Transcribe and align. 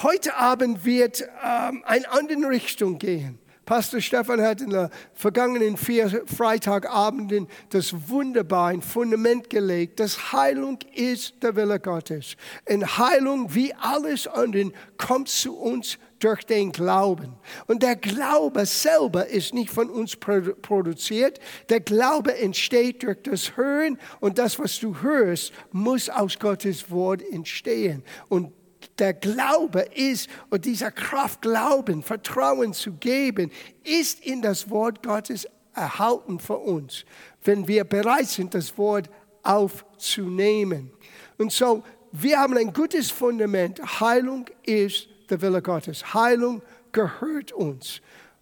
Heute 0.00 0.36
Abend 0.36 0.84
wird 0.84 1.28
ähm, 1.44 1.82
eine 1.84 2.08
andere 2.12 2.50
Richtung 2.50 2.98
gehen. 2.98 3.40
Pastor 3.66 4.00
Stefan 4.00 4.40
hat 4.40 4.60
in 4.60 4.70
den 4.70 4.90
vergangenen 5.12 5.76
vier 5.76 6.22
Freitagabenden 6.24 7.48
das 7.70 8.08
wunderbar 8.08 8.68
ein 8.68 8.80
Fundament 8.80 9.50
gelegt, 9.50 9.98
dass 9.98 10.32
Heilung 10.32 10.78
ist 10.94 11.42
der 11.42 11.56
Wille 11.56 11.80
Gottes. 11.80 12.36
Und 12.70 12.96
Heilung, 12.96 13.52
wie 13.56 13.74
alles 13.74 14.28
andere, 14.28 14.70
kommt 14.98 15.30
zu 15.30 15.58
uns 15.58 15.98
durch 16.20 16.44
den 16.44 16.70
Glauben. 16.70 17.34
Und 17.66 17.82
der 17.82 17.96
Glaube 17.96 18.66
selber 18.66 19.26
ist 19.26 19.52
nicht 19.52 19.70
von 19.70 19.90
uns 19.90 20.14
produziert. 20.14 21.40
Der 21.70 21.80
Glaube 21.80 22.38
entsteht 22.38 23.02
durch 23.02 23.20
das 23.24 23.56
Hören 23.56 23.98
und 24.20 24.38
das, 24.38 24.60
was 24.60 24.78
du 24.78 25.02
hörst, 25.02 25.52
muss 25.72 26.08
aus 26.08 26.38
Gottes 26.38 26.88
Wort 26.88 27.20
entstehen. 27.32 28.04
Und 28.28 28.52
der 28.98 29.14
Glaube 29.14 29.80
ist, 29.94 30.28
und 30.50 30.64
dieser 30.64 30.90
Kraft 30.90 31.42
Glauben, 31.42 32.02
Vertrauen 32.02 32.72
zu 32.72 32.92
geben, 32.92 33.50
ist 33.84 34.24
in 34.24 34.42
das 34.42 34.70
Wort 34.70 35.02
Gottes 35.02 35.46
erhalten 35.74 36.40
für 36.40 36.58
uns, 36.58 37.04
wenn 37.44 37.68
wir 37.68 37.84
bereit 37.84 38.26
sind, 38.26 38.54
das 38.54 38.76
Wort 38.76 39.08
aufzunehmen. 39.42 40.90
Und 41.38 41.52
so, 41.52 41.84
wir 42.12 42.38
haben 42.38 42.56
ein 42.56 42.72
gutes 42.72 43.10
Fundament. 43.10 43.80
Heilung 44.00 44.46
ist 44.64 45.08
der 45.30 45.40
Wille 45.40 45.62
Gottes. 45.62 46.14
Heilung 46.14 46.62
gehört 46.92 47.52
uns, 47.52 48.00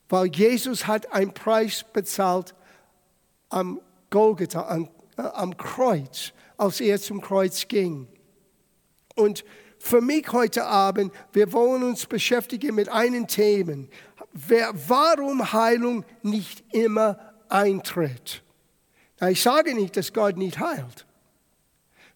weil 0.08 0.26
Jesus 0.26 0.86
hat 0.86 1.12
einen 1.12 1.34
Preis 1.34 1.84
bezahlt 1.92 2.54
am 3.48 3.80
Golgatha, 4.10 4.68
am, 4.68 4.88
äh, 5.18 5.22
am 5.22 5.56
Kreuz, 5.56 6.32
als 6.56 6.80
er 6.80 7.00
zum 7.00 7.20
Kreuz 7.20 7.68
ging. 7.68 8.08
Und 9.14 9.44
für 9.86 10.00
mich 10.00 10.30
heute 10.32 10.64
Abend, 10.64 11.12
wir 11.32 11.52
wollen 11.52 11.84
uns 11.84 12.06
beschäftigen 12.06 12.74
mit 12.74 12.88
einem 12.88 13.26
Thema, 13.26 13.84
warum 14.32 15.52
Heilung 15.52 16.04
nicht 16.22 16.64
immer 16.72 17.18
eintritt. 17.48 18.42
Ich 19.28 19.42
sage 19.42 19.74
nicht, 19.74 19.96
dass 19.96 20.12
Gott 20.12 20.36
nicht 20.36 20.58
heilt. 20.58 21.06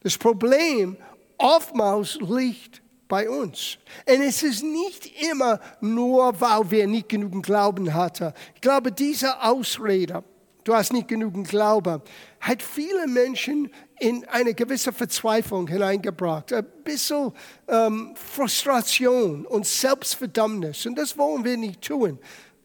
Das 0.02 0.18
Problem 0.18 0.96
oftmals 1.38 2.18
liegt 2.20 2.82
bei 3.08 3.28
uns. 3.28 3.78
Und 4.06 4.20
es 4.20 4.42
ist 4.42 4.62
nicht 4.62 5.22
immer 5.30 5.60
nur, 5.80 6.40
weil 6.40 6.70
wir 6.70 6.86
nicht 6.86 7.08
genügend 7.08 7.46
Glauben 7.46 7.94
hatten. 7.94 8.32
Ich 8.54 8.60
glaube, 8.60 8.92
diese 8.92 9.42
Ausrede, 9.42 10.22
du 10.64 10.74
hast 10.74 10.92
nicht 10.92 11.08
genügend 11.08 11.48
Glauben, 11.48 12.02
hat 12.40 12.62
viele 12.62 13.06
Menschen 13.06 13.70
in 13.98 14.24
eine 14.28 14.54
gewisse 14.54 14.92
Verzweiflung 14.92 15.68
hineingebracht. 15.68 16.52
Ein 16.52 16.66
bisschen 16.84 17.32
ähm, 17.68 18.14
Frustration 18.14 19.46
und 19.46 19.66
Selbstverdammnis. 19.66 20.86
Und 20.86 20.96
das 20.96 21.16
wollen 21.18 21.44
wir 21.44 21.56
nicht 21.56 21.82
tun. 21.82 22.18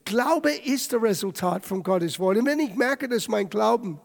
Glaube 0.06 0.52
ist 0.52 0.94
das 0.94 1.02
Resultat 1.02 1.66
von 1.66 1.84
Gottes 1.84 2.20
Wort. 2.20 2.38
Und 2.38 2.46
wenn 2.46 2.60
ich 2.60 2.76
merke, 2.76 3.10
dass 3.10 3.28
mein 3.28 3.50
Glauben 3.50 4.00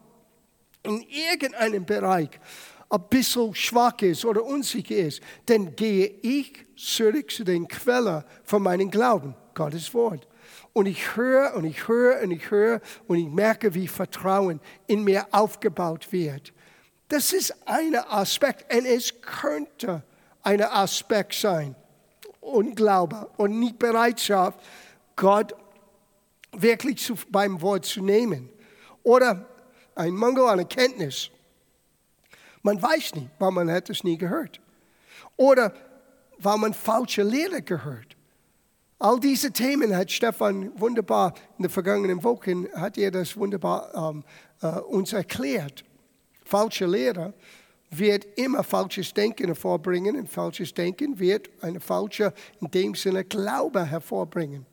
in 0.83 1.05
irgendeinem 1.07 1.85
Bereich 1.85 2.29
ein 2.89 3.03
bisschen 3.09 3.55
schwach 3.55 4.01
ist 4.01 4.25
oder 4.25 4.43
unsicher 4.43 4.97
ist, 4.97 5.21
dann 5.45 5.75
gehe 5.75 6.07
ich 6.21 6.65
zurück 6.75 7.31
zu 7.31 7.43
den 7.43 7.67
Quellen 7.67 8.23
von 8.43 8.63
meinem 8.63 8.91
Glauben, 8.91 9.35
Gottes 9.53 9.93
Wort. 9.93 10.27
Und 10.73 10.85
ich 10.85 11.15
höre 11.15 11.55
und 11.55 11.65
ich 11.65 11.87
höre 11.87 12.21
und 12.23 12.31
ich 12.31 12.49
höre 12.51 12.81
und 13.07 13.17
ich 13.17 13.27
merke, 13.27 13.73
wie 13.73 13.87
Vertrauen 13.87 14.59
in 14.87 15.03
mir 15.03 15.27
aufgebaut 15.31 16.11
wird. 16.11 16.53
Das 17.09 17.33
ist 17.33 17.53
ein 17.67 17.95
Aspekt 17.95 18.73
und 18.73 18.85
es 18.85 19.21
könnte 19.21 20.03
ein 20.43 20.61
Aspekt 20.61 21.33
sein. 21.33 21.75
Unglaube 22.39 23.29
und 23.37 23.59
nicht 23.59 23.77
Bereitschaft, 23.77 24.59
Gott 25.15 25.53
wirklich 26.51 26.97
zu, 26.97 27.15
beim 27.29 27.61
Wort 27.61 27.85
zu 27.85 28.01
nehmen. 28.01 28.49
Oder 29.03 29.45
ein 29.95 30.13
Mangel 30.13 30.45
an 30.45 30.59
Erkenntnis. 30.59 31.29
Man 32.61 32.81
weiß 32.81 33.15
nicht, 33.15 33.29
weil 33.39 33.51
man 33.51 33.71
hat 33.71 33.89
es 33.89 34.03
nie 34.03 34.17
gehört. 34.17 34.59
Oder 35.37 35.73
weil 36.37 36.57
man 36.57 36.73
falsche 36.73 37.23
Lehre 37.23 37.61
gehört. 37.61 38.15
All 39.01 39.19
diese 39.19 39.51
Themen 39.51 39.95
hat 39.95 40.11
Stefan 40.11 40.79
wunderbar 40.79 41.33
in 41.57 41.63
den 41.63 41.71
vergangenen 41.71 42.23
Wochen, 42.23 42.67
hat 42.75 42.99
er 42.99 43.09
das 43.09 43.35
wunderbar 43.35 43.91
ähm, 43.95 44.23
äh, 44.61 44.79
uns 44.79 45.11
erklärt. 45.11 45.83
Falsche 46.45 46.85
Lehre 46.85 47.33
wird 47.89 48.27
immer 48.37 48.63
falsches 48.63 49.11
Denken 49.11 49.47
hervorbringen 49.47 50.15
und 50.17 50.29
falsches 50.29 50.71
Denken 50.71 51.17
wird 51.17 51.49
eine 51.61 51.79
falsche, 51.79 52.31
in 52.59 52.69
dem 52.69 52.93
Sinne, 52.93 53.23
Glaube 53.25 53.83
hervorbringen. 53.83 54.67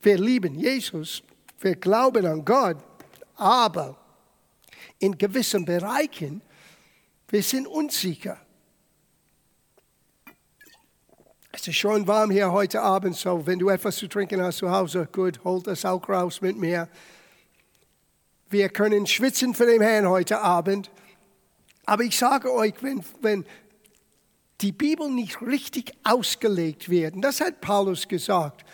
Wir 0.00 0.16
lieben 0.16 0.54
Jesus, 0.54 1.22
wir 1.60 1.76
glauben 1.76 2.24
an 2.24 2.42
Gott, 2.42 2.78
aber 3.36 3.98
in 4.98 5.18
gewissen 5.18 5.66
Bereichen 5.66 6.40
wir 7.28 7.42
sind 7.42 7.66
unsicher. 7.66 8.38
Es 11.56 11.68
ist 11.68 11.76
schon 11.76 12.08
warm 12.08 12.32
hier 12.32 12.50
heute 12.50 12.82
Abend, 12.82 13.14
so 13.14 13.46
wenn 13.46 13.60
du 13.60 13.68
etwas 13.68 13.94
zu 13.94 14.08
trinken 14.08 14.42
hast 14.42 14.58
zu 14.58 14.72
Hause, 14.72 15.08
gut, 15.12 15.38
hol 15.44 15.62
das 15.62 15.84
auch 15.84 16.08
raus 16.08 16.40
mit 16.40 16.58
mir. 16.58 16.88
Wir 18.50 18.68
können 18.68 19.06
schwitzen 19.06 19.54
für 19.54 19.64
den 19.64 19.80
Herrn 19.80 20.08
heute 20.08 20.40
Abend. 20.40 20.90
Aber 21.86 22.02
ich 22.02 22.18
sage 22.18 22.52
euch, 22.52 22.74
wenn, 22.80 23.04
wenn 23.22 23.46
die 24.62 24.72
Bibel 24.72 25.08
nicht 25.08 25.40
richtig 25.42 25.92
ausgelegt 26.02 26.88
wird, 26.88 27.14
und 27.14 27.22
das 27.22 27.40
hat 27.40 27.60
Paulus 27.60 28.08
gesagt, 28.08 28.64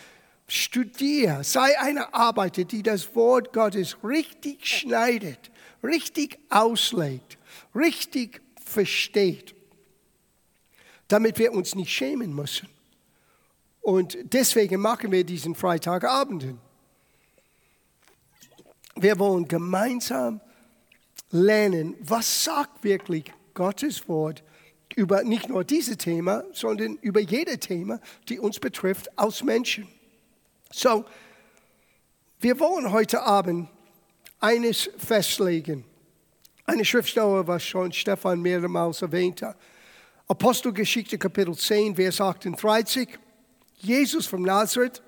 studier, 0.49 1.45
sei 1.45 1.79
eine 1.79 2.15
Arbeiter, 2.15 2.65
die 2.65 2.83
das 2.83 3.15
Wort 3.15 3.53
Gottes 3.53 3.99
richtig 4.03 4.67
schneidet, 4.67 5.51
richtig 5.85 6.39
auslegt, 6.49 7.37
richtig 7.75 8.41
versteht, 8.65 9.55
damit 11.11 11.39
wir 11.39 11.53
uns 11.53 11.75
nicht 11.75 11.93
schämen 11.93 12.35
müssen. 12.35 12.69
Und 13.81 14.17
deswegen 14.23 14.81
machen 14.81 15.11
wir 15.11 15.25
diesen 15.25 15.55
Freitagabenden. 15.55 16.61
Wir 18.95 19.19
wollen 19.19 19.49
gemeinsam 19.49 20.41
lernen, 21.31 21.97
was 22.01 22.45
sagt 22.45 22.85
wirklich 22.85 23.33
Gottes 23.55 24.09
Wort 24.09 24.45
über 24.95 25.23
nicht 25.25 25.49
nur 25.49 25.65
dieses 25.65 25.97
Thema, 25.97 26.45
sondern 26.53 26.97
über 26.97 27.21
jedes 27.21 27.61
Thema, 27.61 28.01
die 28.29 28.39
uns 28.39 28.61
betrifft 28.61 29.19
als 29.19 29.43
Menschen. 29.43 29.89
So, 30.71 31.05
wir 32.39 32.61
wollen 32.61 32.93
heute 32.93 33.23
Abend 33.23 33.69
eines 34.39 34.91
festlegen. 34.97 35.85
Eine 36.67 36.85
Schriftstelle, 36.85 37.47
was 37.47 37.65
schon 37.65 37.93
Stefan 37.93 38.41
mehrmals 38.41 39.03
erwähnte. 39.03 39.57
Apostelgeschichte 40.31 41.19
Kapitel 41.19 41.57
10, 41.57 41.97
Vers 41.97 42.21
38. 42.21 43.19
Jesus 43.79 44.27
von 44.27 44.43
Nazareth, 44.43 45.03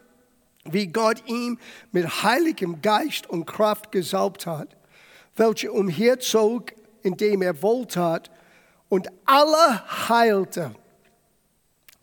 wie 0.65 0.89
Gott 0.89 1.23
ihm 1.29 1.61
mit 1.93 2.25
heiligem 2.25 2.83
Geist 2.83 3.31
und 3.31 3.47
Kraft 3.47 3.93
gesalbt 3.93 4.47
hat, 4.47 4.77
welcher 5.37 5.73
umherzog, 5.75 6.73
indem 7.03 7.43
er 7.43 7.63
wohltat 7.63 8.33
und 8.89 9.07
alle 9.25 10.09
heilte. 10.09 10.75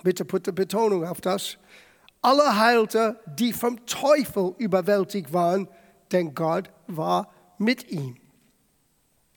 Bitte 0.01 0.24
put 0.24 0.56
Betonung 0.56 1.06
auf 1.06 1.19
das. 1.19 1.57
Alle 2.22 2.57
heilte, 2.57 3.19
die 3.38 3.51
vom 3.51 3.86
Teufel 3.86 4.56
überwältigt 4.59 5.34
waren, 5.34 5.68
denn 6.13 6.34
Gott 6.34 6.69
war 6.88 7.30
mit 7.57 7.91
ihm. 7.91 8.16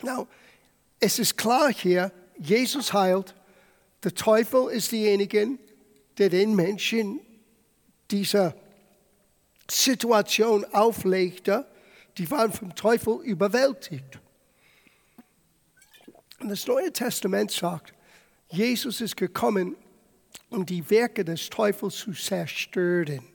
Now, 0.04 0.28
es 1.00 1.18
ist 1.18 1.36
klar 1.36 1.72
hier, 1.72 2.12
Jesus 2.38 2.92
heilt, 2.92 3.34
der 4.04 4.14
Teufel 4.14 4.70
ist 4.70 4.92
derjenige, 4.92 5.58
der 6.18 6.28
den 6.28 6.54
Menschen 6.54 7.20
diese 8.10 8.54
Situation 9.70 10.64
auflegte, 10.72 11.66
die 12.18 12.30
waren 12.30 12.52
vom 12.52 12.74
Teufel 12.74 13.20
überwältigt. 13.22 14.18
Und 16.40 16.48
das 16.48 16.66
Neue 16.66 16.92
Testament 16.92 17.50
sagt, 17.50 17.94
Jesus 18.48 19.00
ist 19.00 19.16
gekommen, 19.16 19.76
um 20.50 20.66
die 20.66 20.88
Werke 20.90 21.24
des 21.24 21.48
Teufels 21.48 21.96
zu 21.96 22.12
zerstören. 22.12 23.26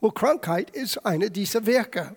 Well, 0.00 0.10
Krankheit 0.10 0.70
ist 0.70 0.98
eine 0.98 1.30
dieser 1.30 1.64
Werke. 1.66 2.16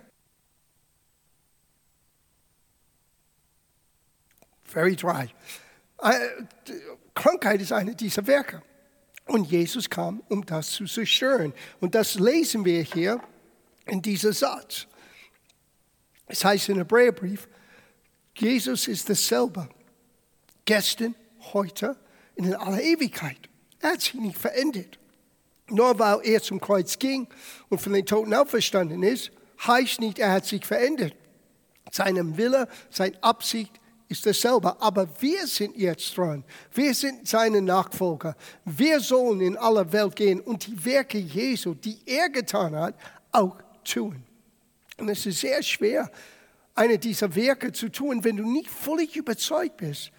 very 4.68 4.95
dry. 4.95 5.33
Krankheit 7.17 7.61
ist 7.61 7.71
eine 7.71 7.95
dieser 7.95 8.25
Werke. 8.27 8.61
Und 9.25 9.49
Jesus 9.49 9.89
kam, 9.89 10.21
um 10.29 10.45
das 10.45 10.69
zu 10.69 10.85
zerstören. 10.85 11.51
Und 11.79 11.95
das 11.95 12.15
lesen 12.15 12.63
wir 12.63 12.81
hier 12.83 13.19
in 13.85 14.01
diesem 14.01 14.33
Satz. 14.33 14.85
Es 16.27 16.45
heißt 16.45 16.69
im 16.69 16.77
Hebräerbrief, 16.77 17.47
Jesus 18.35 18.87
ist 18.87 19.09
dasselbe. 19.09 19.67
Gestern, 20.65 21.15
heute, 21.53 21.97
in 22.35 22.53
aller 22.53 22.81
Ewigkeit. 22.81 23.49
Er 23.79 23.93
hat 23.93 24.01
sich 24.01 24.13
nicht 24.13 24.37
verändert. 24.37 24.99
Nur 25.69 25.97
weil 25.97 26.19
er 26.23 26.41
zum 26.41 26.61
Kreuz 26.61 26.99
ging 26.99 27.27
und 27.69 27.81
von 27.81 27.93
den 27.93 28.05
Toten 28.05 28.33
auferstanden 28.33 29.01
ist, 29.01 29.31
heißt 29.65 29.99
nicht, 30.01 30.19
er 30.19 30.33
hat 30.33 30.45
sich 30.45 30.63
verändert. 30.63 31.15
Seinem 31.91 32.37
Wille, 32.37 32.67
seine 32.91 33.21
Absicht 33.23 33.79
ist 34.09 34.25
dasselbe. 34.25 34.80
Aber 34.81 35.07
wir 35.19 35.45
sind 35.48 35.75
jetzt 35.75 36.18
dran. 36.18 36.44
Wir 36.74 36.94
sind 36.94 37.27
seine 37.27 37.62
Nachfolger. 37.62 38.36
Wir 38.65 39.00
sollen 39.00 39.42
in 39.42 39.57
alle 39.57 39.92
Welt 39.92 40.15
gehen 40.15 40.39
und 40.42 40.65
die 40.68 40.86
Werke 40.86 41.18
Jesu, 41.18 41.74
die 41.74 41.98
er 42.06 42.30
getan 42.30 42.75
hat, 42.75 42.95
auch 43.31 43.57
tun. 43.83 44.24
Und 44.98 45.09
es 45.09 45.25
ist 45.25 45.42
sehr 45.42 45.62
schwer, 45.62 46.09
eine 46.75 46.98
dieser 46.98 47.33
Werke 47.36 47.71
zu 47.71 47.89
tun, 47.89 48.24
wenn 48.24 48.38
du 48.38 48.50
nicht 48.50 48.69
völlig 48.69 49.15
überzeugt 49.15 49.77
bist, 49.77 50.12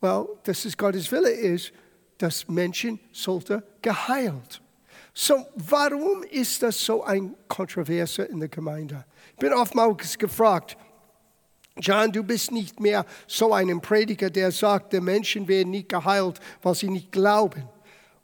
well, 0.00 0.26
dass 0.44 0.64
es 0.64 0.76
Gottes 0.76 1.10
Wille 1.12 1.30
ist, 1.30 1.72
dass 2.18 2.48
Menschen 2.48 2.98
sollte 3.12 3.62
geheilt. 3.80 4.60
So, 5.14 5.46
warum 5.54 6.22
ist 6.24 6.62
das 6.62 6.78
so 6.78 7.02
ein 7.02 7.34
Kontroverse 7.48 8.22
in 8.22 8.40
der 8.40 8.48
Gemeinde? 8.48 9.04
Ich 9.32 9.38
bin 9.38 9.52
oftmals 9.52 10.16
gefragt, 10.18 10.76
John, 11.76 12.12
du 12.12 12.22
bist 12.22 12.50
nicht 12.50 12.80
mehr 12.80 13.06
so 13.26 13.52
ein 13.52 13.80
Prediger, 13.80 14.30
der 14.30 14.50
sagt, 14.52 14.92
die 14.92 15.00
Menschen 15.00 15.48
werden 15.48 15.70
nicht 15.70 15.88
geheilt, 15.88 16.40
weil 16.62 16.74
sie 16.74 16.88
nicht 16.88 17.12
glauben. 17.12 17.68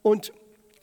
Und 0.03 0.33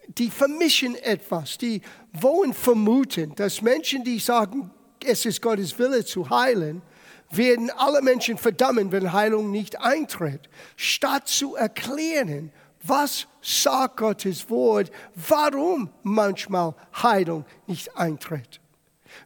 die 0.07 0.29
vermischen 0.29 0.95
etwas, 0.95 1.57
die 1.57 1.81
wollen 2.13 2.53
vermuten, 2.53 3.35
dass 3.35 3.61
Menschen, 3.61 4.03
die 4.03 4.19
sagen, 4.19 4.71
es 5.05 5.25
ist 5.25 5.41
Gottes 5.41 5.77
Wille 5.77 6.03
zu 6.05 6.29
heilen, 6.29 6.81
werden 7.29 7.69
alle 7.71 8.01
Menschen 8.01 8.37
verdammen, 8.37 8.91
wenn 8.91 9.11
Heilung 9.11 9.51
nicht 9.51 9.79
eintritt, 9.79 10.49
statt 10.75 11.27
zu 11.27 11.55
erklären, 11.55 12.51
was 12.83 13.27
sagt 13.41 13.97
Gottes 13.97 14.49
Wort, 14.49 14.91
warum 15.15 15.89
manchmal 16.03 16.75
Heilung 17.01 17.45
nicht 17.65 17.95
eintritt. 17.97 18.59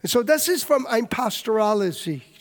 So, 0.03 0.23
das 0.23 0.47
ist 0.47 0.63
von 0.63 0.85
einer 0.85 1.07
pastoralen 1.07 1.91
Sicht. 1.91 2.36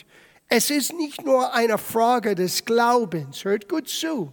Es 0.49 0.71
ist 0.71 0.93
nicht 0.93 1.25
nur 1.25 1.53
eine 1.55 1.77
Frage 1.77 2.35
des 2.35 2.65
Glaubens, 2.65 3.45
hört 3.45 3.69
gut 3.69 3.89
zu. 3.89 4.33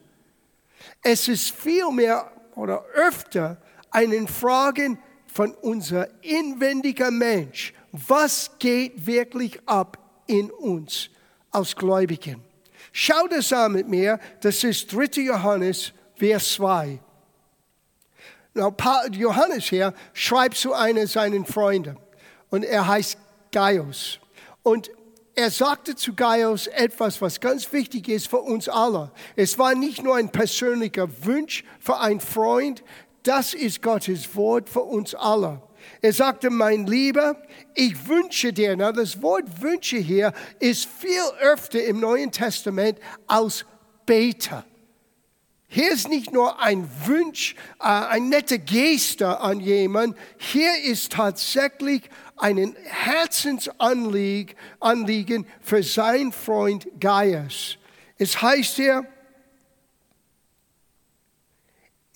Es 1.02 1.28
ist 1.28 1.52
vielmehr 1.52 2.32
oder 2.56 2.84
öfter 2.94 3.58
eine 3.90 4.28
Frage 4.28 4.98
von 5.26 5.54
unser 5.56 6.08
inwendiger 6.24 7.10
Mensch. 7.10 7.74
Was 7.92 8.52
geht 8.60 9.06
wirklich 9.06 9.60
ab 9.66 9.98
in 10.28 10.52
uns 10.52 11.10
als 11.52 11.76
Gläubigen? 11.76 12.44
Schau 12.92 13.28
das 13.28 13.52
an 13.52 13.72
mit 13.72 13.88
mir, 13.88 14.20
das 14.42 14.64
ist 14.64 14.94
3. 14.94 15.22
Johannes, 15.22 15.94
Vers 16.16 16.54
2. 16.54 17.00
Johannes 19.14 19.66
hier 19.66 19.94
schreibt 20.14 20.58
zu 20.58 20.74
einem 20.74 21.08
seinen 21.08 21.44
Freunden 21.44 21.98
und 22.52 22.64
er 22.64 22.88
heißt 22.88 23.18
Gaius. 23.52 24.20
Und 24.62 24.92
er 25.36 25.50
sagte 25.50 25.96
zu 25.96 26.14
Gaius 26.14 26.68
etwas, 26.68 27.22
was 27.22 27.40
ganz 27.40 27.72
wichtig 27.74 28.08
ist 28.08 28.28
für 28.28 28.40
uns 28.40 28.70
alle. 28.70 29.12
Es 29.36 29.58
war 29.58 29.74
nicht 29.74 30.04
nur 30.04 30.16
ein 30.16 30.32
persönlicher 30.32 31.08
Wunsch 31.26 31.64
für 31.80 32.00
einen 32.00 32.20
Freund, 32.20 32.84
das 33.24 33.54
ist 33.54 33.82
Gottes 33.82 34.36
Wort 34.36 34.70
für 34.70 34.82
uns 34.82 35.16
alle. 35.16 35.62
Er 36.02 36.14
sagte, 36.14 36.50
mein 36.50 36.86
Lieber, 36.86 37.42
ich 37.74 38.08
wünsche 38.08 38.54
dir, 38.54 38.76
na, 38.76 38.92
das 38.92 39.22
Wort 39.22 39.62
Wünsche 39.62 39.98
hier 39.98 40.34
ist 40.60 40.86
viel 40.86 41.24
öfter 41.40 41.84
im 41.84 42.00
Neuen 42.00 42.32
Testament 42.32 43.00
als 43.28 43.66
Bete. 44.06 44.64
Hier 45.68 45.92
ist 45.92 46.08
nicht 46.08 46.32
nur 46.32 46.62
ein 46.62 46.88
Wunsch, 47.06 47.56
äh, 47.80 47.86
ein 47.86 48.30
netter 48.30 48.60
Geste 48.60 49.40
an 49.40 49.60
jemanden, 49.60 50.16
hier 50.38 50.84
ist 50.84 51.14
tatsächlich 51.14 52.04
ein 52.38 52.76
Herzensanliegen 52.84 55.46
für 55.62 55.84
seinen 55.84 56.32
Freund 56.32 56.88
Gaius. 57.00 57.78
Es 58.18 58.42
heißt 58.42 58.76
hier, 58.76 59.08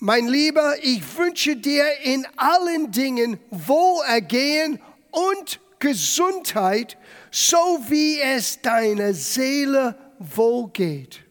mein 0.00 0.28
Lieber, 0.28 0.76
ich 0.82 1.02
wünsche 1.16 1.56
dir 1.56 1.84
in 2.04 2.24
allen 2.36 2.92
Dingen 2.92 3.40
Wohlergehen 3.50 4.80
und 5.10 5.60
Gesundheit, 5.80 6.96
so 7.30 7.56
wie 7.88 8.20
es 8.20 8.62
deiner 8.62 9.12
Seele 9.12 9.98
wohlgeht. 10.18 11.24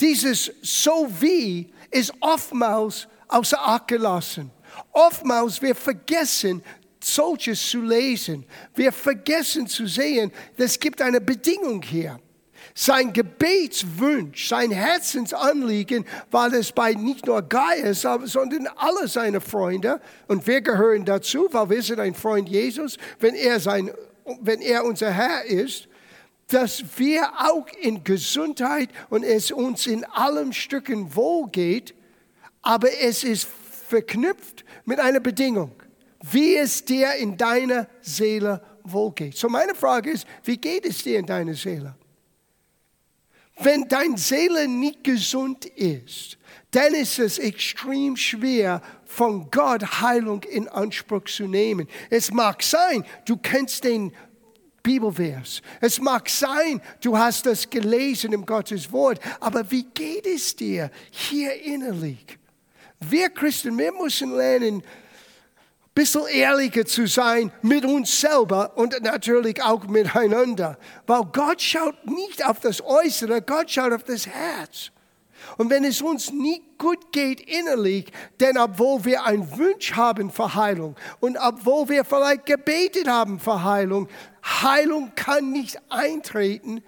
Dieses 0.00 0.52
so 0.62 1.08
wie 1.20 1.72
ist 1.90 2.12
oftmals 2.20 3.08
außer 3.28 3.58
Acht 3.58 3.88
gelassen. 3.88 4.50
Oftmals 4.92 5.62
wir 5.62 5.74
vergessen, 5.74 6.62
solches 7.06 7.70
zu 7.70 7.80
lesen. 7.80 8.44
Wir 8.74 8.92
vergessen 8.92 9.66
zu 9.66 9.86
sehen, 9.86 10.32
es 10.56 10.78
gibt 10.78 11.00
eine 11.00 11.20
Bedingung 11.20 11.82
hier. 11.82 12.18
Sein 12.74 13.12
Gebetswunsch, 13.12 14.48
sein 14.48 14.70
Herzensanliegen 14.70 16.04
war 16.30 16.52
es 16.52 16.72
bei 16.72 16.92
nicht 16.92 17.26
nur 17.26 17.40
Gaius, 17.42 18.02
sondern 18.02 18.66
alle 18.76 19.08
seine 19.08 19.40
Freunde. 19.40 20.00
Und 20.26 20.46
wir 20.46 20.60
gehören 20.60 21.04
dazu, 21.04 21.48
weil 21.52 21.70
wir 21.70 21.82
sind 21.82 22.00
ein 22.00 22.14
Freund 22.14 22.48
Jesus, 22.48 22.98
wenn 23.20 23.34
er, 23.34 23.60
sein, 23.60 23.90
wenn 24.40 24.60
er 24.60 24.84
unser 24.84 25.10
Herr 25.10 25.44
ist 25.44 25.88
dass 26.48 26.84
wir 26.96 27.28
auch 27.38 27.66
in 27.80 28.04
Gesundheit 28.04 28.90
und 29.10 29.24
es 29.24 29.50
uns 29.50 29.86
in 29.86 30.04
allen 30.04 30.52
Stücken 30.52 31.14
wohl 31.14 31.48
geht, 31.50 31.94
aber 32.62 32.88
es 33.00 33.24
ist 33.24 33.48
verknüpft 33.88 34.64
mit 34.84 35.00
einer 35.00 35.20
Bedingung, 35.20 35.72
wie 36.30 36.56
es 36.56 36.84
dir 36.84 37.14
in 37.14 37.36
deiner 37.36 37.88
Seele 38.00 38.62
wohl 38.84 39.12
geht. 39.12 39.36
So 39.36 39.48
meine 39.48 39.74
Frage 39.74 40.10
ist, 40.10 40.26
wie 40.44 40.56
geht 40.56 40.84
es 40.84 41.02
dir 41.02 41.18
in 41.18 41.26
deiner 41.26 41.54
Seele? 41.54 41.94
Wenn 43.58 43.88
deine 43.88 44.18
Seele 44.18 44.68
nicht 44.68 45.02
gesund 45.02 45.64
ist, 45.64 46.36
dann 46.72 46.94
ist 46.94 47.18
es 47.18 47.38
extrem 47.38 48.16
schwer, 48.16 48.82
von 49.06 49.50
Gott 49.50 50.02
Heilung 50.02 50.42
in 50.42 50.68
Anspruch 50.68 51.24
zu 51.24 51.46
nehmen. 51.46 51.88
Es 52.10 52.30
mag 52.30 52.62
sein, 52.62 53.04
du 53.24 53.38
kennst 53.38 53.84
den 53.84 54.12
Bibelvers. 54.82 55.62
Es 55.80 56.00
mag 56.00 56.28
sein, 56.28 56.82
du 57.00 57.16
hast 57.16 57.46
das 57.46 57.70
gelesen 57.70 58.32
im 58.32 58.44
Gottes 58.44 58.92
Wort, 58.92 59.20
aber 59.40 59.68
wie 59.70 59.84
geht 59.84 60.26
es 60.26 60.54
dir 60.54 60.90
hier 61.10 61.54
innerlich? 61.62 62.38
Wir 63.00 63.30
Christen, 63.30 63.78
wir 63.78 63.92
müssen 63.92 64.36
lernen, 64.36 64.82
bisschen 65.96 66.26
ehrlicher 66.28 66.84
zu 66.84 67.06
sein 67.06 67.50
mit 67.62 67.84
uns 67.84 68.20
selber 68.20 68.76
und 68.76 69.02
natürlich 69.02 69.62
auch 69.62 69.84
miteinander. 69.86 70.78
Weil 71.06 71.22
Gott 71.32 71.60
schaut 71.60 72.06
nicht 72.06 72.46
auf 72.46 72.60
das 72.60 72.84
Äußere, 72.84 73.40
Gott 73.42 73.70
schaut 73.70 73.92
auf 73.92 74.04
das 74.04 74.26
Herz. 74.26 74.92
Und 75.56 75.70
wenn 75.70 75.84
es 75.84 76.02
uns 76.02 76.30
nicht 76.32 76.78
gut 76.78 77.12
geht 77.12 77.40
innerlich, 77.40 78.12
denn 78.40 78.58
obwohl 78.58 79.04
wir 79.06 79.24
einen 79.24 79.50
Wunsch 79.56 79.94
haben 79.94 80.30
für 80.30 80.54
Heilung 80.54 80.96
und 81.20 81.38
obwohl 81.38 81.88
wir 81.88 82.04
vielleicht 82.04 82.44
gebetet 82.44 83.08
haben 83.08 83.40
für 83.40 83.64
Heilung, 83.64 84.08
Heilung 84.44 85.12
kann 85.14 85.50
nicht 85.50 85.80
eintreten, 85.88 86.82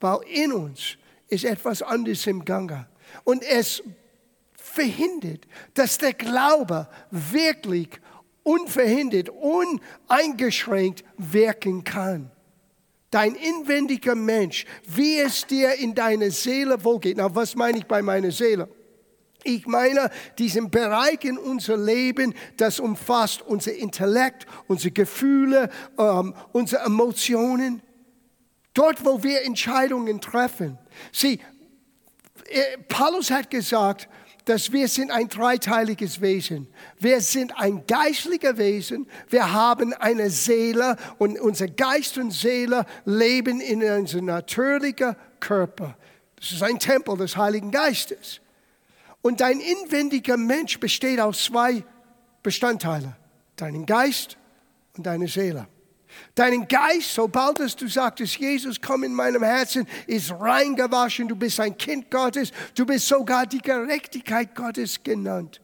weil 0.00 0.20
in 0.32 0.52
uns 0.52 0.96
ist 1.28 1.44
etwas 1.44 1.82
anderes 1.82 2.26
im 2.26 2.44
Gange. 2.44 2.86
Und 3.24 3.42
es 3.42 3.82
verhindert, 4.56 5.46
dass 5.74 5.98
der 5.98 6.14
Glaube 6.14 6.88
wirklich 7.10 8.00
unverhindert, 8.42 9.30
uneingeschränkt 9.30 11.04
wirken 11.16 11.84
kann 11.84 12.30
dein 13.10 13.34
inwendiger 13.34 14.14
Mensch, 14.14 14.64
wie 14.86 15.18
es 15.18 15.46
dir 15.46 15.74
in 15.74 15.94
deiner 15.94 16.30
Seele 16.30 16.82
wohlgeht. 16.84 17.16
Na, 17.16 17.34
was 17.34 17.54
meine 17.54 17.78
ich 17.78 17.86
bei 17.86 18.02
meiner 18.02 18.30
Seele? 18.30 18.68
Ich 19.42 19.66
meine 19.66 20.10
diesen 20.38 20.70
Bereich 20.70 21.24
in 21.24 21.38
unser 21.38 21.76
Leben, 21.76 22.34
das 22.56 22.78
umfasst 22.78 23.42
unser 23.42 23.74
Intellekt, 23.74 24.46
unsere 24.68 24.90
Gefühle, 24.90 25.70
ähm, 25.98 26.34
unsere 26.52 26.84
Emotionen. 26.84 27.82
Dort, 28.74 29.04
wo 29.04 29.22
wir 29.22 29.42
Entscheidungen 29.44 30.20
treffen. 30.20 30.78
Sieh, 31.10 31.40
äh, 32.48 32.78
Paulus 32.88 33.30
hat 33.30 33.50
gesagt, 33.50 34.08
dass 34.44 34.72
wir 34.72 34.88
sind 34.88 35.10
ein 35.10 35.28
dreiteiliges 35.28 36.20
Wesen. 36.20 36.68
Wir 36.98 37.20
sind 37.20 37.56
ein 37.58 37.86
geistlicher 37.86 38.56
Wesen. 38.58 39.06
Wir 39.28 39.52
haben 39.52 39.92
eine 39.94 40.30
Seele 40.30 40.96
und 41.18 41.38
unser 41.38 41.68
Geist 41.68 42.18
und 42.18 42.30
Seele 42.32 42.86
leben 43.04 43.60
in 43.60 43.82
unserem 43.82 44.26
natürlichen 44.26 45.16
Körper. 45.40 45.96
Das 46.36 46.52
ist 46.52 46.62
ein 46.62 46.78
Tempel 46.78 47.16
des 47.16 47.36
Heiligen 47.36 47.70
Geistes. 47.70 48.40
Und 49.22 49.40
dein 49.40 49.60
inwendiger 49.60 50.36
Mensch 50.36 50.80
besteht 50.80 51.20
aus 51.20 51.44
zwei 51.44 51.84
Bestandteilen. 52.42 53.14
Deinen 53.56 53.84
Geist 53.84 54.38
und 54.96 55.04
deine 55.04 55.28
Seele. 55.28 55.66
Deinen 56.34 56.66
Geist, 56.68 57.14
sobald 57.14 57.58
du 57.80 57.88
sagtest, 57.88 58.36
Jesus, 58.36 58.80
komm 58.80 59.04
in 59.04 59.14
meinem 59.14 59.42
Herzen, 59.42 59.86
ist 60.06 60.32
reingewaschen. 60.32 61.28
Du 61.28 61.36
bist 61.36 61.60
ein 61.60 61.76
Kind 61.76 62.10
Gottes. 62.10 62.52
Du 62.74 62.86
bist 62.86 63.08
sogar 63.08 63.46
die 63.46 63.60
Gerechtigkeit 63.60 64.54
Gottes 64.54 65.02
genannt. 65.02 65.60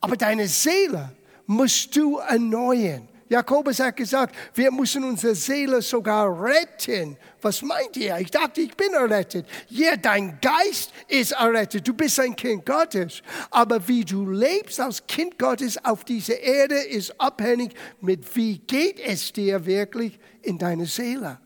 Aber 0.00 0.16
deine 0.16 0.46
Seele 0.46 1.12
musst 1.46 1.94
du 1.96 2.18
erneuern. 2.18 3.08
Jakobus 3.28 3.78
hat 3.78 3.96
gesagt, 3.96 4.34
wir 4.54 4.72
müssen 4.72 5.04
unsere 5.04 5.36
Seele 5.36 5.82
sogar 5.82 6.42
retten. 6.42 7.16
Was 7.42 7.62
meint 7.62 7.96
ihr? 7.96 8.18
Ich 8.18 8.30
dachte, 8.30 8.60
ich 8.60 8.76
bin 8.76 8.92
errettet. 8.92 9.46
Ja, 9.68 9.96
dein 9.96 10.38
Geist 10.40 10.92
ist 11.08 11.32
errettet. 11.32 11.86
Du 11.86 11.94
bist 11.94 12.18
ein 12.20 12.36
Kind 12.36 12.66
Gottes. 12.66 13.22
Aber 13.50 13.86
wie 13.88 14.04
du 14.04 14.28
lebst 14.28 14.80
als 14.80 15.06
Kind 15.06 15.38
Gottes 15.38 15.82
auf 15.84 16.04
dieser 16.04 16.38
Erde 16.38 16.76
ist 16.76 17.18
abhängig 17.20 17.72
mit 18.00 18.36
wie 18.36 18.58
geht 18.58 19.00
es 19.00 19.32
dir 19.32 19.64
wirklich 19.64 20.18
in 20.42 20.58
deiner 20.58 20.86
Seele. 20.86 21.38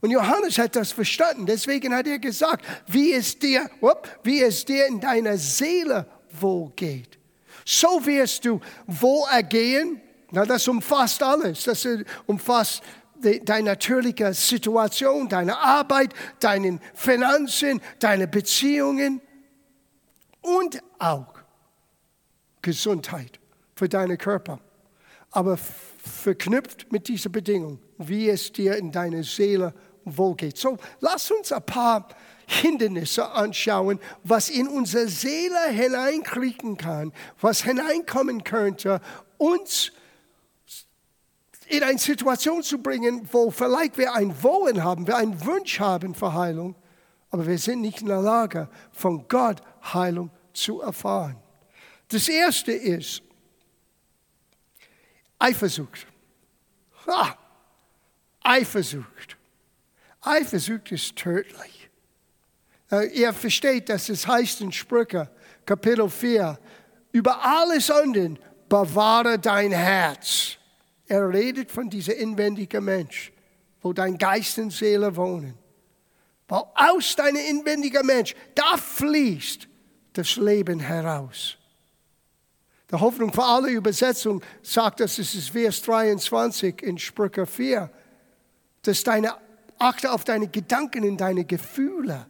Und 0.00 0.10
Johannes 0.10 0.58
hat 0.58 0.76
das 0.76 0.92
verstanden. 0.92 1.46
Deswegen 1.46 1.94
hat 1.94 2.06
er 2.06 2.18
gesagt, 2.18 2.64
wie 2.86 3.12
es 3.12 3.38
dir, 3.38 3.68
wie 4.22 4.42
es 4.42 4.64
dir 4.64 4.86
in 4.86 5.00
deiner 5.00 5.36
Seele 5.36 6.06
wohl 6.30 6.72
geht. 6.76 7.18
So 7.64 8.04
wirst 8.06 8.44
du 8.44 8.60
wohl 8.86 9.28
ergehen 9.30 10.00
na, 10.30 10.44
das 10.44 10.66
umfasst 10.68 11.22
alles. 11.22 11.64
Das 11.64 11.86
umfasst 12.26 12.82
deine 13.20 13.70
natürliche 13.70 14.34
Situation, 14.34 15.28
deine 15.28 15.58
Arbeit, 15.58 16.14
deine 16.40 16.80
Finanzen, 16.94 17.80
deine 17.98 18.26
Beziehungen 18.26 19.20
und 20.40 20.82
auch 20.98 21.34
Gesundheit 22.62 23.40
für 23.74 23.88
deinen 23.88 24.18
Körper. 24.18 24.60
Aber 25.30 25.56
verknüpft 25.56 26.90
mit 26.92 27.08
dieser 27.08 27.30
Bedingung, 27.30 27.78
wie 27.98 28.28
es 28.28 28.52
dir 28.52 28.76
in 28.76 28.90
deiner 28.90 29.22
Seele 29.22 29.74
wohlgeht. 30.04 30.56
So, 30.56 30.76
lass 31.00 31.30
uns 31.30 31.52
ein 31.52 31.64
paar 31.64 32.08
Hindernisse 32.46 33.30
anschauen, 33.30 34.00
was 34.24 34.50
in 34.50 34.66
unsere 34.66 35.08
Seele 35.08 35.68
hineinkriegen 35.68 36.76
kann, 36.76 37.12
was 37.40 37.62
hineinkommen 37.62 38.42
könnte, 38.42 39.00
uns 39.38 39.92
in 41.70 41.84
eine 41.84 41.98
Situation 41.98 42.62
zu 42.62 42.78
bringen, 42.78 43.28
wo 43.30 43.50
vielleicht 43.50 43.96
wir 43.96 44.12
ein 44.14 44.42
Wollen 44.42 44.82
haben, 44.82 45.06
wir 45.06 45.16
einen 45.16 45.44
Wunsch 45.46 45.78
haben 45.78 46.14
für 46.14 46.34
Heilung, 46.34 46.74
aber 47.30 47.46
wir 47.46 47.58
sind 47.58 47.80
nicht 47.80 48.00
in 48.00 48.08
der 48.08 48.20
Lage, 48.20 48.68
von 48.92 49.26
Gott 49.28 49.62
Heilung 49.82 50.30
zu 50.52 50.80
erfahren. 50.80 51.36
Das 52.08 52.28
erste 52.28 52.72
ist 52.72 53.22
Eifersucht. 55.38 56.06
Ha! 57.06 57.38
Eifersucht. 58.42 59.36
Eifersucht 60.22 60.90
ist 60.90 61.14
tödlich. 61.14 61.88
Ihr 63.14 63.32
versteht, 63.32 63.88
dass 63.88 64.08
es 64.08 64.26
heißt 64.26 64.60
in 64.62 64.72
Sprüche, 64.72 65.30
Kapitel 65.64 66.10
4, 66.10 66.58
über 67.12 67.44
alles 67.44 67.90
anderen 67.90 68.38
bewahre 68.68 69.38
dein 69.38 69.70
Herz 69.70 70.56
er 71.10 71.28
redet 71.28 71.72
von 71.72 71.90
dieser 71.90 72.14
inwendigen 72.14 72.84
Mensch, 72.84 73.32
wo 73.82 73.92
dein 73.92 74.16
Geist 74.16 74.58
und 74.58 74.70
Seele 74.70 75.14
wohnen. 75.16 75.54
Weil 76.46 76.62
aus 76.74 77.16
deinem 77.16 77.44
inwendigen 77.44 78.06
Mensch, 78.06 78.36
da 78.54 78.76
fließt 78.76 79.66
das 80.12 80.36
Leben 80.36 80.78
heraus. 80.78 81.56
Die 82.90 82.94
Hoffnung 82.94 83.32
für 83.32 83.42
alle 83.42 83.70
Übersetzung 83.70 84.40
sagt, 84.62 85.00
dass 85.00 85.18
es 85.18 85.34
ist 85.34 85.50
Vers 85.50 85.82
23 85.82 86.80
in 86.82 86.96
Sprüche 86.96 87.44
4, 87.44 87.90
dass 88.82 89.02
deine 89.02 89.34
achte 89.78 90.12
auf 90.12 90.22
deine 90.22 90.46
Gedanken 90.46 91.02
und 91.08 91.16
deine 91.16 91.44
Gefühle. 91.44 92.26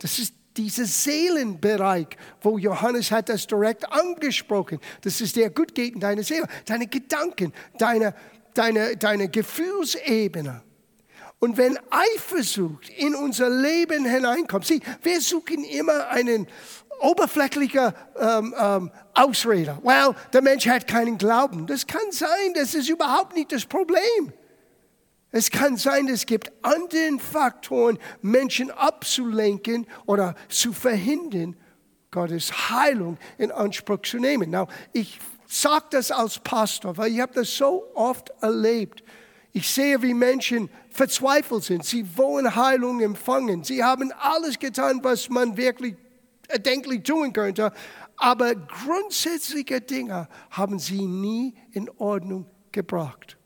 Das 0.00 0.18
ist 0.18 0.34
dieser 0.56 0.84
Seelenbereich, 0.84 2.08
wo 2.40 2.58
Johannes 2.58 3.10
hat 3.10 3.28
das 3.28 3.46
direkt 3.46 3.90
angesprochen, 3.90 4.80
dass 5.02 5.20
es 5.20 5.32
dir 5.32 5.50
gut 5.50 5.74
geht 5.74 5.94
in 5.94 6.00
deiner 6.00 6.22
Seele, 6.22 6.46
deine 6.64 6.86
Gedanken, 6.86 7.52
deine, 7.78 8.14
deine, 8.54 8.96
deine 8.96 9.28
Gefühlsebene. 9.28 10.62
Und 11.38 11.58
wenn 11.58 11.78
Eifersucht 11.90 12.88
in 12.88 13.14
unser 13.14 13.50
Leben 13.50 14.06
hineinkommt, 14.06 14.66
sieh, 14.66 14.80
wir 15.02 15.20
suchen 15.20 15.64
immer 15.64 16.08
einen 16.08 16.46
oberflächlichen 17.00 17.92
ähm, 18.18 18.54
ähm, 18.58 18.90
Ausrede. 19.12 19.78
Well, 19.82 20.14
der 20.32 20.42
Mensch 20.42 20.66
hat 20.66 20.86
keinen 20.86 21.18
Glauben. 21.18 21.66
Das 21.66 21.86
kann 21.86 22.10
sein, 22.10 22.54
das 22.54 22.74
ist 22.74 22.88
überhaupt 22.88 23.34
nicht 23.34 23.52
das 23.52 23.66
Problem. 23.66 24.32
Es 25.36 25.50
kann 25.50 25.76
sein, 25.76 26.08
es 26.08 26.24
gibt 26.24 26.50
andere 26.62 27.18
Faktoren, 27.18 27.98
Menschen 28.22 28.70
abzulenken 28.70 29.86
oder 30.06 30.34
zu 30.48 30.72
verhindern, 30.72 31.56
Gottes 32.10 32.70
Heilung 32.70 33.18
in 33.36 33.52
Anspruch 33.52 34.00
zu 34.00 34.16
nehmen. 34.16 34.48
Now, 34.48 34.66
ich 34.94 35.18
sage 35.46 35.84
das 35.90 36.10
als 36.10 36.38
Pastor, 36.38 36.96
weil 36.96 37.12
ich 37.12 37.20
habe 37.20 37.34
das 37.34 37.54
so 37.54 37.84
oft 37.92 38.30
erlebt. 38.40 39.04
Ich 39.52 39.68
sehe, 39.68 40.00
wie 40.00 40.14
Menschen 40.14 40.70
verzweifelt 40.88 41.64
sind. 41.64 41.84
Sie 41.84 42.16
wollen 42.16 42.56
Heilung 42.56 43.02
empfangen. 43.02 43.62
Sie 43.62 43.84
haben 43.84 44.12
alles 44.18 44.58
getan, 44.58 45.00
was 45.02 45.28
man 45.28 45.58
wirklich 45.58 45.96
erdenklich 46.48 47.02
tun 47.02 47.34
könnte. 47.34 47.74
Aber 48.16 48.54
grundsätzliche 48.54 49.82
Dinge 49.82 50.28
haben 50.48 50.78
sie 50.78 51.04
nie 51.04 51.52
in 51.72 51.90
Ordnung 51.98 52.46
gebracht. 52.72 53.36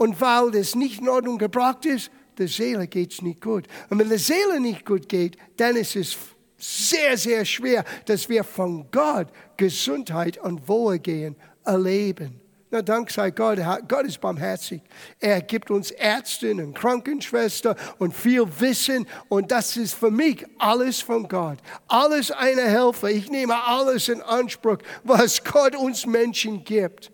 Und 0.00 0.18
weil 0.18 0.50
das 0.52 0.74
nicht 0.74 1.02
in 1.02 1.10
Ordnung 1.10 1.36
gebracht 1.36 1.84
ist, 1.84 2.10
der 2.38 2.48
Seele 2.48 2.86
geht 2.86 3.12
es 3.12 3.20
nicht 3.20 3.42
gut. 3.42 3.66
Und 3.90 3.98
wenn 3.98 4.08
der 4.08 4.18
Seele 4.18 4.58
nicht 4.58 4.86
gut 4.86 5.06
geht, 5.10 5.36
dann 5.58 5.76
ist 5.76 5.94
es 5.94 6.16
sehr, 6.56 7.18
sehr 7.18 7.44
schwer, 7.44 7.84
dass 8.06 8.26
wir 8.26 8.42
von 8.42 8.90
Gott 8.90 9.28
Gesundheit 9.58 10.38
und 10.38 10.66
Wohlgehen 10.66 11.36
erleben. 11.66 12.40
Na, 12.70 12.80
dank 12.80 13.10
sei 13.10 13.30
Gott, 13.30 13.58
Gott 13.88 14.06
ist 14.06 14.22
barmherzig. 14.22 14.80
Er 15.18 15.42
gibt 15.42 15.70
uns 15.70 15.90
Ärzte 15.90 16.50
und 16.52 16.72
Krankenschwestern 16.72 17.76
und 17.98 18.14
viel 18.14 18.46
Wissen 18.58 19.06
und 19.28 19.52
das 19.52 19.76
ist 19.76 19.92
für 19.92 20.10
mich 20.10 20.46
alles 20.58 21.02
von 21.02 21.28
Gott. 21.28 21.58
Alles 21.88 22.30
eine 22.30 22.62
Helfer. 22.62 23.10
Ich 23.10 23.30
nehme 23.30 23.62
alles 23.64 24.08
in 24.08 24.22
Anspruch, 24.22 24.78
was 25.04 25.44
Gott 25.44 25.76
uns 25.76 26.06
Menschen 26.06 26.64
gibt. 26.64 27.12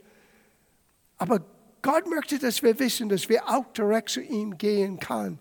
Aber 1.18 1.40
Gott 1.82 2.08
möchte, 2.08 2.38
dass 2.38 2.62
wir 2.62 2.78
wissen, 2.78 3.08
dass 3.08 3.28
wir 3.28 3.48
auch 3.48 3.66
direkt 3.72 4.10
zu 4.10 4.20
ihm 4.20 4.56
gehen 4.56 4.98
können. 4.98 5.38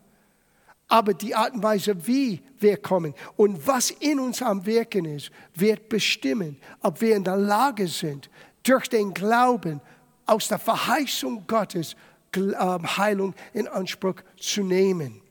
Aber 0.87 1.13
die 1.13 1.33
Art 1.33 1.53
und 1.53 1.63
Weise, 1.63 2.05
wie 2.05 2.41
wir 2.59 2.77
kommen 2.77 3.15
und 3.37 3.65
was 3.65 3.89
in 3.89 4.19
uns 4.19 4.41
am 4.41 4.65
Wirken 4.65 5.05
ist, 5.05 5.31
wird 5.55 5.89
bestimmen, 5.89 6.57
ob 6.81 7.01
wir 7.01 7.15
in 7.15 7.23
der 7.23 7.37
Lage 7.37 7.87
sind, 7.87 8.29
durch 8.61 8.87
den 8.87 9.13
Glauben 9.13 9.81
aus 10.25 10.47
der 10.47 10.59
Verheißung 10.59 11.45
Gottes 11.47 11.95
ähm, 12.35 12.97
Heilung 12.97 13.33
in 13.53 13.67
Anspruch 13.67 14.15
zu 14.39 14.61
nehmen. 14.63 15.21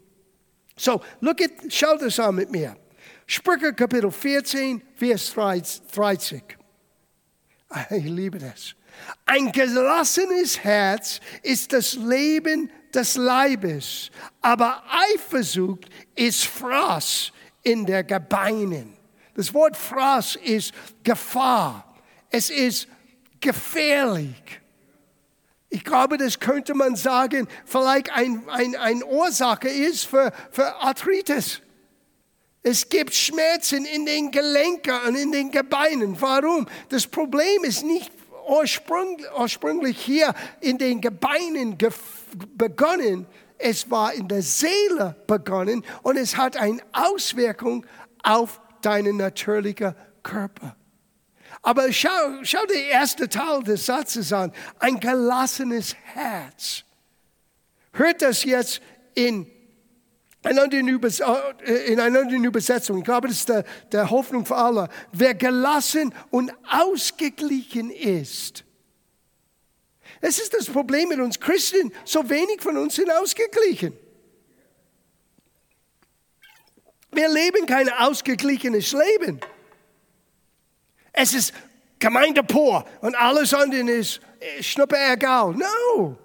So, 0.77 1.01
look 1.21 1.41
at, 1.41 1.51
schau 1.69 1.97
das 1.97 2.19
an 2.19 2.35
mit 2.35 2.51
mir. 2.51 2.77
Sprüche 3.27 3.73
Kapitel 3.73 4.11
14, 4.11 4.83
Vers 4.97 5.35
30. 5.35 6.43
Ich 7.91 8.05
liebe 8.05 8.39
das. 8.39 8.75
Ein 9.27 9.53
gelassenes 9.53 10.63
Herz 10.63 11.21
ist 11.43 11.73
das 11.73 11.95
Leben 11.95 12.71
des 12.93 13.17
Leibes, 13.17 14.11
aber 14.41 14.83
Eifersucht 15.15 15.87
ist 16.15 16.45
Fraß 16.45 17.33
in 17.63 17.87
der 17.87 18.05
Gebeinen. 18.05 18.97
Das 19.35 19.53
Wort 19.53 19.77
Fraß 19.77 20.37
ist 20.37 20.73
Gefahr. 21.03 21.95
Es 22.31 22.51
ist 22.51 22.89
gefährlich. 23.41 24.61
Ich 25.71 25.83
glaube, 25.83 26.19
das 26.19 26.39
könnte 26.39 26.75
man 26.75 26.95
sagen, 26.95 27.49
vielleicht 27.65 28.11
ein, 28.13 28.49
ein, 28.49 28.77
ein 28.77 29.03
Ursache 29.03 29.69
ist 29.69 30.05
für, 30.05 30.33
für 30.53 30.73
Arthritis. 30.77 31.61
Es 32.63 32.89
gibt 32.89 33.13
Schmerzen 33.15 33.85
in 33.85 34.07
den 34.07 34.31
Gelenken 34.31 34.95
und 35.07 35.17
in 35.17 35.33
den 35.33 35.51
Gebeinen. 35.51 36.19
Warum? 36.21 36.67
Das 36.89 37.07
Problem 37.07 37.65
ist 37.65 37.83
nicht 37.83 38.11
ursprünglich 38.47 39.99
hier 39.99 40.35
in 40.61 40.79
den 40.79 41.01
Gebeinen 41.01 41.77
begonnen, 42.55 43.27
es 43.59 43.91
war 43.91 44.13
in 44.13 44.29
der 44.29 44.43
Seele 44.43 45.17
begonnen 45.27 45.85
und 46.03 46.17
es 46.17 46.37
hat 46.37 46.57
eine 46.57 46.81
Auswirkung 46.93 47.87
auf 48.23 48.61
deinen 48.83 49.17
natürlichen 49.17 49.95
Körper. 50.23 50.77
Aber 51.63 51.91
schau, 51.93 52.11
schau 52.43 52.65
den 52.67 52.91
ersten 52.91 53.31
Teil 53.31 53.63
des 53.63 53.87
Satzes 53.87 54.33
an. 54.33 54.53
Ein 54.79 55.01
gelassenes 55.01 55.95
Herz. 55.95 56.85
Hört 57.93 58.21
das 58.23 58.45
jetzt 58.45 58.83
in 59.15 59.47
in 60.45 62.01
einer 62.01 62.21
anderen 62.21 62.45
Übersetzung, 62.45 62.99
ich 62.99 63.05
glaube, 63.05 63.29
das 63.29 63.39
ist 63.39 63.49
der, 63.49 63.65
der 63.91 64.11
Hoffnung 64.11 64.45
für 64.45 64.57
alle. 64.57 64.89
Wer 65.13 65.35
gelassen 65.35 66.15
und 66.31 66.53
ausgeglichen 66.71 67.91
ist. 67.91 68.65
Es 70.21 70.39
ist 70.39 70.55
das 70.55 70.67
Problem 70.67 71.09
mit 71.09 71.19
uns 71.21 71.41
Christen, 71.41 71.93
so 72.05 72.29
wenig 72.29 72.61
von 72.61 72.77
uns 72.77 72.95
sind 72.95 73.11
ausgeglichen. 73.11 73.97
Wir 77.11 77.29
leben 77.29 77.67
kein 77.67 77.89
ausgeglichenes 77.89 78.93
Leben. 78.93 79.41
Es 81.13 81.33
ist 81.33 81.55
Gemeinde 81.99 82.43
pur 82.43 82.85
und 83.01 83.15
alles 83.15 83.55
andere 83.55 83.81
ist 83.93 84.21
schnuppe 84.61 84.97
egal. 85.13 85.55
No. 85.55 86.19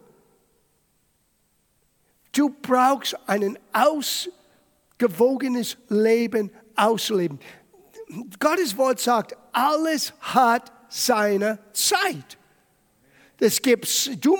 Du 2.31 2.49
brauchst 2.49 3.17
ein 3.27 3.57
ausgewogenes 3.73 5.77
Leben 5.89 6.51
ausleben. 6.75 7.39
Gottes 8.39 8.77
Wort 8.77 8.99
sagt, 8.99 9.35
alles 9.51 10.13
hat 10.19 10.71
seine 10.89 11.59
Zeit. 11.73 12.37
Es 13.39 13.61
gibt, 13.61 14.23
du, 14.23 14.37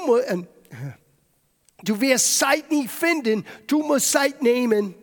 du 1.84 2.02
wirst 2.02 2.40
Zeit 2.40 2.70
nicht 2.70 2.92
finden, 2.92 3.46
du 3.68 3.82
musst 3.82 4.12
Zeit 4.12 4.42
nehmen. 4.42 4.96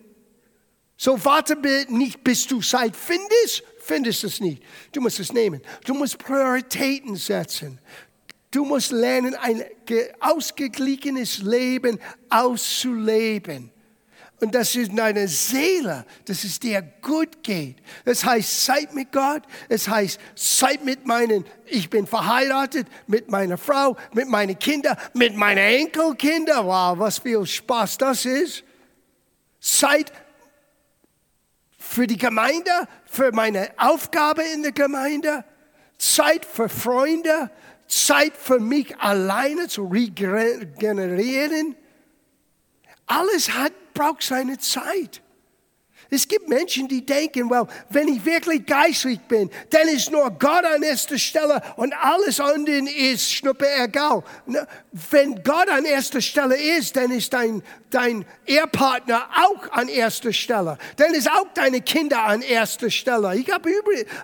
So 0.99 1.23
warte 1.25 1.57
nicht, 1.89 2.25
bis 2.25 2.47
du 2.47 2.61
Zeit 2.61 2.97
findest, 2.97 3.63
findest 3.81 4.25
es 4.25 4.41
nicht. 4.41 4.63
Du 4.93 5.01
musst 5.01 5.21
es 5.21 5.33
nehmen. 5.33 5.61
Du 5.85 5.95
musst 5.95 6.19
Prioritäten 6.19 7.17
setzen. 7.17 7.79
Du 8.57 8.65
musst 8.65 8.91
lernen, 8.91 9.35
ein 9.35 9.63
ausgeglichenes 10.19 11.43
Leben 11.43 12.01
auszuleben. 12.31 13.71
Und 14.41 14.55
das 14.55 14.75
ist 14.75 14.93
deine 14.97 15.29
Seele, 15.29 16.07
dass 16.25 16.43
es 16.43 16.59
dir 16.59 16.81
gut 17.03 17.43
geht. 17.43 17.77
Das 18.07 18.25
heißt 18.25 18.65
Zeit 18.65 18.95
mit 18.95 19.13
Gott, 19.13 19.43
es 19.69 19.87
heißt 19.87 20.19
Zeit 20.37 20.83
mit 20.83 21.05
meinen, 21.05 21.45
ich 21.67 21.91
bin 21.91 22.07
verheiratet, 22.07 22.87
mit 23.07 23.29
meiner 23.31 23.59
Frau, 23.59 23.95
mit 24.15 24.27
meinen 24.27 24.59
Kindern, 24.59 24.97
mit 25.13 25.37
meinen 25.37 25.59
Enkelkindern. 25.59 26.65
Wow, 26.65 26.99
was 26.99 27.19
viel 27.19 27.45
Spaß 27.45 27.99
das 27.99 28.25
ist. 28.25 28.65
Zeit 29.61 30.11
für 31.77 32.07
die 32.07 32.17
Gemeinde, 32.17 32.89
für 33.05 33.33
meine 33.33 33.69
Aufgabe 33.77 34.45
in 34.45 34.63
der 34.63 34.73
Gemeinde, 34.73 35.45
Zeit 35.99 36.47
für 36.47 36.71
Freunde, 36.71 37.51
Zeit 37.89 38.37
für 38.37 38.59
mich 38.59 38.99
alleine 38.99 39.69
zu 39.69 39.87
regenerieren. 39.87 41.77
Alles 43.07 43.53
hat 43.53 43.73
braucht 43.95 44.23
seine 44.23 44.59
Zeit. 44.59 45.23
Es 46.09 46.29
gibt 46.29 46.49
Menschen, 46.49 46.87
die 46.87 47.05
denken, 47.05 47.51
well, 47.51 47.67
wenn 47.91 48.09
ich 48.09 48.25
wirklich 48.25 48.65
geistlich 48.65 49.21
bin, 49.23 49.51
dann 49.71 49.89
ist 49.89 50.11
nur 50.11 50.31
Gott 50.31 50.65
an 50.65 50.83
erster 50.83 51.19
Stelle 51.19 51.61
und 51.77 51.93
alles 51.95 52.39
andere 52.39 52.89
ist 52.89 53.33
schnuppe 53.33 53.67
egal. 53.83 54.23
Wenn 55.11 55.43
Gott 55.43 55.69
an 55.69 55.85
erster 55.85 56.21
Stelle 56.21 56.57
ist, 56.57 56.97
dann 56.97 57.11
ist 57.11 57.33
dein, 57.33 57.63
dein 57.91 58.25
Ehepartner 58.47 59.29
auch 59.35 59.73
an 59.73 59.89
erster 59.89 60.33
Stelle. 60.33 60.79
Dann 60.97 61.13
ist 61.15 61.31
auch 61.31 61.49
deine 61.55 61.81
Kinder 61.81 62.25
an 62.25 62.43
erster 62.43 62.91
Stelle. 62.91 63.37
Ich 63.37 63.51
habe 63.51 63.71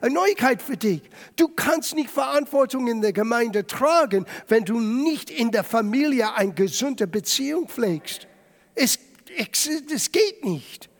eine 0.00 0.14
Neuigkeit 0.14 0.62
für 0.62 0.76
dich. 0.76 1.02
Du 1.36 1.48
kannst 1.48 1.96
nicht 1.96 2.10
Verantwortung 2.10 2.86
in 2.86 3.02
der 3.02 3.12
Gemeinde 3.12 3.66
tragen, 3.66 4.24
wenn 4.46 4.64
du 4.64 4.78
nicht 4.78 5.30
in 5.30 5.50
der 5.50 5.64
Familie 5.64 6.34
eine 6.34 6.52
gesunde 6.52 7.06
Beziehung 7.08 7.68
pflegst. 7.68 8.28
Es 8.74 8.98
es 9.36 10.12
geht 10.12 10.44
nicht. 10.44 10.91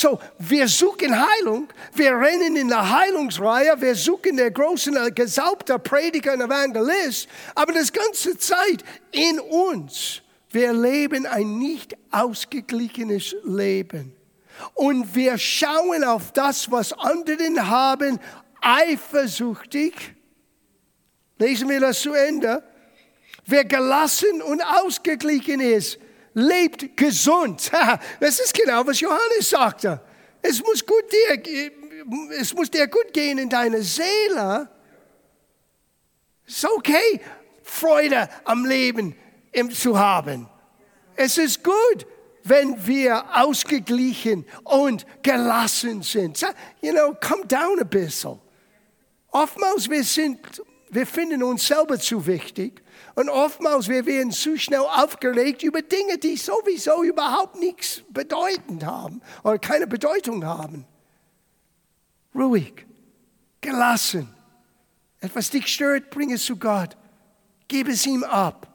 So, 0.00 0.20
wir 0.38 0.68
suchen 0.68 1.12
Heilung, 1.12 1.66
wir 1.92 2.16
rennen 2.16 2.54
in 2.54 2.68
der 2.68 2.88
Heilungsreihe, 2.88 3.80
wir 3.80 3.96
suchen 3.96 4.36
der 4.36 4.52
großen, 4.52 4.94
äh, 4.96 5.10
gesaubte 5.10 5.76
Prediger 5.80 6.34
und 6.34 6.40
Evangelist, 6.40 7.28
aber 7.56 7.72
das 7.72 7.92
ganze 7.92 8.38
Zeit 8.38 8.84
in 9.10 9.40
uns, 9.40 10.22
wir 10.52 10.72
leben 10.72 11.26
ein 11.26 11.58
nicht 11.58 11.96
ausgeglichenes 12.12 13.34
Leben. 13.42 14.14
Und 14.74 15.16
wir 15.16 15.36
schauen 15.36 16.04
auf 16.04 16.30
das, 16.30 16.70
was 16.70 16.92
anderen 16.92 17.68
haben, 17.68 18.20
eifersüchtig. 18.60 20.14
Lesen 21.38 21.68
wir 21.68 21.80
das 21.80 22.02
zu 22.02 22.12
Ende. 22.12 22.62
Wer 23.46 23.64
gelassen 23.64 24.42
und 24.42 24.62
ausgeglichen 24.62 25.58
ist, 25.58 25.98
lebt 26.38 26.96
gesund. 26.96 27.70
Das 28.20 28.38
ist 28.38 28.54
genau, 28.54 28.86
was 28.86 29.00
Johannes 29.00 29.50
sagte. 29.50 30.00
Es 30.40 30.62
muss, 30.62 30.86
gut 30.86 31.04
dir, 31.12 31.70
es 32.38 32.54
muss 32.54 32.70
dir 32.70 32.86
gut 32.86 33.12
gehen 33.12 33.38
in 33.38 33.48
deiner 33.48 33.82
Seele. 33.82 34.68
Es 36.46 36.58
ist 36.58 36.70
okay, 36.70 37.20
Freude 37.62 38.28
am 38.44 38.64
Leben 38.64 39.16
zu 39.72 39.98
haben. 39.98 40.48
Es 41.16 41.38
ist 41.38 41.64
gut, 41.64 42.06
wenn 42.44 42.86
wir 42.86 43.24
ausgeglichen 43.36 44.46
und 44.64 45.04
gelassen 45.22 46.02
sind. 46.02 46.40
You 46.80 46.92
know, 46.92 47.14
come 47.20 47.46
down 47.46 47.80
a 47.80 47.84
bisschen. 47.84 48.40
Oftmals 49.30 49.90
wir 49.90 50.04
sind, 50.04 50.38
wir 50.90 51.06
finden 51.06 51.42
uns 51.42 51.66
selber 51.66 51.98
zu 51.98 52.24
wichtig 52.26 52.82
und 53.18 53.30
oftmals 53.30 53.88
wir 53.88 54.06
werden 54.06 54.30
zu 54.30 54.56
schnell 54.56 54.78
aufgeregt 54.78 55.64
über 55.64 55.82
Dinge, 55.82 56.18
die 56.18 56.36
sowieso 56.36 57.02
überhaupt 57.02 57.58
nichts 57.58 58.04
bedeutend 58.10 58.86
haben 58.86 59.20
oder 59.42 59.58
keine 59.58 59.88
Bedeutung 59.88 60.44
haben. 60.44 60.86
Ruhig, 62.32 62.86
gelassen. 63.60 64.32
Etwas 65.18 65.50
dich 65.50 65.66
stört, 65.66 66.10
bring 66.10 66.30
es 66.32 66.44
zu 66.44 66.56
Gott. 66.56 66.96
Gib 67.66 67.88
es 67.88 68.06
ihm 68.06 68.22
ab. 68.22 68.68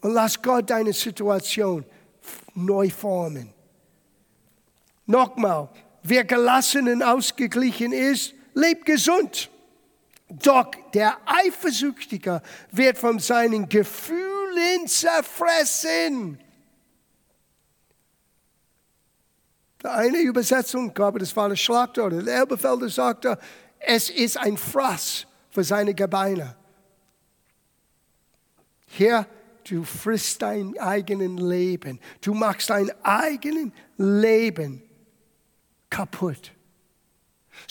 Und 0.00 0.14
lass 0.14 0.42
Gott 0.42 0.68
deine 0.68 0.92
Situation 0.92 1.84
neu 2.56 2.90
formen. 2.90 3.54
Nochmal, 5.06 5.68
wer 6.02 6.24
gelassen 6.24 6.88
und 6.88 7.04
ausgeglichen 7.04 7.92
ist, 7.92 8.34
lebt 8.54 8.86
gesund. 8.86 9.51
Doch 10.40 10.70
der 10.94 11.18
Eifersüchtige 11.26 12.40
wird 12.70 12.96
von 12.96 13.18
seinen 13.18 13.68
Gefühlen 13.68 14.86
zerfressen. 14.86 16.38
Eine 19.82 20.18
Übersetzung, 20.20 20.94
glaube 20.94 21.18
das 21.18 21.36
war 21.36 21.48
der 21.48 21.56
Schlachter 21.56 22.06
oder 22.06 22.22
der 22.22 22.36
Elbefelder 22.36 22.88
sagte, 22.88 23.38
es 23.78 24.08
ist 24.08 24.38
ein 24.38 24.56
Fraß 24.56 25.26
für 25.50 25.64
seine 25.64 25.92
Gebeine. 25.92 26.56
Hier, 28.86 29.26
du 29.68 29.84
frisst 29.84 30.40
dein 30.40 30.78
eigenes 30.78 31.42
Leben. 31.42 32.00
Du 32.20 32.32
machst 32.32 32.70
dein 32.70 32.90
eigenes 33.02 33.70
Leben 33.98 34.82
kaputt. 35.90 36.52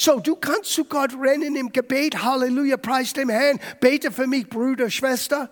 So, 0.04 0.20
du 0.20 0.36
kannst 0.36 0.72
zu 0.72 0.86
Gott 0.86 1.12
rennen 1.14 1.56
im 1.56 1.72
Gebet, 1.72 2.24
Halleluja, 2.24 2.78
preis 2.78 3.14
dem 3.14 3.30
Herrn, 3.30 3.60
bete 3.80 4.12
für 4.12 4.26
mich, 4.26 4.50
Bruder, 4.50 4.90
Schwester. 4.90 5.52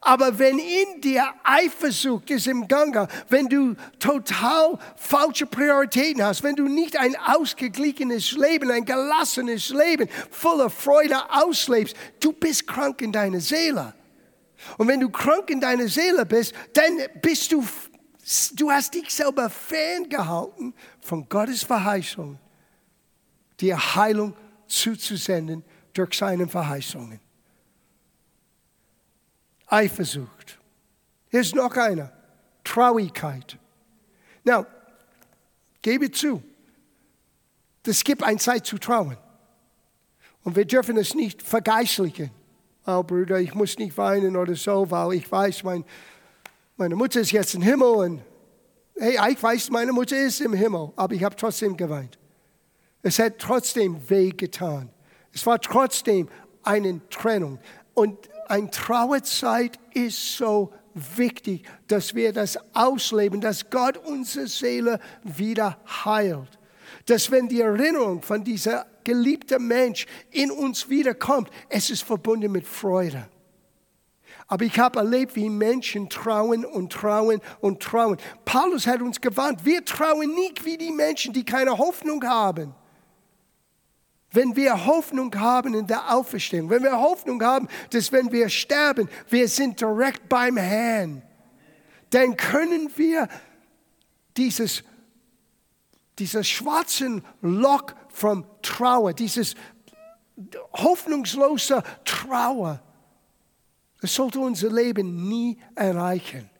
Aber 0.00 0.40
wenn 0.40 0.58
in 0.58 1.00
dir 1.00 1.24
Eifersucht 1.44 2.28
ist 2.32 2.48
im 2.48 2.66
Gange, 2.66 3.06
wenn 3.28 3.48
du 3.48 3.76
total 4.00 4.76
falsche 4.96 5.46
Prioritäten 5.46 6.24
hast, 6.24 6.42
wenn 6.42 6.56
du 6.56 6.66
nicht 6.66 6.96
ein 6.96 7.14
ausgeglichenes 7.14 8.32
Leben, 8.32 8.72
ein 8.72 8.84
gelassenes 8.84 9.68
Leben 9.68 10.08
voller 10.32 10.68
Freude 10.68 11.18
auslebst, 11.30 11.94
du 12.18 12.32
bist 12.32 12.66
krank 12.66 13.00
in 13.02 13.12
deiner 13.12 13.38
Seele. 13.38 13.94
Und 14.78 14.88
wenn 14.88 14.98
du 14.98 15.10
krank 15.10 15.48
in 15.48 15.60
deiner 15.60 15.86
Seele 15.86 16.26
bist, 16.26 16.54
dann 16.72 16.98
bist 17.22 17.52
du, 17.52 17.64
du 18.56 18.68
hast 18.68 18.94
dich 18.94 19.14
selber 19.14 19.48
ferngehalten 19.48 20.74
von 21.00 21.28
Gottes 21.28 21.62
Verheißung 21.62 22.40
dir 23.60 23.94
Heilung 23.94 24.34
zuzusenden 24.66 25.64
durch 25.92 26.14
seine 26.14 26.46
Verheißungen. 26.46 27.20
Eifersucht. 29.66 30.58
Hier 31.30 31.40
ist 31.40 31.54
noch 31.54 31.74
einer. 31.76 32.12
Traurigkeit. 32.64 33.58
Now, 34.44 34.66
gebe 35.82 36.10
zu, 36.10 36.42
es 37.84 38.02
gibt 38.02 38.22
eine 38.22 38.38
Zeit 38.38 38.66
zu 38.66 38.78
trauen. 38.78 39.16
Und 40.42 40.56
wir 40.56 40.64
dürfen 40.64 40.96
es 40.96 41.14
nicht 41.14 41.42
vergeistlichen. 41.42 42.30
Oh, 42.86 43.02
Bruder, 43.02 43.40
ich 43.40 43.54
muss 43.54 43.78
nicht 43.78 43.96
weinen 43.96 44.36
oder 44.36 44.54
so, 44.54 44.88
weil 44.90 45.14
ich 45.14 45.30
weiß, 45.30 45.64
mein, 45.64 45.84
meine 46.76 46.94
Mutter 46.94 47.20
ist 47.20 47.32
jetzt 47.32 47.54
im 47.54 47.62
Himmel 47.62 47.88
und 47.88 48.22
hey, 48.96 49.18
ich 49.30 49.42
weiß, 49.42 49.70
meine 49.70 49.92
Mutter 49.92 50.16
ist 50.16 50.40
im 50.40 50.52
Himmel, 50.52 50.92
aber 50.94 51.14
ich 51.14 51.24
habe 51.24 51.34
trotzdem 51.34 51.76
geweint. 51.76 52.18
Es 53.06 53.20
hat 53.20 53.38
trotzdem 53.38 54.10
weh 54.10 54.30
getan. 54.30 54.90
Es 55.32 55.46
war 55.46 55.60
trotzdem 55.60 56.28
eine 56.64 57.00
Trennung. 57.08 57.60
Und 57.94 58.18
eine 58.48 58.68
Trauerzeit 58.68 59.78
ist 59.94 60.36
so 60.36 60.72
wichtig, 60.92 61.68
dass 61.86 62.16
wir 62.16 62.32
das 62.32 62.58
ausleben, 62.74 63.40
dass 63.40 63.70
Gott 63.70 63.96
unsere 63.96 64.48
Seele 64.48 64.98
wieder 65.22 65.78
heilt. 66.04 66.58
Dass 67.04 67.30
wenn 67.30 67.46
die 67.48 67.60
Erinnerung 67.60 68.22
von 68.22 68.42
dieser 68.42 68.86
geliebten 69.04 69.68
Mensch 69.68 70.06
in 70.32 70.50
uns 70.50 70.88
wiederkommt, 70.88 71.48
es 71.68 71.90
ist 71.90 72.02
verbunden 72.02 72.50
mit 72.50 72.66
Freude. 72.66 73.28
Aber 74.48 74.64
ich 74.64 74.76
habe 74.80 74.98
erlebt, 74.98 75.36
wie 75.36 75.48
Menschen 75.48 76.10
trauen 76.10 76.64
und 76.64 76.92
trauen 76.92 77.40
und 77.60 77.80
trauen. 77.80 78.16
Paulus 78.44 78.88
hat 78.88 79.00
uns 79.00 79.20
gewarnt, 79.20 79.64
wir 79.64 79.84
trauen 79.84 80.34
nicht 80.34 80.64
wie 80.64 80.76
die 80.76 80.90
Menschen, 80.90 81.32
die 81.32 81.44
keine 81.44 81.78
Hoffnung 81.78 82.24
haben. 82.24 82.74
Wenn 84.36 84.54
wir 84.54 84.86
Hoffnung 84.86 85.34
haben 85.34 85.74
in 85.74 85.86
der 85.86 86.14
Auferstehung, 86.14 86.70
wenn 86.70 86.82
wir 86.82 86.96
Hoffnung 86.96 87.42
haben, 87.42 87.68
dass 87.90 88.12
wenn 88.12 88.30
wir 88.30 88.48
sterben, 88.50 89.08
wir 89.30 89.48
sind 89.48 89.80
direkt 89.80 90.28
beim 90.28 90.58
Herrn, 90.58 91.22
dann 92.10 92.36
können 92.36 92.90
wir 92.96 93.28
dieses, 94.36 94.84
dieses 96.18 96.46
schwarzen 96.46 97.24
Lock 97.40 97.96
von 98.10 98.46
Trauer, 98.62 99.14
dieses 99.14 99.54
hoffnungslose 100.74 101.82
Trauer, 102.04 102.82
das 104.02 104.14
sollte 104.14 104.38
unser 104.38 104.70
Leben 104.70 105.28
nie 105.28 105.58
erreichen. 105.74 106.50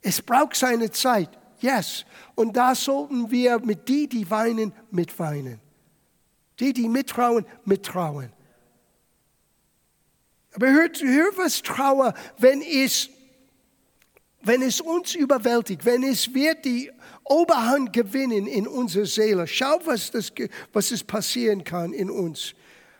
Es 0.00 0.22
braucht 0.22 0.54
seine 0.54 0.90
Zeit, 0.92 1.30
yes. 1.58 2.06
Und 2.36 2.56
da 2.56 2.74
sollten 2.74 3.30
wir 3.30 3.58
mit 3.58 3.88
die, 3.88 4.08
die 4.08 4.30
weinen, 4.30 4.72
mitweinen. 4.90 5.60
Die, 6.60 6.72
die 6.72 6.88
mittrauen, 6.88 7.46
mittrauen. 7.64 8.32
Aber 10.52 10.70
hört, 10.70 11.00
hört 11.00 11.38
was 11.38 11.62
Trauer, 11.62 12.14
wenn 12.38 12.60
es, 12.60 13.08
wenn 14.42 14.62
es 14.62 14.80
uns 14.80 15.14
überwältigt, 15.14 15.84
wenn 15.84 16.02
es 16.02 16.34
wird 16.34 16.64
die 16.64 16.90
Oberhand 17.24 17.92
gewinnen 17.92 18.46
in 18.46 18.66
unserer 18.66 19.06
Seele. 19.06 19.46
Schau, 19.46 19.80
was, 19.84 20.10
das, 20.10 20.32
was 20.72 20.90
es 20.90 21.04
passieren 21.04 21.64
kann 21.64 21.92
in 21.92 22.10
uns. 22.10 22.54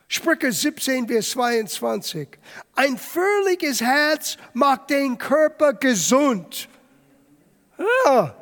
Sprüche 0.06 0.52
17, 0.52 1.08
Vers 1.08 1.30
22. 1.30 2.28
Ein 2.74 2.96
fröhliches 2.96 3.80
Herz 3.80 4.36
macht 4.54 4.90
den 4.90 5.18
Körper 5.18 5.72
gesund. 5.74 6.68
Ja. 7.78 8.39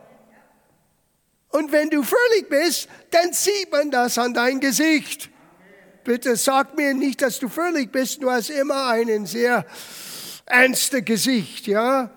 Und 1.48 1.72
wenn 1.72 1.90
du 1.90 2.02
fröhlich 2.02 2.48
bist, 2.48 2.88
dann 3.10 3.32
sieht 3.32 3.72
man 3.72 3.90
das 3.90 4.18
an 4.18 4.34
dein 4.34 4.60
Gesicht. 4.60 5.30
Bitte 6.04 6.36
sag 6.36 6.76
mir 6.76 6.94
nicht, 6.94 7.22
dass 7.22 7.38
du 7.38 7.48
fröhlich 7.48 7.90
bist. 7.90 8.22
Du 8.22 8.30
hast 8.30 8.50
immer 8.50 8.86
ein 8.88 9.26
sehr 9.26 9.66
ernstes 10.46 11.04
Gesicht, 11.04 11.66
ja? 11.66 12.10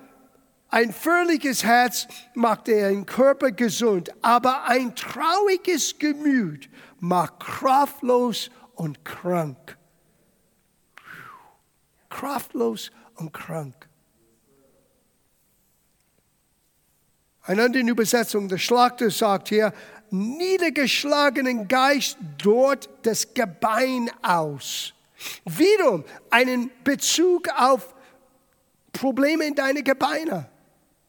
Ein 0.70 0.94
fröhliches 0.94 1.66
Herz 1.66 2.08
macht 2.34 2.68
den 2.68 3.06
Körper 3.06 3.52
gesund, 3.52 4.10
aber 4.22 4.64
ein 4.64 4.96
trauriges 4.96 6.00
Gemüt 6.00 6.70
macht 7.00 7.42
kraftlos 7.42 8.50
und 8.76 9.04
krank. 9.04 9.78
Kraftlos 12.10 12.92
und 13.16 13.34
krank. 13.34 13.91
Eine 17.52 17.64
andere 17.64 17.84
Übersetzung, 17.84 18.48
der 18.48 18.60
Schlachter 18.60 19.12
sagt 19.12 19.50
hier, 19.50 19.74
niedergeschlagenen 20.10 21.68
Geist 21.68 22.18
dort 22.42 22.88
das 23.02 23.34
Gebein 23.34 24.10
aus. 24.22 24.94
Wiederum 25.44 26.06
einen 26.30 26.72
Bezug 26.86 27.50
auf 27.58 27.94
Probleme 28.94 29.44
in 29.44 29.54
deine 29.54 29.84
Gebeine. 29.84 30.50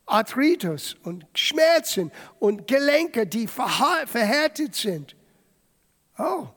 Arthritis 0.05 0.97
und 1.05 1.25
Schmerzen 1.33 2.11
und 2.41 2.67
Gelenke, 2.67 3.25
die 3.25 3.47
verhärtet 3.47 4.75
sind. 4.75 5.15
Oh, 6.19 6.49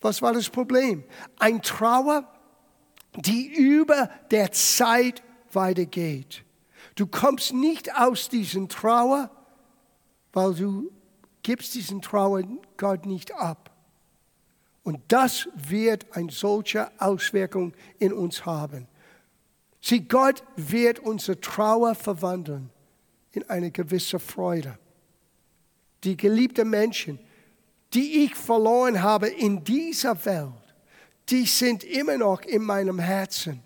was 0.00 0.22
war 0.22 0.32
das 0.32 0.48
Problem? 0.48 1.04
Ein 1.38 1.60
Trauer, 1.60 2.26
die 3.14 3.44
über 3.44 4.08
der 4.30 4.52
Zeit 4.52 5.22
weitergeht. 5.52 6.44
Du 6.98 7.06
kommst 7.06 7.52
nicht 7.52 7.94
aus 7.94 8.28
diesem 8.28 8.68
Trauer, 8.68 9.30
weil 10.32 10.52
du 10.52 10.90
gibst 11.44 11.76
diesen 11.76 12.02
Trauer 12.02 12.42
Gott 12.76 13.06
nicht 13.06 13.32
ab. 13.36 13.70
Und 14.82 14.98
das 15.06 15.48
wird 15.54 16.06
eine 16.16 16.32
solche 16.32 16.90
Auswirkung 17.00 17.72
in 18.00 18.12
uns 18.12 18.44
haben. 18.44 18.88
Sieh, 19.80 20.00
Gott 20.00 20.42
wird 20.56 20.98
unsere 20.98 21.40
Trauer 21.40 21.94
verwandeln 21.94 22.68
in 23.30 23.48
eine 23.48 23.70
gewisse 23.70 24.18
Freude. 24.18 24.76
Die 26.02 26.16
geliebten 26.16 26.68
Menschen, 26.68 27.20
die 27.94 28.24
ich 28.24 28.34
verloren 28.34 29.04
habe 29.04 29.28
in 29.28 29.62
dieser 29.62 30.24
Welt, 30.24 30.74
die 31.28 31.46
sind 31.46 31.84
immer 31.84 32.18
noch 32.18 32.42
in 32.42 32.64
meinem 32.64 32.98
Herzen. 32.98 33.62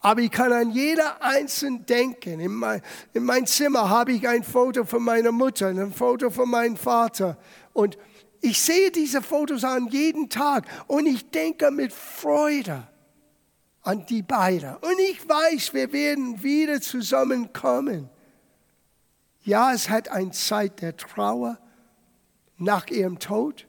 Aber 0.00 0.20
ich 0.20 0.30
kann 0.30 0.52
an 0.52 0.70
jeder 0.70 1.22
einzelnen 1.22 1.84
denken. 1.84 2.40
In 2.40 2.54
mein, 2.54 2.82
in 3.12 3.24
mein 3.24 3.46
Zimmer 3.46 3.88
habe 3.88 4.12
ich 4.12 4.28
ein 4.28 4.44
Foto 4.44 4.84
von 4.84 5.02
meiner 5.02 5.32
Mutter, 5.32 5.68
ein 5.68 5.92
Foto 5.92 6.30
von 6.30 6.48
meinem 6.48 6.76
Vater. 6.76 7.36
Und 7.72 7.98
ich 8.40 8.60
sehe 8.60 8.90
diese 8.90 9.22
Fotos 9.22 9.64
an 9.64 9.88
jeden 9.88 10.28
Tag 10.28 10.66
und 10.86 11.06
ich 11.06 11.30
denke 11.30 11.70
mit 11.70 11.92
Freude 11.92 12.86
an 13.82 14.06
die 14.06 14.22
beiden. 14.22 14.76
Und 14.76 14.98
ich 15.10 15.28
weiß, 15.28 15.74
wir 15.74 15.92
werden 15.92 16.42
wieder 16.42 16.80
zusammenkommen. 16.80 18.08
Ja, 19.42 19.72
es 19.72 19.88
hat 19.88 20.10
eine 20.10 20.30
Zeit 20.30 20.80
der 20.80 20.96
Trauer, 20.96 21.58
nach 22.58 22.88
ihrem 22.88 23.18
Tod. 23.18 23.66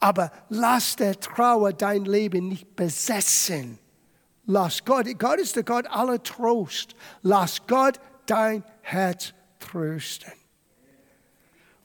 Aber 0.00 0.32
lass 0.48 0.96
der 0.96 1.18
Trauer 1.18 1.72
dein 1.72 2.04
Leben 2.04 2.48
nicht 2.48 2.76
besessen. 2.76 3.78
Lass 4.46 4.84
Gott, 4.84 5.06
Gott 5.18 5.38
ist 5.38 5.56
der 5.56 5.62
Gott 5.62 5.86
aller 5.86 6.22
Trost. 6.22 6.94
Lass 7.22 7.66
Gott 7.66 7.98
dein 8.26 8.62
Herz 8.82 9.32
trösten. 9.58 10.32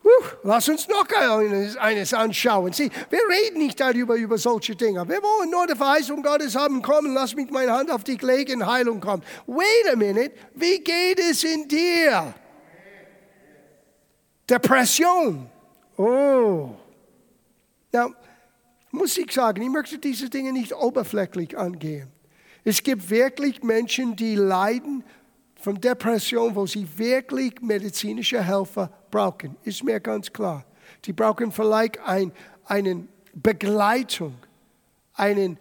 Puh, 0.02 0.08
lass 0.44 0.68
uns 0.68 0.88
noch 0.88 1.06
eines, 1.10 1.76
eines 1.76 2.14
anschauen. 2.14 2.72
Sieh, 2.72 2.90
wir 3.10 3.20
reden 3.28 3.58
nicht 3.58 3.78
darüber, 3.78 4.14
über 4.16 4.38
solche 4.38 4.74
Dinge. 4.74 5.06
Wir 5.06 5.22
wollen 5.22 5.50
nur 5.50 5.66
die 5.66 5.76
Verheißung 5.76 6.22
Gottes 6.22 6.56
haben, 6.56 6.80
kommen, 6.80 7.12
lass 7.12 7.34
mich 7.34 7.50
meine 7.50 7.72
Hand 7.72 7.90
auf 7.90 8.02
dich 8.02 8.20
legen, 8.22 8.66
Heilung 8.66 9.00
kommt. 9.00 9.24
Wait 9.46 9.92
a 9.92 9.96
minute, 9.96 10.32
wie 10.54 10.78
geht 10.78 11.20
es 11.20 11.44
in 11.44 11.68
dir? 11.68 12.34
Depression. 14.48 15.50
Oh. 15.98 16.70
Now, 17.92 18.14
muss 18.90 19.18
ich 19.18 19.30
sagen, 19.32 19.62
ich 19.62 19.68
möchte 19.68 19.98
diese 19.98 20.30
Dinge 20.30 20.52
nicht 20.52 20.74
oberflächlich 20.74 21.58
angehen. 21.58 22.10
Es 22.64 22.82
gibt 22.82 23.08
wirklich 23.08 23.62
Menschen, 23.62 24.16
die 24.16 24.34
leiden 24.34 25.04
von 25.56 25.80
Depression, 25.80 26.54
wo 26.54 26.66
sie 26.66 26.86
wirklich 26.96 27.60
medizinische 27.60 28.42
Helfer 28.42 28.90
brauchen. 29.10 29.56
Ist 29.62 29.84
mir 29.84 30.00
ganz 30.00 30.32
klar. 30.32 30.64
Die 31.04 31.12
brauchen 31.12 31.52
vielleicht 31.52 31.98
ein, 32.00 32.32
eine 32.64 33.06
Begleitung, 33.34 34.34
einen 35.14 35.58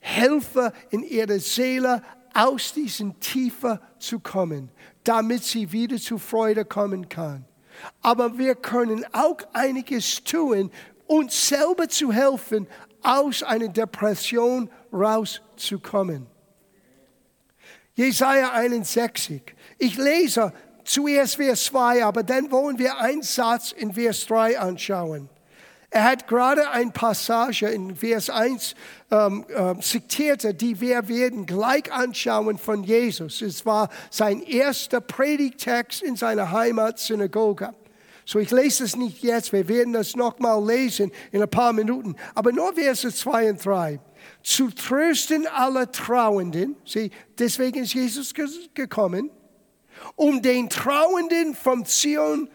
Helfer 0.00 0.72
in 0.90 1.02
ihrer 1.02 1.38
Seele, 1.38 2.02
aus 2.34 2.72
diesen 2.72 3.18
Tiefe 3.20 3.80
zu 3.98 4.20
kommen, 4.20 4.70
damit 5.04 5.42
sie 5.42 5.72
wieder 5.72 5.96
zu 5.96 6.18
Freude 6.18 6.64
kommen 6.64 7.08
kann. 7.08 7.44
Aber 8.00 8.38
wir 8.38 8.54
können 8.54 9.04
auch 9.12 9.38
einiges 9.52 10.22
tun, 10.22 10.70
uns 11.06 11.48
selber 11.48 11.88
zu 11.88 12.12
helfen, 12.12 12.66
aus 13.02 13.42
einer 13.42 13.68
Depression 13.68 14.70
rauszukommen. 14.92 16.26
Jesaja 17.94 18.52
61. 18.52 19.42
Ich 19.78 19.96
lese 19.96 20.52
zuerst 20.84 21.36
Vers 21.36 21.64
2, 21.64 22.04
aber 22.04 22.22
dann 22.22 22.50
wollen 22.50 22.78
wir 22.78 22.98
einen 22.98 23.22
Satz 23.22 23.72
in 23.72 23.92
Vers 23.92 24.26
3 24.26 24.58
anschauen. 24.58 25.28
Er 25.90 26.04
hat 26.04 26.28
gerade 26.28 26.70
eine 26.70 26.90
Passage 26.90 27.66
in 27.66 27.96
Vers 27.96 28.28
1 28.28 28.74
ähm, 29.10 29.46
äh, 29.48 29.80
zitierte, 29.80 30.52
die 30.52 30.80
wir 30.80 31.08
werden 31.08 31.46
gleich 31.46 31.90
anschauen 31.90 32.58
von 32.58 32.84
Jesus. 32.84 33.40
Es 33.40 33.64
war 33.64 33.88
sein 34.10 34.42
erster 34.42 35.00
Predigtext 35.00 36.02
in 36.02 36.14
seiner 36.14 36.52
Heimatsynagoge. 36.52 37.72
So, 38.28 38.38
ich 38.38 38.50
lese 38.50 38.84
es 38.84 38.94
nicht 38.94 39.22
jetzt, 39.22 39.54
wir 39.54 39.68
werden 39.68 39.94
das 39.94 40.14
nochmal 40.14 40.62
lesen 40.62 41.12
in 41.32 41.40
ein 41.40 41.48
paar 41.48 41.72
Minuten, 41.72 42.14
aber 42.34 42.52
nur 42.52 42.74
Verse 42.74 43.10
2 43.10 43.48
und 43.48 43.64
3. 43.64 44.00
Zu 44.42 44.68
trösten 44.68 45.46
alle 45.46 45.90
Trauenden, 45.90 46.76
sieh, 46.84 47.10
deswegen 47.38 47.84
ist 47.84 47.94
Jesus 47.94 48.34
gekommen, 48.74 49.30
um 50.14 50.42
den 50.42 50.68
Trauenden 50.68 51.54
vom 51.54 51.86
Zion 51.86 52.50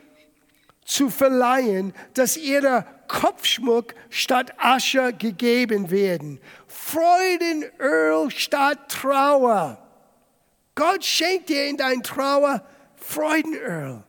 zu 0.86 1.10
verleihen, 1.10 1.96
dass 2.14 2.38
ihre 2.38 2.86
Kopfschmuck 3.08 3.96
statt 4.12 4.54
Asche 4.60 5.12
gegeben 5.12 5.90
werden. 5.90 6.40
Freudenöl 6.68 8.30
statt 8.30 8.90
Trauer. 8.90 9.80
Gott 10.76 11.04
schenkt 11.04 11.50
dir 11.50 11.66
in 11.66 11.78
dein 11.78 12.04
Trauer 12.04 12.64
Freudenöl, 12.96 14.04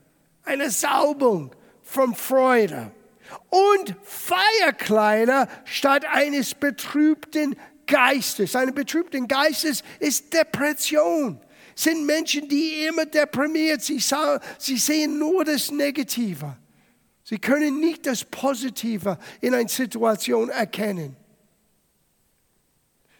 eine 0.45 0.71
Saubung 0.71 1.51
von 1.83 2.15
Freude. 2.15 2.93
Und 3.49 3.97
Feierkleider 4.03 5.49
statt 5.65 6.05
eines 6.05 6.55
betrübten 6.55 7.57
Geistes. 7.87 8.55
Eine 8.55 8.73
betrübten 8.73 9.27
Geistes 9.27 9.83
ist 9.99 10.33
Depression. 10.33 11.41
Sind 11.75 12.07
Menschen, 12.07 12.49
die 12.49 12.87
immer 12.87 13.07
deprimiert, 13.07 13.83
sie, 13.83 14.01
sie 14.59 14.77
sehen 14.77 15.19
nur 15.19 15.45
das 15.45 15.71
Negative. 15.71 16.57
Sie 17.25 17.39
können 17.39 17.81
nicht 17.81 18.07
das 18.07 18.25
Positive 18.25 19.19
in 19.41 19.55
einer 19.55 19.69
Situation 19.69 20.51
erkennen. 20.51 21.17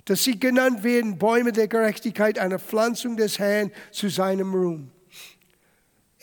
Dass 0.05 0.23
sie 0.23 0.39
genannt 0.39 0.85
werden 0.85 1.19
Bäume 1.19 1.51
der 1.53 1.67
Gerechtigkeit, 1.67 2.39
eine 2.39 2.59
Pflanzung 2.59 3.17
des 3.17 3.39
Herrn 3.39 3.73
zu 3.91 4.11
seinem 4.11 4.55
Ruhm. 4.55 4.91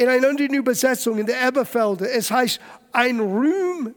In 0.02 0.10
einer 0.10 0.30
anderen 0.30 0.56
Übersetzung, 0.56 1.20
in 1.20 1.28
der 1.28 1.48
Eberfelder, 1.48 2.12
es 2.12 2.32
heißt, 2.32 2.60
ein 2.92 3.20
Ruhm 3.20 3.94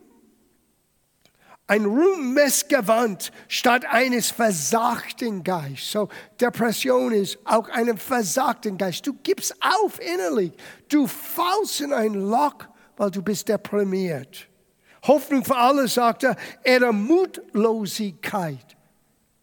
ein 1.66 1.86
Ruhmmessgewand 1.86 3.32
statt 3.48 3.86
eines 3.86 4.30
versagten 4.30 5.42
Geistes. 5.42 5.92
So, 5.92 6.10
Depression 6.38 7.10
ist 7.14 7.38
auch 7.46 7.70
ein 7.70 7.96
versagten 7.96 8.76
Geist. 8.76 9.06
Du 9.06 9.14
gibst 9.14 9.56
auf 9.62 9.98
innerlich. 9.98 10.52
Du 10.90 11.06
fällst 11.06 11.80
in 11.80 11.94
ein 11.94 12.12
Loch, 12.12 12.66
weil 12.98 13.10
du 13.10 13.22
bist 13.22 13.48
deprimiert. 13.48 14.46
Hoffnung 15.06 15.42
für 15.42 15.56
alle, 15.56 15.88
sagt 15.88 16.24
er, 16.24 16.36
ihre 16.66 16.92
Mutlosigkeit. 16.92 18.76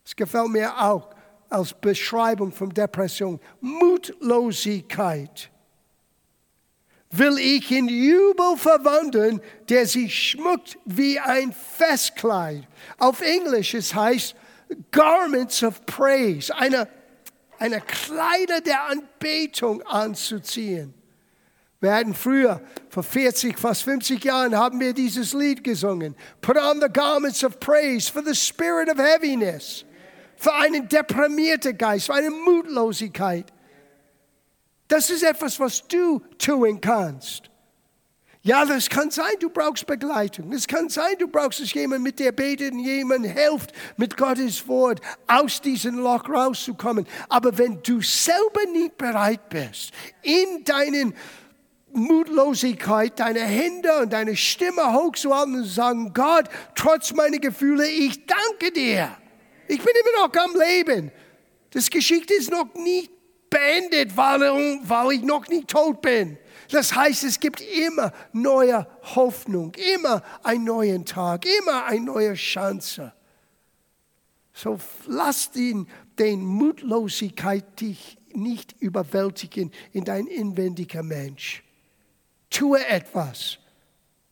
Das 0.04 0.15
gefällt 0.15 0.50
mir 0.50 0.80
auch 0.80 1.10
als 1.50 1.74
Beschreibung 1.74 2.52
von 2.52 2.69
Depression. 2.69 3.39
Mutlosigkeit 3.62 5.51
will 7.12 7.38
ich 7.38 7.71
in 7.71 7.88
Jubel 7.89 8.56
verwandeln, 8.58 9.41
der 9.69 9.86
sich 9.86 10.30
schmückt 10.32 10.78
wie 10.86 11.19
ein 11.19 11.54
Festkleid. 11.54 12.67
Auf 12.97 13.21
Englisch 13.21 13.74
es 13.74 13.93
heißt 13.93 14.36
Garments 14.91 15.63
of 15.63 15.86
Praise, 15.86 16.56
eine, 16.56 16.88
eine 17.60 17.82
Kleider 17.82 18.62
der 18.62 18.84
Anbetung 18.86 19.82
anzuziehen. 19.84 20.93
Wir 21.82 21.95
hatten 21.95 22.13
früher, 22.13 22.62
vor 22.89 23.04
40, 23.04 23.58
fast 23.58 23.84
50 23.84 24.24
Jahren, 24.24 24.56
haben 24.56 24.80
wir 24.80 24.93
dieses 24.93 25.34
Lied 25.34 25.63
gesungen. 25.63 26.15
Put 26.39 26.56
on 26.56 26.80
the 26.80 26.88
garments 26.88 27.43
of 27.43 27.60
praise 27.60 28.08
for 28.08 28.24
the 28.24 28.36
spirit 28.36 28.88
of 28.88 29.00
heaviness. 29.00 29.84
Für 30.38 30.54
einen 30.54 30.88
deprimierten 30.88 31.76
Geist, 31.78 32.06
für 32.06 32.13
eine 32.13 32.30
Mutlosigkeit. 32.30 33.52
Das 34.91 35.10
ist 35.10 35.23
etwas, 35.23 35.58
was 35.58 35.88
du 35.88 36.19
tun 36.38 36.82
kannst. 36.82 37.49
Ja, 38.41 38.65
das 38.65 38.89
kann 38.89 39.10
sein, 39.10 39.32
du 39.39 39.49
brauchst 39.49 39.88
Begleitung. 39.88 40.51
Es 40.51 40.67
kann 40.67 40.89
sein, 40.89 41.15
du 41.17 41.30
brauchst 41.30 41.62
es 41.62 41.73
jemand, 41.73 42.04
mit 42.04 42.19
der 42.19 42.34
betet 42.34 42.73
und 42.73 42.80
jemand 42.80 43.25
hilft, 43.25 43.71
mit 43.95 44.17
Gottes 44.17 44.67
Wort 44.67 44.99
aus 45.27 45.62
diesem 45.62 45.97
Loch 45.97 46.27
rauszukommen. 46.27 47.08
Aber 47.30 47.58
wenn 47.58 47.82
du 47.82 48.01
selber 48.01 48.65
nicht 48.73 48.97
bereit 48.97 49.47
bist, 49.47 49.91
in 50.23 50.65
deinen 50.65 51.13
Mutlosigkeit, 51.93 53.17
deine 53.17 53.43
Hände 53.43 53.97
und 54.01 54.12
deine 54.12 54.36
Stimme 54.36 54.91
hochzuhalten 54.91 55.56
und 55.56 55.63
zu 55.63 55.69
sagen, 55.69 56.12
Gott, 56.13 56.49
trotz 56.75 57.13
meiner 57.13 57.39
Gefühle, 57.39 57.88
ich 57.88 58.25
danke 58.25 58.73
dir. 58.73 59.10
Ich 59.69 59.82
bin 59.82 59.93
immer 60.01 60.27
noch 60.27 60.36
am 60.36 60.60
Leben. 60.60 61.13
Das 61.69 61.89
Geschichte 61.89 62.34
ist 62.34 62.51
noch 62.51 62.73
nicht 62.73 63.21
beendet, 63.52 64.18
weil, 64.18 65.12
ich 65.14 65.22
noch 65.22 65.48
nicht 65.48 65.68
tot 65.68 66.02
bin. 66.02 66.40
Das 66.72 66.96
heißt, 66.96 67.24
es 67.26 67.40
gibt 67.40 67.62
immer 67.62 68.12
neue 68.32 68.88
Hoffnung, 69.16 69.76
immer 69.94 70.24
einen 70.42 70.64
neuen 70.64 71.06
Tag, 71.06 71.46
immer 71.46 71.86
eine 71.86 72.06
neue 72.06 72.34
Chance. 72.34 73.14
So 74.54 74.80
lass 75.06 75.52
den, 75.52 75.88
den 76.18 76.44
Mutlosigkeit 76.44 77.80
dich 77.80 78.18
nicht 78.34 78.76
überwältigen 78.80 79.72
in 79.92 80.06
dein 80.06 80.28
inwendiger 80.28 81.04
Mensch. 81.04 81.64
Tue 82.50 82.86
etwas. 82.88 83.60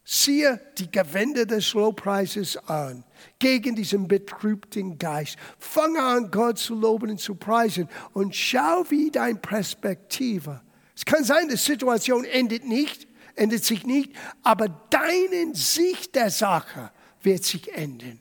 Siehe 0.05 0.59
die 0.77 0.89
Gewände 0.89 1.45
des 1.45 1.73
Lobpreises 1.73 2.57
an 2.67 3.03
gegen 3.39 3.75
diesen 3.75 4.07
betrübten 4.07 4.97
Geist. 4.97 5.37
Fange 5.57 6.01
an, 6.01 6.31
Gott 6.31 6.57
zu 6.57 6.75
loben 6.75 7.11
und 7.11 7.19
zu 7.19 7.35
preisen 7.35 7.87
und 8.13 8.35
schau, 8.35 8.85
wie 8.89 9.11
deine 9.11 9.39
Perspektive. 9.39 10.61
Es 10.95 11.05
kann 11.05 11.23
sein, 11.23 11.47
die 11.47 11.55
Situation 11.55 12.25
endet 12.25 12.65
nicht, 12.65 13.07
endet 13.35 13.63
sich 13.63 13.85
nicht, 13.85 14.11
aber 14.43 14.67
deine 14.89 15.55
Sicht 15.55 16.15
der 16.15 16.29
Sache 16.29 16.91
wird 17.21 17.43
sich 17.43 17.71
ändern. 17.73 18.19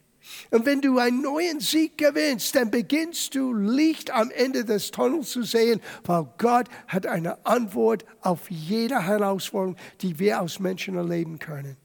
Und 0.50 0.66
wenn 0.66 0.80
du 0.80 0.98
einen 0.98 1.22
neuen 1.22 1.60
Sieg 1.60 1.98
gewinnst, 1.98 2.54
dann 2.54 2.70
beginnst 2.70 3.34
du 3.34 3.52
Licht 3.52 4.10
am 4.10 4.30
Ende 4.30 4.64
des 4.64 4.90
Tunnels 4.90 5.30
zu 5.30 5.42
sehen, 5.42 5.80
weil 6.04 6.28
Gott 6.38 6.68
hat 6.86 7.06
eine 7.06 7.44
Antwort 7.46 8.04
auf 8.20 8.50
jede 8.50 9.04
Herausforderung, 9.04 9.76
die 10.00 10.18
wir 10.18 10.40
als 10.40 10.60
Menschen 10.60 10.96
erleben 10.96 11.38
können. 11.38 11.76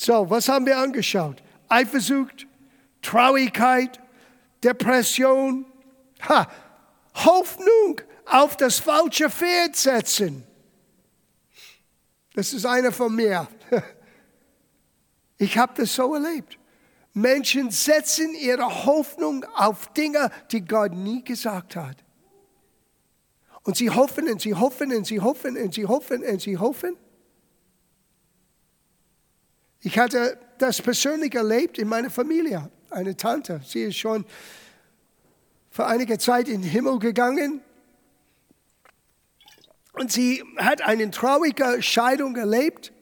So, 0.00 0.30
was 0.30 0.48
haben 0.48 0.64
wir 0.64 0.78
angeschaut? 0.78 1.42
Eifersucht, 1.68 2.46
Traurigkeit, 3.02 4.00
Depression, 4.64 5.66
ha, 6.26 6.50
Hoffnung 7.14 8.00
auf 8.24 8.56
das 8.56 8.78
falsche 8.78 9.28
Pferd 9.28 9.76
setzen. 9.76 10.42
Das 12.32 12.54
ist 12.54 12.64
einer 12.64 12.92
von 12.92 13.14
mir. 13.14 13.46
Ich 15.36 15.56
habe 15.56 15.72
das 15.74 15.94
so 15.94 16.14
erlebt. 16.14 16.58
Menschen 17.14 17.70
setzen 17.70 18.34
ihre 18.34 18.84
Hoffnung 18.84 19.44
auf 19.54 19.90
Dinge, 19.94 20.30
die 20.50 20.62
Gott 20.62 20.92
nie 20.92 21.24
gesagt 21.24 21.76
hat. 21.76 21.96
Und 23.62 23.74
sie 23.74 23.88
hoffen 23.88 24.28
und 24.28 24.42
sie 24.42 24.54
hoffen 24.54 24.94
und 24.94 25.06
sie 25.06 25.20
hoffen 25.20 25.56
und 25.56 25.72
sie 25.72 25.86
hoffen 25.86 26.22
und 26.22 26.42
sie 26.42 26.58
hoffen. 26.58 26.98
Ich 29.82 29.98
hatte 29.98 30.38
das 30.58 30.82
persönlich 30.82 31.34
erlebt 31.34 31.78
in 31.78 31.88
meiner 31.88 32.10
Familie. 32.10 32.70
Eine 32.90 33.16
Tante, 33.16 33.60
sie 33.64 33.84
ist 33.84 33.96
schon 33.96 34.24
vor 35.70 35.86
einiger 35.86 36.18
Zeit 36.18 36.48
in 36.48 36.62
den 36.62 36.70
Himmel 36.70 36.98
gegangen. 36.98 37.62
Und 39.92 40.12
sie 40.12 40.42
hat 40.56 40.82
eine 40.82 41.10
traurige 41.10 41.82
Scheidung 41.82 42.36
erlebt. 42.36 42.92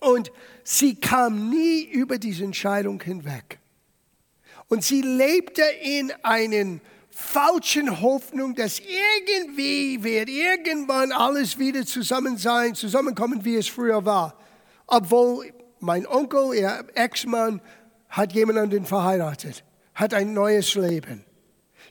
Und 0.00 0.32
sie 0.64 0.96
kam 0.96 1.48
nie 1.48 1.84
über 1.84 2.18
diese 2.18 2.44
Entscheidung 2.44 3.00
hinweg. 3.00 3.60
Und 4.68 4.82
sie 4.82 5.02
lebte 5.02 5.62
in 5.82 6.12
einer 6.22 6.80
falschen 7.10 8.00
Hoffnung, 8.00 8.54
dass 8.54 8.80
irgendwie 8.80 10.02
wird 10.02 10.28
irgendwann 10.28 11.12
alles 11.12 11.58
wieder 11.58 11.84
zusammen 11.84 12.36
sein, 12.38 12.74
zusammenkommen, 12.74 13.44
wie 13.44 13.56
es 13.56 13.68
früher 13.68 14.04
war. 14.04 14.36
Obwohl 14.86 15.52
mein 15.80 16.06
Onkel, 16.06 16.54
ihr 16.54 16.84
Ex-Mann, 16.94 17.60
hat 18.08 18.32
jemanden 18.32 18.84
verheiratet, 18.84 19.64
hat 19.94 20.14
ein 20.14 20.34
neues 20.34 20.74
Leben. 20.74 21.24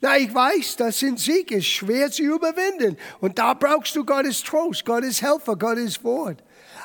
Na, 0.04 0.18
ich 0.18 0.34
weiß, 0.34 0.78
das 0.78 1.02
in 1.04 1.18
Sieg 1.18 1.52
ist 1.52 1.68
schwer 1.68 2.10
zu 2.10 2.24
überwinden. 2.24 2.98
Und 3.20 3.38
da 3.38 3.54
brauchst 3.54 3.96
du 3.96 4.04
Gottes 4.04 4.44
Trost, 4.44 4.84
Gottes 4.84 5.22
Helfer, 5.22 5.56
Gottes 5.56 6.04
Wort. 6.04 6.44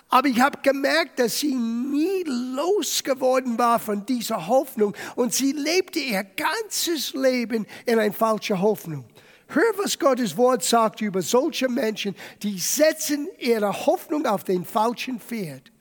Aber 0.09 0.29
ich 0.29 0.40
habe 0.40 0.59
gemerkt, 0.62 1.19
dass 1.19 1.40
sie 1.40 1.55
nie 1.55 2.25
losgeworden 2.25 3.59
war 3.59 3.79
von 3.79 4.05
dieser 4.05 4.47
Hoffnung 4.47 4.95
und 5.16 5.35
sie 5.35 5.53
lebte 5.53 5.99
ihr 5.99 6.25
ganzes 6.25 7.14
Leben 7.14 7.66
in 7.87 7.99
einer 7.99 8.12
falschen 8.12 8.61
Hoffnung. 8.61 9.07
Hör, 9.49 9.73
was 9.79 9.99
Gottes 9.99 10.37
Wort 10.37 10.62
sagt 10.62 11.01
über 11.01 11.23
solche 11.23 11.69
Menschen, 11.69 12.14
die 12.42 12.59
setzen 12.59 13.29
ihre 13.38 13.87
Hoffnung 13.87 14.27
auf 14.27 14.45
den 14.45 14.64
falschen 14.64 15.21
Pferd. 15.21 15.73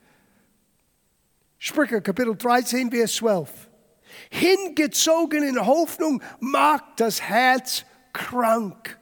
Sprüche 1.66 2.00
Kapitel 2.00 2.36
13, 2.36 2.92
Vers 2.92 3.16
12. 3.16 3.50
Hingezogen 4.30 5.42
in 5.42 5.66
Hoffnung 5.66 6.22
macht 6.38 6.84
das 6.98 7.20
Herz 7.20 7.84
krank. 8.12 8.96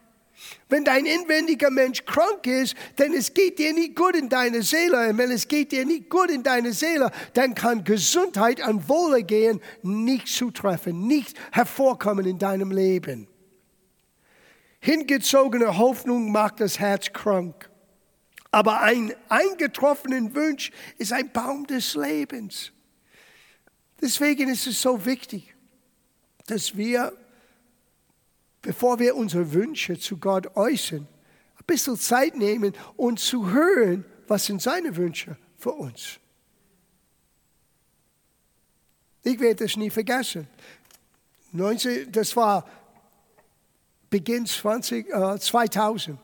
Wenn 0.71 0.83
dein 0.83 1.05
inwendiger 1.05 1.71
Mensch 1.71 2.07
krank 2.07 2.47
ist, 2.47 2.75
dann 2.97 3.13
es 3.13 3.35
geht 3.35 3.59
dir 3.59 3.75
nicht 3.75 3.95
gut 3.95 4.17
in 4.17 4.31
deiner 4.31 4.63
Seele. 4.63 5.11
Und 5.11 5.19
wenn 5.19 5.31
es 5.31 5.47
geht 5.47 5.73
dir 5.73 5.85
nicht 5.85 6.09
gut 6.09 6.31
in 6.31 6.43
deiner 6.43 6.73
Seele, 6.73 7.11
dann 7.35 7.55
kann 7.55 7.85
Gesundheit 7.85 8.67
und 8.67 8.89
Wohlergehen 8.89 9.61
nicht 9.83 10.29
zutreffen, 10.29 11.07
nicht 11.07 11.37
hervorkommen 11.53 12.25
in 12.25 12.39
deinem 12.39 12.71
Leben. 12.71 13.29
Hingezogene 14.81 15.77
Hoffnung 15.77 16.33
macht 16.33 16.61
das 16.61 16.79
Herz 16.79 17.13
krank. 17.13 17.69
Aber 18.55 18.83
ein 18.83 19.13
eingetroffenen 19.29 20.33
Wunsch 20.37 20.71
ist 20.97 21.13
ein 21.13 21.33
Baum 21.33 21.67
des 21.67 21.95
Lebens. 21.95 22.71
Deswegen 24.01 24.49
ist 24.49 24.69
es 24.69 24.81
so 24.81 25.05
wichtig, 25.05 25.55
dass 26.47 26.77
wir 26.77 27.13
bevor 28.63 29.01
wir 29.01 29.17
unsere 29.17 29.53
Wünsche 29.53 29.99
zu 29.99 30.19
Gott 30.19 30.57
äußern, 30.57 31.01
ein 31.57 31.65
bisschen 31.67 31.97
Zeit 31.97 32.37
nehmen 32.37 32.73
und 32.97 33.19
zu 33.19 33.51
hören, 33.51 34.05
was 34.29 34.47
sind 34.47 34.63
seine 34.63 34.95
Wünsche 34.95 35.37
für 35.59 35.73
uns. 35.73 36.21
Ich 39.25 39.41
werde 39.41 39.65
das 39.65 39.77
nie 39.77 39.91
vergessen. 39.91 40.47
19, 41.51 42.13
das 42.13 42.37
war 42.37 42.69
Beginn 44.11 44.47
20, 44.47 45.09
äh, 45.13 45.41
2000. 45.41 46.21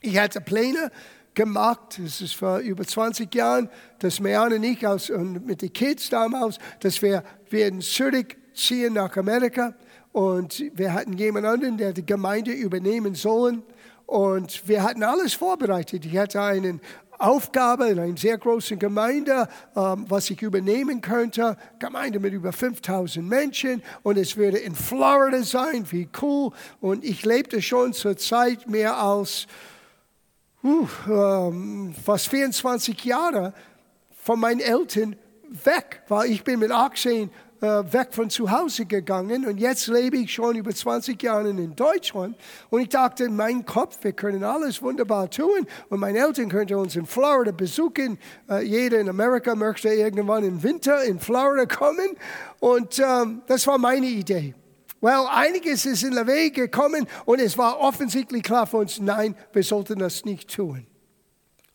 Ich 0.00 0.16
hatte 0.16 0.40
Pläne, 0.40 0.92
gemacht. 1.34 1.98
Das 2.02 2.20
ist 2.20 2.34
vor 2.34 2.58
über 2.58 2.84
20 2.84 3.34
Jahren, 3.34 3.68
dass 3.98 4.20
Mejan 4.20 4.52
und 4.52 4.62
ich 4.62 4.86
aus, 4.86 5.10
und 5.10 5.46
mit 5.46 5.62
den 5.62 5.72
Kids 5.72 6.10
damals, 6.10 6.58
dass 6.80 7.00
wir, 7.02 7.22
wir 7.50 7.66
in 7.66 7.80
Zürich 7.80 8.36
ziehen 8.54 8.94
nach 8.94 9.16
Amerika. 9.16 9.74
Und 10.12 10.64
wir 10.74 10.92
hatten 10.92 11.14
jemanden 11.14 11.48
anderen, 11.48 11.76
der 11.76 11.92
die 11.92 12.06
Gemeinde 12.06 12.52
übernehmen 12.52 13.14
sollen. 13.14 13.62
Und 14.06 14.68
wir 14.68 14.82
hatten 14.82 15.02
alles 15.02 15.34
vorbereitet. 15.34 16.04
Ich 16.04 16.16
hatte 16.16 16.40
eine 16.40 16.78
Aufgabe 17.18 17.88
in 17.88 17.98
einer 17.98 18.16
sehr 18.16 18.38
großen 18.38 18.78
Gemeinde, 18.78 19.48
ähm, 19.74 20.04
was 20.08 20.30
ich 20.30 20.42
übernehmen 20.42 21.00
könnte. 21.00 21.56
Gemeinde 21.78 22.20
mit 22.20 22.32
über 22.32 22.52
5000 22.52 23.26
Menschen. 23.26 23.82
Und 24.02 24.18
es 24.18 24.36
würde 24.36 24.58
in 24.58 24.74
Florida 24.74 25.42
sein. 25.42 25.84
Wie 25.90 26.08
cool. 26.22 26.52
Und 26.80 27.04
ich 27.04 27.24
lebte 27.24 27.62
schon 27.62 27.92
zur 27.92 28.16
Zeit 28.16 28.68
mehr 28.68 28.96
als 28.96 29.46
uh, 30.64 31.52
fast 32.04 32.28
24 32.28 33.04
Jahre 33.04 33.52
von 34.22 34.40
meinen 34.40 34.60
Eltern 34.60 35.16
weg, 35.64 36.02
weil 36.08 36.30
ich 36.30 36.42
bin 36.42 36.58
mit 36.58 36.70
18 36.70 37.30
äh, 37.60 37.66
weg 37.66 38.08
von 38.10 38.28
zu 38.30 38.50
Hause 38.50 38.84
gegangen 38.84 39.46
und 39.46 39.58
jetzt 39.58 39.86
lebe 39.86 40.16
ich 40.16 40.32
schon 40.32 40.56
über 40.56 40.74
20 40.74 41.22
Jahre 41.22 41.48
in 41.48 41.76
Deutschland 41.76 42.36
und 42.70 42.80
ich 42.80 42.88
dachte 42.88 43.24
in 43.24 43.36
meinem 43.36 43.64
Kopf, 43.64 43.98
wir 44.02 44.12
können 44.12 44.44
alles 44.44 44.82
wunderbar 44.82 45.30
tun 45.30 45.66
und 45.88 46.00
meine 46.00 46.18
Eltern 46.18 46.48
könnten 46.48 46.74
uns 46.74 46.96
in 46.96 47.06
Florida 47.06 47.52
besuchen. 47.52 48.18
Äh, 48.50 48.64
jeder 48.64 49.00
in 49.00 49.08
Amerika 49.08 49.54
möchte 49.54 49.88
irgendwann 49.88 50.44
im 50.44 50.62
Winter 50.62 51.04
in 51.04 51.20
Florida 51.20 51.66
kommen 51.66 52.16
und 52.60 52.98
ähm, 52.98 53.42
das 53.46 53.66
war 53.66 53.78
meine 53.78 54.06
Idee. 54.06 54.54
Well, 55.04 55.26
einiges 55.30 55.84
ist 55.84 56.02
in 56.02 56.14
der 56.14 56.26
Weg 56.26 56.54
gekommen 56.54 57.06
und 57.26 57.38
es 57.38 57.58
war 57.58 57.78
offensichtlich 57.78 58.42
klar 58.42 58.66
für 58.66 58.78
uns, 58.78 58.98
nein, 59.00 59.36
wir 59.52 59.62
sollten 59.62 59.98
das 59.98 60.24
nicht 60.24 60.48
tun. 60.50 60.86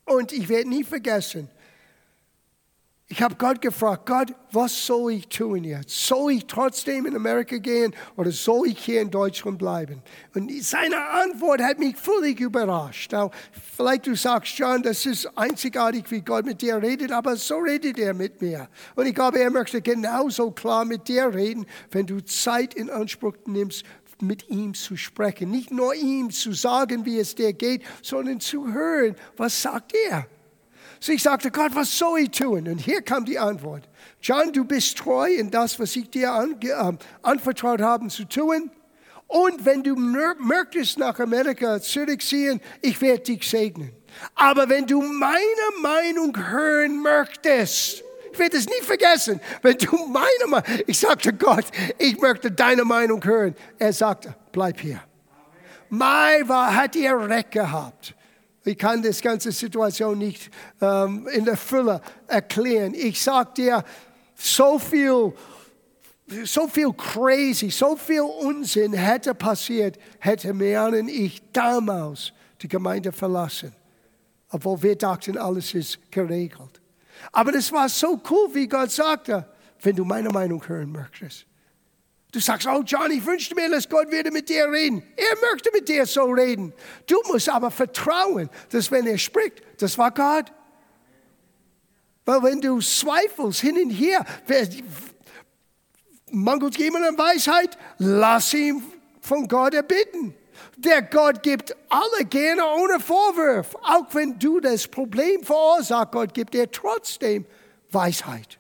Und 0.06 0.32
ich 0.32 0.50
werde 0.50 0.68
nie 0.68 0.84
vergessen, 0.84 1.48
ich 3.12 3.24
habe 3.24 3.34
Gott 3.36 3.60
gefragt, 3.60 4.06
Gott, 4.06 4.36
was 4.52 4.86
soll 4.86 5.14
ich 5.14 5.28
tun 5.28 5.64
jetzt? 5.64 6.06
Soll 6.06 6.34
ich 6.34 6.46
trotzdem 6.46 7.08
in 7.08 7.16
Amerika 7.16 7.58
gehen 7.58 7.96
oder 8.16 8.32
soll 8.32 8.68
ich 8.68 8.78
hier 8.78 9.02
in 9.02 9.10
Deutschland 9.10 9.58
bleiben? 9.58 10.04
Und 10.36 10.52
seine 10.64 11.04
Antwort 11.24 11.60
hat 11.60 11.80
mich 11.80 11.98
völlig 11.98 12.40
überrascht. 12.40 13.12
Now, 13.12 13.32
vielleicht 13.76 14.06
du 14.06 14.16
sagst, 14.16 14.60
John, 14.60 14.84
das 14.84 15.08
ist 15.08 15.26
einzigartig, 15.36 16.06
wie 16.12 16.22
Gott 16.22 16.46
mit 16.46 16.62
dir 16.62 16.80
redet, 16.80 17.12
aber 17.12 17.36
so 17.36 17.58
redet 17.58 17.98
er 17.98 18.14
mit 18.14 18.44
mir. 18.44 18.70
Und 18.96 19.08
ich 19.08 19.16
glaube, 19.16 19.40
er 19.40 19.50
möchte 19.50 19.82
genauso 19.82 20.52
klar 20.52 20.86
mit 20.86 21.08
dir 21.08 21.34
reden, 21.34 21.66
wenn 21.90 22.06
du 22.06 22.24
Zeit 22.24 22.76
in 22.76 22.92
Anspruch 22.92 23.34
nimmst, 23.48 23.86
mit 24.22 24.50
ihm 24.50 24.76
zu 24.76 24.96
sprechen. 24.98 25.50
Nicht 25.50 25.72
nur 25.72 25.96
ihm 25.96 26.30
zu 26.30 26.54
sagen, 26.54 27.06
wie 27.06 27.18
es 27.18 27.34
dir 27.34 27.54
geht, 27.54 27.82
sondern 28.04 28.40
zu 28.40 28.72
hören, 28.72 29.16
was 29.36 29.60
sagt 29.60 29.96
er. 30.10 30.28
So 31.00 31.12
ich 31.14 31.24
sagte, 31.24 31.50
Gott, 31.50 31.74
was 31.76 31.98
soll 31.98 32.20
ich 32.20 32.32
tun? 32.32 32.68
Und 32.68 32.80
hier 32.80 33.02
kam 33.02 33.26
die 33.26 33.40
Antwort. 33.40 33.88
John, 34.22 34.52
du 34.52 34.66
bist 34.66 34.98
treu 34.98 35.32
in 35.32 35.50
das, 35.50 35.80
was 35.80 35.96
ich 35.96 36.10
dir 36.10 36.32
an, 36.34 36.60
äh, 36.62 36.94
anvertraut 37.22 37.82
habe 37.82 38.08
zu 38.10 38.26
tun. 38.26 38.70
Und 39.28 39.64
wenn 39.64 39.84
du 39.84 39.96
möchtest 39.96 40.98
nach 40.98 41.20
Amerika 41.20 41.80
zurückziehen, 41.80 42.60
ich 42.82 43.00
werde 43.00 43.24
dich 43.24 43.48
segnen. 43.48 43.92
Aber 44.36 44.68
wenn 44.68 44.88
du 44.88 45.02
meine 45.02 45.40
Meinung 45.82 46.36
hören 46.36 47.02
möchtest, 47.02 48.04
ich 48.32 48.40
werde 48.40 48.58
es 48.58 48.66
nie 48.66 48.82
vergessen, 48.82 49.40
wenn 49.62 49.78
du 49.78 49.96
meine 50.08 50.48
Meinung, 50.48 50.82
ich 50.88 51.00
sagte 51.00 51.32
Gott, 51.32 51.66
ich 51.98 52.20
möchte 52.20 52.52
deine 52.52 52.84
Meinung 52.84 53.24
hören. 53.24 53.56
Er 53.78 53.94
sagte, 53.94 54.36
bleib 54.52 54.80
hier. 54.82 55.02
Mai 55.90 56.42
war, 56.46 56.76
hat 56.76 56.96
ihr 56.96 57.16
Recht 57.18 57.52
gehabt. 57.52 58.16
Ich 58.66 58.78
kann 58.78 59.02
das 59.02 59.22
ganze 59.22 59.52
Situation 59.52 60.18
nicht 60.18 60.50
ähm, 60.82 61.28
in 61.34 61.46
der 61.46 61.58
Fülle 61.58 62.02
erklären. 62.28 62.94
Ich 62.94 63.22
sag 63.22 63.56
dir, 63.56 63.84
so 64.36 64.78
viel, 64.78 65.34
so 66.44 66.68
viel 66.68 66.94
crazy, 66.94 67.70
so 67.70 67.96
viel 67.96 68.22
Unsinn 68.22 68.94
hätte 68.94 69.34
passiert, 69.34 69.98
hätte 70.20 70.54
Mian 70.54 70.94
und 70.94 71.10
ich 71.10 71.42
damals 71.52 72.34
die 72.62 72.68
Gemeinde 72.68 73.12
verlassen. 73.12 73.74
Obwohl 74.50 74.82
wir 74.82 74.96
dachten, 74.96 75.38
alles 75.38 75.74
ist 75.74 76.12
geregelt. 76.12 76.82
Aber 77.32 77.52
das 77.52 77.72
war 77.72 77.88
so 77.88 78.22
cool, 78.30 78.50
wie 78.54 78.68
Gott 78.68 78.92
sagte, 78.92 79.46
wenn 79.82 79.96
du 79.96 80.04
meine 80.04 80.30
Meinung 80.30 80.66
hören 80.68 80.92
möchtest. 80.92 81.46
Du 82.32 82.40
sagst, 82.40 82.68
oh 82.68 82.84
John, 82.86 83.10
ich 83.10 83.26
wünschte 83.26 83.56
mir, 83.56 83.70
dass 83.70 83.90
Gott 83.90 84.12
würde 84.12 84.30
mit 84.30 84.50
dir 84.50 84.70
reden. 84.72 85.02
Er 85.16 85.36
möchte 85.52 85.72
mit 85.74 85.90
dir 85.90 86.06
so 86.06 86.26
reden. 86.26 86.74
Du 87.08 87.20
musst 87.28 87.50
aber 87.50 87.72
vertrauen, 87.72 88.50
dass 88.70 88.92
wenn 88.92 89.08
er 89.08 89.18
spricht, 89.18 89.64
das 89.80 89.98
war 89.98 90.12
Gott. 90.12 90.52
Weil 92.26 92.44
wenn 92.44 92.62
du 92.62 92.80
zweifelst 92.80 93.62
hin 93.62 93.78
und 93.82 93.90
her, 93.90 94.24
mangelt 96.32 96.78
jemand 96.78 97.06
an 97.06 97.18
Weisheit, 97.18 97.76
lass 97.98 98.54
ihn 98.54 98.84
von 99.22 99.48
Gott 99.48 99.74
erbitten. 99.74 100.36
Der 100.78 101.02
Gott 101.02 101.42
gibt 101.42 101.76
alle 101.90 102.26
gerne 102.26 102.64
ohne 102.66 103.00
Vorwurf. 103.00 103.76
Auch 103.82 104.06
wenn 104.14 104.38
du 104.38 104.60
das 104.60 104.88
Problem 104.88 105.44
verursachst, 105.44 106.12
Gott 106.12 106.34
gibt 106.36 106.54
dir 106.54 106.70
trotzdem 106.70 107.46
Weisheit. 107.92 108.60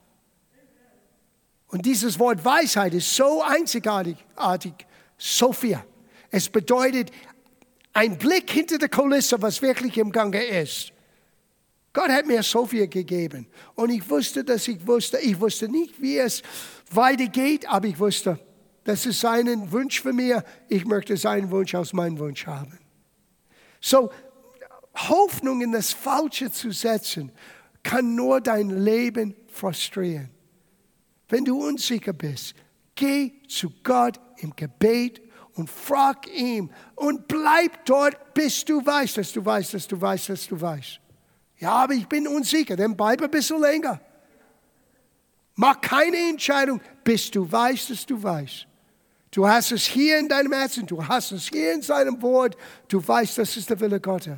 Und 1.69 1.85
dieses 1.85 2.19
Wort 2.19 2.43
Weisheit 2.43 2.93
ist 2.93 3.15
so 3.15 3.43
einzigartig, 3.43 4.17
Sophia. 5.17 5.85
Es 6.31 6.49
bedeutet 6.49 7.11
ein 7.93 8.17
Blick 8.17 8.49
hinter 8.49 8.77
die 8.77 8.87
Kulisse, 8.87 9.41
was 9.41 9.61
wirklich 9.61 9.97
im 9.97 10.11
Gange 10.11 10.43
ist. 10.43 10.91
Gott 11.93 12.09
hat 12.09 12.25
mir 12.25 12.43
Sophia 12.43 12.85
gegeben. 12.85 13.47
Und 13.75 13.89
ich 13.89 14.07
wusste, 14.09 14.43
dass 14.43 14.67
ich 14.67 14.85
wusste, 14.85 15.19
ich 15.19 15.39
wusste 15.39 15.67
nicht, 15.67 16.01
wie 16.01 16.17
es 16.17 16.41
weitergeht, 16.91 17.67
aber 17.67 17.87
ich 17.87 17.99
wusste, 17.99 18.39
das 18.83 19.05
ist 19.05 19.19
sein 19.19 19.71
Wunsch 19.71 20.01
für 20.01 20.13
mich. 20.13 20.35
Ich 20.67 20.85
möchte 20.85 21.17
seinen 21.17 21.51
Wunsch 21.51 21.75
aus 21.75 21.93
meinem 21.93 22.17
Wunsch 22.19 22.47
haben. 22.47 22.79
So, 23.81 24.11
Hoffnung 24.95 25.61
in 25.61 25.71
das 25.71 25.91
Falsche 25.91 26.51
zu 26.51 26.71
setzen, 26.71 27.31
kann 27.83 28.15
nur 28.15 28.41
dein 28.41 28.69
Leben 28.69 29.35
frustrieren. 29.47 30.29
Wenn 31.29 31.45
du 31.45 31.63
unsicher 31.63 32.13
bist, 32.13 32.55
geh 32.95 33.31
zu 33.47 33.71
Gott 33.83 34.19
im 34.37 34.55
Gebet 34.55 35.21
und 35.53 35.69
frag 35.69 36.27
ihn 36.27 36.71
und 36.95 37.27
bleib 37.27 37.85
dort, 37.85 38.33
bis 38.33 38.65
du 38.65 38.85
weißt, 38.85 39.17
dass 39.17 39.31
du 39.31 39.45
weißt, 39.45 39.73
dass 39.75 39.87
du 39.87 39.99
weißt, 39.99 40.29
dass 40.29 40.47
du 40.47 40.59
weißt. 40.59 40.99
Ja, 41.59 41.71
aber 41.71 41.93
ich 41.93 42.07
bin 42.07 42.27
unsicher, 42.27 42.75
dann 42.75 42.97
bleib 42.97 43.21
ein 43.21 43.29
bisschen 43.29 43.61
länger. 43.61 44.01
Mach 45.55 45.79
keine 45.81 46.17
Entscheidung, 46.29 46.81
bis 47.03 47.29
du 47.29 47.49
weißt, 47.49 47.89
dass 47.89 48.05
du 48.05 48.21
weißt. 48.21 48.65
Du 49.31 49.47
hast 49.47 49.71
es 49.71 49.85
hier 49.85 50.17
in 50.17 50.27
deinem 50.27 50.53
Herzen, 50.53 50.87
du 50.87 51.05
hast 51.05 51.31
es 51.31 51.49
hier 51.49 51.73
in 51.73 51.81
seinem 51.81 52.21
Wort, 52.21 52.57
du 52.87 53.05
weißt, 53.05 53.37
das 53.37 53.55
ist 53.57 53.69
der 53.69 53.79
Wille 53.79 53.99
Gottes. 53.99 54.37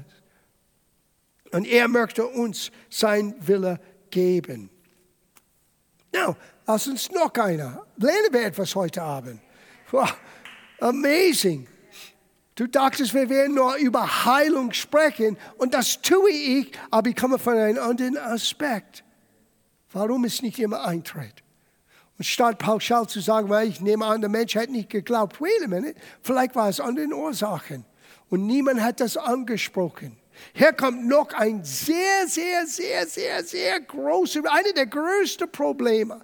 Und 1.51 1.65
er 1.67 1.87
möchte 1.87 2.25
uns 2.25 2.71
sein 2.89 3.35
Wille 3.39 3.79
geben. 4.09 4.69
Now, 6.13 6.35
Lass 6.67 6.87
uns 6.87 7.11
noch 7.11 7.33
einer. 7.33 7.85
Lernen 7.97 8.27
wir 8.31 8.45
etwas 8.45 8.75
heute 8.75 9.01
Abend. 9.01 9.39
Wow, 9.91 10.13
amazing. 10.79 11.67
Du 12.55 12.67
dachtest, 12.67 13.13
wir 13.13 13.29
werden 13.29 13.55
nur 13.55 13.75
über 13.77 14.25
Heilung 14.25 14.71
sprechen 14.73 15.37
und 15.57 15.73
das 15.73 16.01
tue 16.01 16.29
ich, 16.29 16.71
aber 16.91 17.09
ich 17.09 17.15
komme 17.15 17.39
von 17.39 17.57
einem 17.57 17.81
anderen 17.81 18.17
Aspekt. 18.17 19.03
Warum 19.91 20.25
es 20.25 20.41
nicht 20.41 20.59
immer 20.59 20.85
eintritt. 20.85 21.43
Und 22.17 22.25
statt 22.25 22.59
pauschal 22.59 23.07
zu 23.07 23.19
sagen, 23.19 23.49
weil 23.49 23.67
ich 23.67 23.81
nehme 23.81 24.05
an, 24.05 24.21
der 24.21 24.29
Mensch 24.29 24.55
hat 24.55 24.69
nicht 24.69 24.89
geglaubt, 24.89 25.41
wait 25.41 25.63
a 25.63 25.67
minute, 25.67 25.99
vielleicht 26.21 26.55
war 26.55 26.69
es 26.69 26.79
an 26.79 26.95
den 26.95 27.13
Ursachen. 27.13 27.83
Und 28.29 28.45
niemand 28.45 28.81
hat 28.81 28.99
das 28.99 29.17
angesprochen. 29.17 30.17
Hier 30.53 30.71
kommt 30.71 31.05
noch 31.07 31.33
ein 31.33 31.63
sehr, 31.63 32.27
sehr, 32.27 32.65
sehr, 32.67 33.05
sehr, 33.07 33.43
sehr 33.43 33.79
großes, 33.81 34.45
eine 34.45 34.73
der 34.73 34.85
größten 34.85 35.51
Probleme 35.51 36.23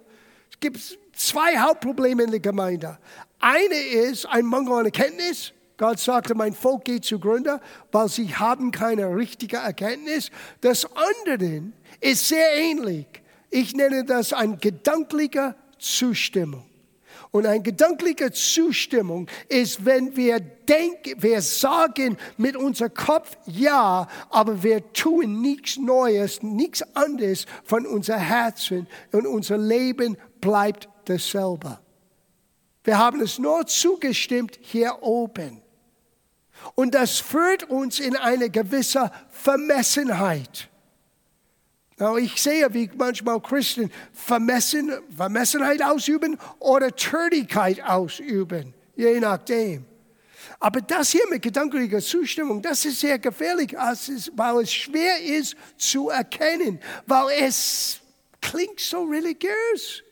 gibt 0.60 0.98
zwei 1.14 1.58
Hauptprobleme 1.58 2.24
in 2.24 2.30
der 2.30 2.40
Gemeinde. 2.40 2.98
Eine 3.38 3.74
ist 3.74 4.26
ein 4.26 4.46
Mangel 4.46 4.72
an 4.74 4.84
Erkenntnis. 4.86 5.52
Gott 5.76 6.00
sagte, 6.00 6.34
mein 6.34 6.54
Volk 6.54 6.84
geht 6.84 7.04
zugrunde, 7.04 7.60
weil 7.92 8.08
sie 8.08 8.34
haben 8.34 8.72
keine 8.72 9.14
richtige 9.14 9.58
Erkenntnis. 9.58 10.30
Das 10.60 10.86
andere 10.94 11.62
ist 12.00 12.26
sehr 12.28 12.52
ähnlich. 12.56 13.06
Ich 13.50 13.74
nenne 13.74 14.04
das 14.04 14.32
eine 14.32 14.56
gedankliche 14.56 15.54
Zustimmung. 15.78 16.64
Und 17.30 17.46
eine 17.46 17.62
gedankliche 17.62 18.32
Zustimmung 18.32 19.28
ist, 19.48 19.84
wenn 19.84 20.16
wir 20.16 20.40
denken, 20.40 21.22
wir 21.22 21.42
sagen 21.42 22.16
mit 22.38 22.56
unserem 22.56 22.94
Kopf 22.94 23.36
ja, 23.46 24.08
aber 24.30 24.62
wir 24.62 24.92
tun 24.94 25.42
nichts 25.42 25.76
Neues, 25.76 26.42
nichts 26.42 26.82
anderes 26.96 27.44
von 27.64 27.86
unserem 27.86 28.20
Herzen 28.20 28.86
und 29.12 29.26
unser 29.26 29.58
Leben 29.58 30.16
bleibt 30.40 30.88
dasselbe. 31.06 31.78
Wir 32.84 32.98
haben 32.98 33.20
es 33.20 33.38
nur 33.38 33.66
zugestimmt 33.66 34.58
hier 34.62 35.02
oben. 35.02 35.62
Und 36.74 36.94
das 36.94 37.18
führt 37.18 37.64
uns 37.64 38.00
in 38.00 38.16
eine 38.16 38.50
gewisse 38.50 39.10
Vermessenheit. 39.30 40.68
Ich 42.20 42.40
sehe, 42.40 42.72
wie 42.72 42.90
manchmal 42.96 43.40
Christen 43.40 43.90
Vermessen, 44.12 44.92
Vermessenheit 45.14 45.82
ausüben 45.82 46.38
oder 46.60 46.94
Törtigkeit 46.94 47.82
ausüben, 47.82 48.72
je 48.96 49.18
nachdem. 49.20 49.84
Aber 50.60 50.80
das 50.80 51.10
hier 51.10 51.28
mit 51.28 51.42
gedanklicher 51.42 52.00
Zustimmung, 52.00 52.62
das 52.62 52.84
ist 52.84 53.00
sehr 53.00 53.18
gefährlich, 53.18 53.72
weil 53.74 54.62
es 54.62 54.72
schwer 54.72 55.20
ist 55.20 55.56
zu 55.76 56.08
erkennen, 56.08 56.80
weil 57.06 57.26
es 57.40 58.00
klingt 58.40 58.80
so 58.80 59.04
religiös. 59.04 60.02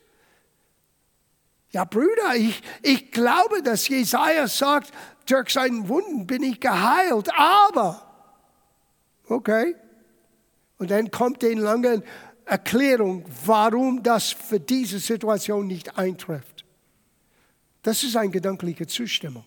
Ja, 1.70 1.84
Brüder, 1.84 2.36
ich, 2.36 2.62
ich 2.82 3.10
glaube, 3.10 3.62
dass 3.62 3.88
Jesaja 3.88 4.46
sagt, 4.48 4.92
durch 5.26 5.50
seinen 5.50 5.88
Wunden 5.88 6.26
bin 6.26 6.42
ich 6.42 6.60
geheilt, 6.60 7.28
aber, 7.36 8.02
okay. 9.28 9.74
Und 10.78 10.90
dann 10.90 11.10
kommt 11.10 11.42
die 11.42 11.54
lange 11.54 12.02
Erklärung, 12.44 13.24
warum 13.44 14.02
das 14.02 14.30
für 14.30 14.60
diese 14.60 15.00
Situation 15.00 15.66
nicht 15.66 15.98
eintrifft. 15.98 16.64
Das 17.82 18.02
ist 18.04 18.16
eine 18.16 18.30
gedankliche 18.30 18.86
Zustimmung. 18.86 19.44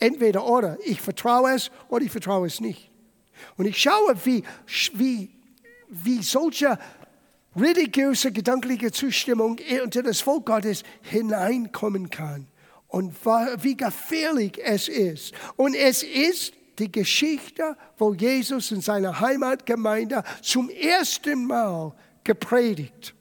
Entweder 0.00 0.46
oder, 0.46 0.78
ich 0.84 1.00
vertraue 1.00 1.54
es 1.54 1.70
oder 1.88 2.04
ich 2.04 2.10
vertraue 2.10 2.46
es 2.46 2.60
nicht. 2.60 2.90
Und 3.56 3.66
ich 3.66 3.78
schaue, 3.78 4.14
wie, 4.24 4.44
wie, 4.94 5.30
wie 5.88 6.22
solche 6.22 6.78
religiöse, 7.60 8.32
gedankliche 8.32 8.92
Zustimmung 8.92 9.58
unter 9.82 10.02
das 10.02 10.20
Volk 10.20 10.46
Gottes 10.46 10.82
hineinkommen 11.02 12.10
kann 12.10 12.46
und 12.88 13.14
wie 13.62 13.76
gefährlich 13.76 14.58
es 14.62 14.88
ist. 14.88 15.32
Und 15.56 15.74
es 15.74 16.02
ist 16.02 16.54
die 16.78 16.90
Geschichte, 16.90 17.76
wo 17.96 18.14
Jesus 18.14 18.70
in 18.70 18.80
seiner 18.80 19.20
Heimatgemeinde 19.20 20.22
zum 20.42 20.70
ersten 20.70 21.46
Mal 21.46 21.92
gepredigt. 22.24 23.14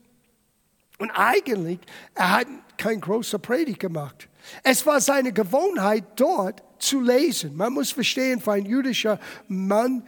Und 1.00 1.12
eigentlich, 1.12 1.80
er 2.16 2.32
hat 2.38 2.48
kein 2.78 3.02
großer 3.02 3.40
Predigt 3.40 3.80
gemacht. 3.80 4.30
Es 4.64 4.86
war 4.86 5.02
seine 5.02 5.34
Gewohnheit, 5.34 6.04
dort 6.16 6.64
zu 6.80 7.02
lesen. 7.02 7.56
Man 7.56 7.74
muss 7.74 7.92
verstehen, 7.92 8.40
für 8.40 8.54
ein 8.54 8.66
jüdischer 8.66 9.20
Mann, 9.48 10.04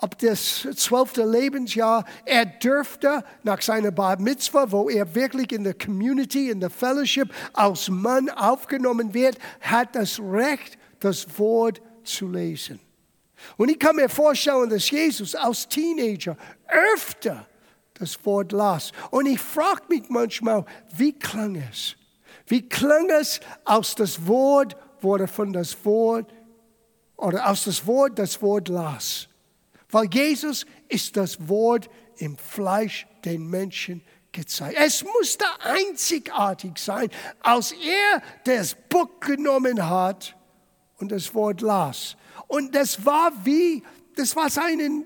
ab 0.00 0.18
das 0.18 0.66
zwölfte 0.76 1.24
Lebensjahr, 1.24 2.04
er 2.24 2.46
dürfte 2.46 3.22
nach 3.42 3.60
seiner 3.60 3.90
Bar 3.90 4.18
Mitzvah, 4.18 4.72
wo 4.72 4.88
er 4.88 5.14
wirklich 5.14 5.52
in 5.52 5.64
der 5.64 5.74
Community, 5.74 6.50
in 6.50 6.60
der 6.60 6.70
Fellowship 6.70 7.32
als 7.52 7.88
Mann 7.88 8.30
aufgenommen 8.30 9.12
wird, 9.12 9.36
hat 9.60 9.94
das 9.94 10.18
Recht, 10.18 10.78
das 11.00 11.38
Wort 11.38 11.82
zu 12.02 12.28
lesen. 12.28 12.80
Und 13.56 13.70
ich 13.70 13.78
kann 13.78 13.96
mir 13.96 14.08
vorstellen, 14.08 14.70
dass 14.70 14.90
Jesus 14.90 15.34
als 15.34 15.68
Teenager 15.68 16.36
öfter 16.94 17.46
das 17.94 18.24
Wort 18.24 18.52
las. 18.52 18.92
Und 19.10 19.26
ich 19.26 19.40
frage 19.40 19.82
mich 19.88 20.08
manchmal, 20.08 20.64
wie 20.96 21.12
klang 21.12 21.56
es? 21.70 21.96
Wie 22.46 22.66
klang 22.66 23.08
es, 23.10 23.40
aus 23.64 23.94
das 23.94 24.26
Wort 24.26 24.76
wurde 25.02 25.28
von 25.28 25.52
das 25.52 25.84
Wort 25.84 26.32
oder 27.16 27.48
aus 27.48 27.64
das 27.64 27.86
Wort 27.86 28.18
das 28.18 28.40
Wort 28.40 28.68
las? 28.68 29.29
Weil 29.90 30.06
Jesus 30.12 30.66
ist 30.88 31.16
das 31.16 31.48
Wort 31.48 31.90
im 32.18 32.36
Fleisch 32.36 33.06
den 33.24 33.48
Menschen 33.48 34.02
gezeigt. 34.32 34.76
Es 34.78 35.04
musste 35.04 35.44
einzigartig 35.60 36.78
sein, 36.78 37.08
als 37.40 37.72
er 37.72 38.22
das 38.44 38.76
Buch 38.88 39.20
genommen 39.20 39.88
hat 39.88 40.36
und 40.98 41.10
das 41.10 41.34
Wort 41.34 41.60
las. 41.60 42.16
Und 42.46 42.74
das 42.74 43.04
war 43.04 43.32
wie, 43.44 43.82
das 44.16 44.36
war 44.36 44.50
seine 44.50 45.04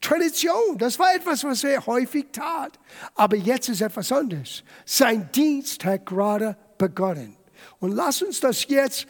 Tradition. 0.00 0.76
Das 0.78 0.98
war 0.98 1.14
etwas, 1.14 1.44
was 1.44 1.64
er 1.64 1.84
häufig 1.86 2.26
tat. 2.32 2.78
Aber 3.14 3.36
jetzt 3.36 3.68
ist 3.68 3.80
etwas 3.80 4.12
anderes. 4.12 4.62
Sein 4.84 5.30
Dienst 5.32 5.84
hat 5.84 6.06
gerade 6.06 6.56
begonnen. 6.78 7.36
Und 7.80 7.92
lass 7.92 8.22
uns 8.22 8.40
das 8.40 8.66
jetzt 8.68 9.06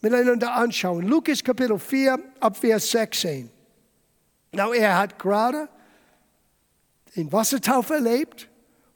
miteinander 0.00 0.54
anschauen. 0.54 1.06
Lukas 1.06 1.42
Kapitel 1.42 1.78
4, 1.78 2.18
ab 2.40 2.56
Vers 2.56 2.90
16. 2.90 3.50
Now, 4.52 4.72
er 4.72 4.98
hat 4.98 5.18
gerade 5.18 5.68
den 7.16 7.30
Wassertaufe 7.32 7.94
erlebt, 7.94 8.48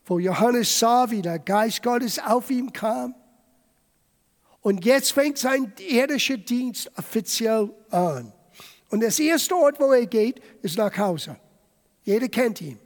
wo 0.07 0.19
Johannes 0.19 0.79
sah, 0.79 1.11
wie 1.11 1.23
der 1.23 1.39
Geist 1.39 1.83
Gottes 1.83 2.19
auf 2.19 2.51
ihm 2.51 2.73
kam. 2.73 3.15
Und 4.61 4.85
jetzt 4.85 5.13
fängt 5.13 5.39
sein 5.39 5.73
irdischer 5.79 6.37
Dienst 6.37 6.91
offiziell 6.99 7.71
an. 7.91 8.33
Und 8.91 9.03
das 9.03 9.19
erste 9.19 9.55
Ort, 9.57 9.79
wo 9.79 9.93
er 9.93 10.07
geht, 10.07 10.41
ist 10.63 10.79
nach 10.79 10.97
Hause. 10.97 11.37
Jeder 12.03 12.29
kennt 12.29 12.61
ihn. 12.61 12.79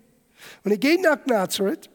Und 0.65 0.71
er 0.71 0.79
geht 0.79 1.03
nach 1.03 1.25
Nazareth, 1.27 1.91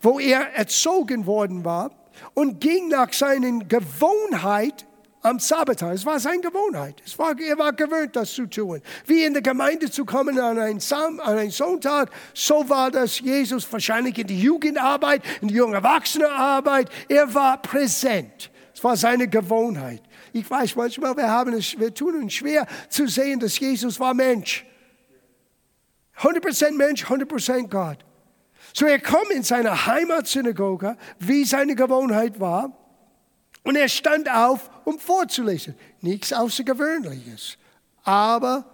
wo 0.00 0.18
er 0.18 0.52
erzogen 0.54 1.26
worden 1.26 1.64
war, 1.64 1.90
und 2.34 2.60
ging 2.60 2.88
nach 2.88 3.12
seinen 3.12 3.68
Gewohnheit 3.68 4.86
am 5.22 5.38
Sabbattag. 5.38 5.94
Es 5.94 6.04
war 6.04 6.18
seine 6.20 6.40
Gewohnheit. 6.40 7.00
Es 7.06 7.18
war, 7.18 7.38
er 7.38 7.58
war 7.58 7.72
gewöhnt, 7.72 8.16
das 8.16 8.32
zu 8.32 8.46
tun. 8.46 8.82
Wie 9.06 9.24
in 9.24 9.32
der 9.32 9.42
Gemeinde 9.42 9.90
zu 9.90 10.04
kommen 10.04 10.38
an 10.38 10.58
einen, 10.58 10.80
Sam, 10.80 11.20
an 11.20 11.38
einen 11.38 11.50
Sonntag, 11.50 12.10
so 12.34 12.68
war 12.68 12.90
das 12.90 13.20
Jesus 13.20 13.72
wahrscheinlich 13.72 14.18
in 14.18 14.26
die 14.26 14.40
Jugendarbeit, 14.40 15.22
in 15.40 15.48
die 15.48 15.54
junge 15.54 15.76
Erwachsenenarbeit. 15.76 16.90
Er 17.08 17.32
war 17.32 17.62
präsent. 17.62 18.50
Es 18.74 18.82
war 18.82 18.96
seine 18.96 19.28
Gewohnheit. 19.28 20.02
Ich 20.32 20.50
weiß 20.50 20.76
manchmal, 20.76 21.16
wir, 21.16 21.28
haben 21.28 21.52
es, 21.52 21.78
wir 21.78 21.94
tun 21.94 22.16
uns 22.16 22.34
schwer 22.34 22.66
zu 22.88 23.06
sehen, 23.06 23.38
dass 23.38 23.58
Jesus 23.58 24.00
war 24.00 24.14
Mensch. 24.14 24.66
100% 26.18 26.72
Mensch, 26.72 27.04
100% 27.04 27.68
Gott. 27.68 27.98
So 28.74 28.86
er 28.86 29.00
kommt 29.00 29.30
in 29.30 29.42
seine 29.42 29.86
Heimatsynagoge, 29.86 30.96
wie 31.18 31.44
seine 31.44 31.74
Gewohnheit 31.74 32.40
war. 32.40 32.81
Und 33.62 33.76
er 33.76 33.88
stand 33.88 34.28
auf, 34.28 34.70
um 34.84 34.98
vorzulesen. 34.98 35.74
Nichts 36.00 36.32
Außergewöhnliches. 36.32 37.56
Aber 38.02 38.64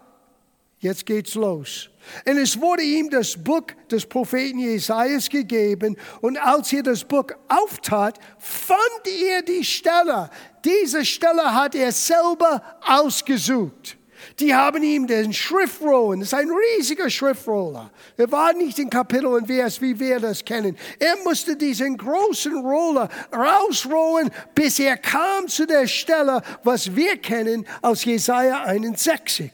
jetzt 0.78 1.05
geht's 1.05 1.34
los. 1.34 1.91
Und 2.26 2.39
es 2.39 2.59
wurde 2.59 2.82
ihm 2.82 3.11
das 3.11 3.36
Buch 3.36 3.66
des 3.91 4.07
Propheten 4.07 4.61
Jesajas 4.61 5.28
gegeben. 5.28 5.97
Und 6.22 6.39
als 6.39 6.72
er 6.72 6.82
das 6.82 7.05
Buch 7.05 7.26
auftat, 7.49 8.18
fand 8.39 9.07
er 9.07 9.43
die 9.43 9.64
Stelle. 9.64 10.30
Diese 10.64 11.05
Stelle 11.05 11.55
hat 11.55 11.74
er 11.74 11.93
selber 11.93 12.62
ausgesucht. 12.80 13.97
Die 14.41 14.55
haben 14.55 14.82
ihm 14.84 15.07
den 15.07 15.32
Schriftrollen, 15.32 16.20
das 16.20 16.28
ist 16.32 16.39
ein 16.39 16.51
riesiger 16.51 17.11
Schriftroller. 17.11 17.91
Er 18.16 18.30
war 18.30 18.53
nicht 18.53 18.78
in 18.78 18.89
Kapitel 18.89 19.26
und 19.26 19.47
Vers, 19.47 19.80
wie 19.80 19.99
wir 19.99 20.20
das 20.20 20.45
kennen. 20.45 20.76
Er 21.01 21.16
musste 21.24 21.57
diesen 21.57 21.97
großen 21.97 22.57
Roller 22.57 23.09
rausrollen, 23.34 24.30
bis 24.55 24.78
er 24.78 24.97
kam 24.97 25.49
zu 25.49 25.66
der 25.66 25.89
Stelle, 25.89 26.43
was 26.62 26.95
wir 26.95 27.16
kennen 27.16 27.66
aus 27.82 28.05
Jesaja 28.05 28.62
61 28.64 29.51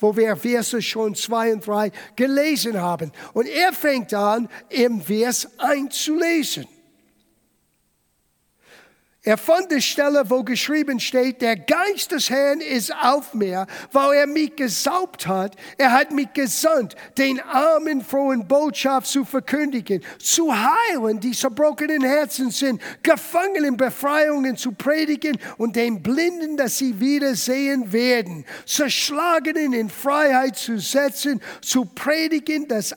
wo 0.00 0.16
wir 0.16 0.36
Verse 0.36 0.80
schon 0.80 1.16
zwei 1.16 1.52
und 1.52 1.66
drei 1.66 1.90
gelesen 2.14 2.80
haben. 2.80 3.10
Und 3.32 3.48
er 3.48 3.72
fängt 3.72 4.14
an, 4.14 4.48
im 4.68 5.00
Vers 5.00 5.48
1 5.58 6.04
zu 6.04 6.14
lesen. 6.16 6.68
Er 9.24 9.36
fand 9.36 9.72
die 9.72 9.82
Stelle, 9.82 10.30
wo 10.30 10.44
geschrieben 10.44 11.00
steht, 11.00 11.42
der 11.42 11.56
Geist 11.56 12.12
des 12.12 12.30
Herrn 12.30 12.60
ist 12.60 12.94
auf 12.94 13.34
mir, 13.34 13.66
weil 13.90 14.16
er 14.16 14.26
mich 14.28 14.54
gesaubt 14.54 15.26
hat. 15.26 15.56
Er 15.76 15.90
hat 15.90 16.12
mich 16.12 16.32
gesandt, 16.34 16.94
den 17.18 17.40
armen 17.40 18.04
frohen 18.04 18.46
Botschaft 18.46 19.08
zu 19.08 19.24
verkündigen, 19.24 20.04
zu 20.20 20.54
heilen, 20.54 21.18
die 21.18 21.32
zerbrochenen 21.32 22.04
Herzen 22.04 22.52
sind, 22.52 22.80
Gefangenen 23.02 23.76
Befreiungen 23.76 24.56
zu 24.56 24.70
predigen 24.70 25.36
und 25.56 25.74
den 25.74 26.00
Blinden, 26.00 26.56
dass 26.56 26.78
sie 26.78 27.00
wieder 27.00 27.34
sehen 27.34 27.92
werden, 27.92 28.46
Zerschlagenen 28.66 29.72
in 29.72 29.90
Freiheit 29.90 30.56
zu 30.56 30.78
setzen, 30.78 31.42
zu 31.60 31.86
predigen 31.86 32.68
das 32.68 32.94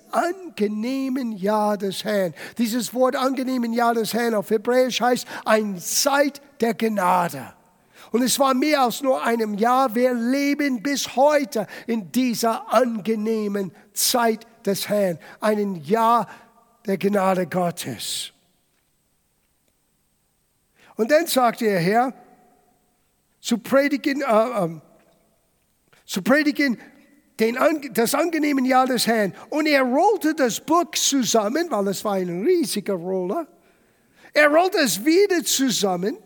angenehmen 0.51 1.31
Jahr 1.31 1.77
des 1.77 2.03
Herrn. 2.03 2.33
Dieses 2.57 2.93
Wort 2.93 3.15
angenehmen 3.15 3.73
Jahr 3.73 3.93
des 3.93 4.13
Herrn 4.13 4.33
auf 4.33 4.49
Hebräisch 4.49 5.01
heißt 5.01 5.27
ein 5.45 5.79
Zeit 5.79 6.41
der 6.59 6.73
Gnade. 6.73 7.53
Und 8.11 8.21
es 8.21 8.37
war 8.39 8.53
mehr 8.53 8.81
als 8.81 9.01
nur 9.01 9.23
einem 9.23 9.53
Jahr. 9.53 9.95
Wir 9.95 10.13
leben 10.13 10.83
bis 10.83 11.15
heute 11.15 11.67
in 11.87 12.11
dieser 12.11 12.73
angenehmen 12.73 13.71
Zeit 13.93 14.45
des 14.65 14.89
Herrn. 14.89 15.17
Ein 15.39 15.75
Jahr 15.75 16.27
der 16.85 16.97
Gnade 16.97 17.47
Gottes. 17.47 18.33
Und 20.95 21.09
dann 21.09 21.25
sagte 21.27 21.65
er 21.65 21.79
Herr, 21.79 22.13
zu 23.39 23.57
predigen, 23.57 24.21
äh, 24.21 24.65
äh, 24.65 24.79
zu 26.05 26.21
predigen 26.21 26.77
den, 27.41 27.57
das 27.93 28.13
angenehme 28.13 28.65
Jahr 28.67 28.85
des 28.85 29.07
Herrn. 29.07 29.33
Und 29.49 29.65
er 29.65 29.81
rollte 29.81 30.35
das 30.35 30.59
Buch 30.59 30.91
zusammen, 30.93 31.69
weil 31.69 31.87
es 31.87 32.05
war 32.05 32.13
ein 32.13 32.43
riesiger 32.43 32.93
Roller. 32.93 33.47
Er 34.33 34.49
rollte 34.49 34.77
es 34.77 35.03
wieder 35.03 35.43
zusammen 35.43 36.17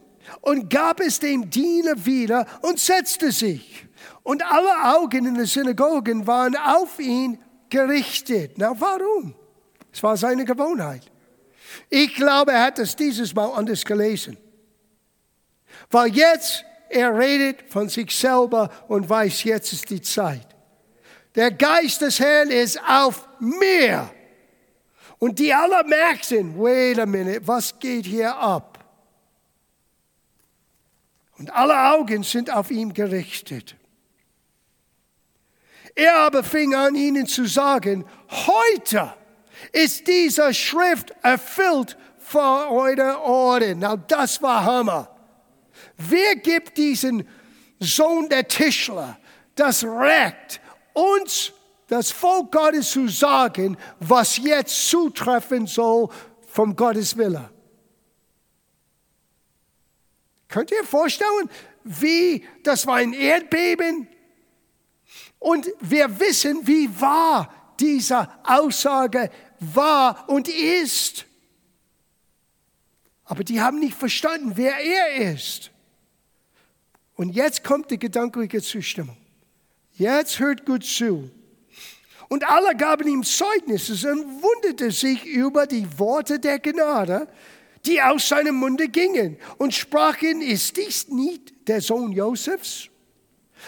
und 0.42 0.70
gab 0.70 1.00
es 1.00 1.20
dem 1.20 1.50
Diener 1.50 2.06
wieder 2.06 2.46
und 2.62 2.80
setzte 2.80 3.32
sich. 3.32 3.88
Und 4.24 4.44
alle 4.44 4.98
Augen 4.98 5.26
in 5.26 5.36
den 5.36 5.46
Synagogen 5.46 6.28
waren 6.28 6.56
auf 6.58 7.00
ihn 7.00 7.40
gerichtet. 7.70 8.54
Na, 8.58 8.74
warum? 8.78 9.34
Es 9.94 10.04
war 10.04 10.18
seine 10.18 10.44
Gewohnheit. 10.44 11.10
Ich 11.90 12.14
glaube, 12.16 12.52
er 12.52 12.64
hat 12.64 12.80
es 12.80 12.96
dieses 12.96 13.34
Mal 13.34 13.48
anders 13.54 13.86
gelesen. 13.86 14.38
Weil 15.90 16.14
jetzt, 16.16 16.66
er 16.90 17.18
redet 17.18 17.72
von 17.72 17.88
sich 17.88 18.12
selber 18.12 18.70
und 18.88 19.10
weiß, 19.10 19.44
jetzt 19.44 19.72
ist 19.74 19.90
die 19.90 20.02
Zeit. 20.02 20.55
Der 21.36 21.52
Geist 21.52 22.02
des 22.02 22.20
Herrn 22.20 22.50
ist 22.50 22.80
auf 22.88 23.28
mir. 23.40 24.10
Und 25.20 25.40
die 25.40 25.54
alle 25.54 25.84
merken, 25.84 26.58
wait 26.58 27.00
a 27.00 27.06
minute, 27.06 27.46
was 27.48 27.78
geht 27.80 28.06
hier 28.06 28.36
ab? 28.36 28.76
Und 31.38 31.54
alle 31.54 31.94
Augen 31.94 32.24
sind 32.24 32.50
auf 32.50 32.72
ihn 32.72 32.94
gerichtet. 32.94 33.76
Er 35.94 36.16
aber 36.18 36.44
fing 36.44 36.76
an, 36.76 36.96
ihnen 36.96 37.26
zu 37.26 37.46
sagen, 37.46 38.06
heute 38.30 39.14
ist 39.72 40.08
diese 40.08 40.54
Schrift 40.54 41.14
erfüllt 41.22 41.98
vor 42.20 42.72
eure 42.72 43.22
Ohren. 43.22 43.80
Na, 43.80 43.96
das 43.96 44.42
war 44.42 44.64
Hammer. 44.64 45.10
Wer 45.98 46.36
gibt 46.36 46.78
diesen 46.78 47.28
Sohn 47.80 48.28
der 48.30 48.48
Tischler 48.48 49.18
das 49.56 49.84
Recht, 49.86 50.60
uns, 50.96 51.54
das 51.88 52.12
Volk 52.12 52.52
Gottes 52.52 52.92
zu 52.92 53.08
sagen, 53.08 53.78
was 54.00 54.38
jetzt 54.38 54.90
zutreffen 54.90 55.68
soll 55.68 56.10
vom 56.48 56.76
Gottes 56.76 57.16
Wille? 57.18 57.52
Könnt 60.48 60.72
ihr 60.72 60.84
vorstellen, 60.84 61.50
wie 61.84 62.46
das 62.64 62.88
war 62.88 62.96
ein 62.96 63.14
Erdbeben? 63.14 64.08
Und 65.38 65.68
wir 65.80 66.20
wissen, 66.20 66.66
wie 66.66 66.90
wahr 67.00 67.76
diese 67.80 68.28
Aussage 68.44 69.30
war 69.60 70.28
und 70.30 70.48
ist. 70.48 71.26
Aber 73.26 73.44
die 73.44 73.62
haben 73.62 73.80
nicht 73.80 73.96
verstanden, 73.96 74.54
wer 74.56 74.78
er 74.78 75.34
ist. 75.34 75.72
Und 77.16 77.30
jetzt 77.30 77.64
kommt 77.64 77.92
die 77.92 78.00
gedankliche 78.00 78.62
Zustimmung. 78.62 79.18
Jetzt 79.96 80.40
hört 80.40 80.66
gut 80.66 80.84
zu. 80.84 81.30
Und 82.28 82.48
alle 82.48 82.76
gaben 82.76 83.08
ihm 83.08 83.24
Zeugnisses 83.24 84.04
und 84.04 84.42
wunderte 84.42 84.92
sich 84.92 85.26
über 85.26 85.68
die 85.68 85.88
Worte 85.98 86.40
der 86.40 86.60
Gnade, 86.60 87.28
die 87.86 88.02
aus 88.02 88.28
seinem 88.28 88.56
Munde 88.56 88.90
gingen 88.90 89.38
und 89.58 89.74
sprachen, 89.74 90.42
ist 90.42 90.76
dies 90.76 91.08
nicht 91.08 91.68
der 91.68 91.82
Sohn 91.82 92.12
Josefs? 92.12 92.90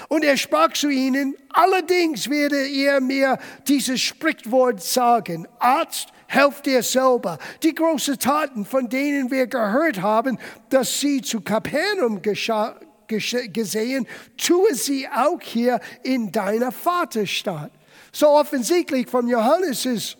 Und 0.09 0.23
er 0.23 0.37
sprach 0.37 0.73
zu 0.73 0.89
ihnen, 0.89 1.35
allerdings 1.49 2.29
werde 2.29 2.65
ihr 2.67 2.99
mir 2.99 3.39
dieses 3.67 4.01
Sprichwort 4.01 4.83
sagen, 4.83 5.47
Arzt, 5.59 6.09
helft 6.27 6.65
dir 6.65 6.83
selber. 6.83 7.39
Die 7.63 7.73
großen 7.73 8.19
Taten, 8.19 8.65
von 8.65 8.89
denen 8.89 9.31
wir 9.31 9.47
gehört 9.47 10.01
haben, 10.01 10.37
dass 10.69 10.99
sie 10.99 11.21
zu 11.21 11.41
Kapernaum 11.41 12.21
geschah, 12.21 12.77
gesehen, 13.07 14.07
tue 14.37 14.75
sie 14.75 15.07
auch 15.07 15.41
hier 15.41 15.79
in 16.03 16.31
deiner 16.31 16.71
Vaterstadt. 16.71 17.71
So 18.11 18.29
offensichtlich 18.29 19.07
von 19.07 19.27
Johannes' 19.27 20.17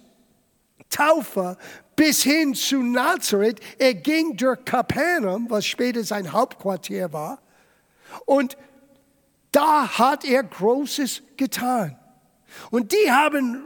Taufe 0.89 1.57
bis 1.95 2.23
hin 2.23 2.53
zu 2.53 2.81
Nazareth. 2.81 3.59
Er 3.77 3.93
ging 3.95 4.38
durch 4.38 4.63
Kapernaum, 4.63 5.49
was 5.49 5.65
später 5.65 6.03
sein 6.03 6.31
Hauptquartier 6.31 7.11
war. 7.11 7.39
Und 8.25 8.57
da 9.51 9.97
hat 9.97 10.23
er 10.23 10.43
Großes 10.43 11.23
getan. 11.35 11.97
Und 12.71 12.91
die 12.91 13.11
haben, 13.11 13.65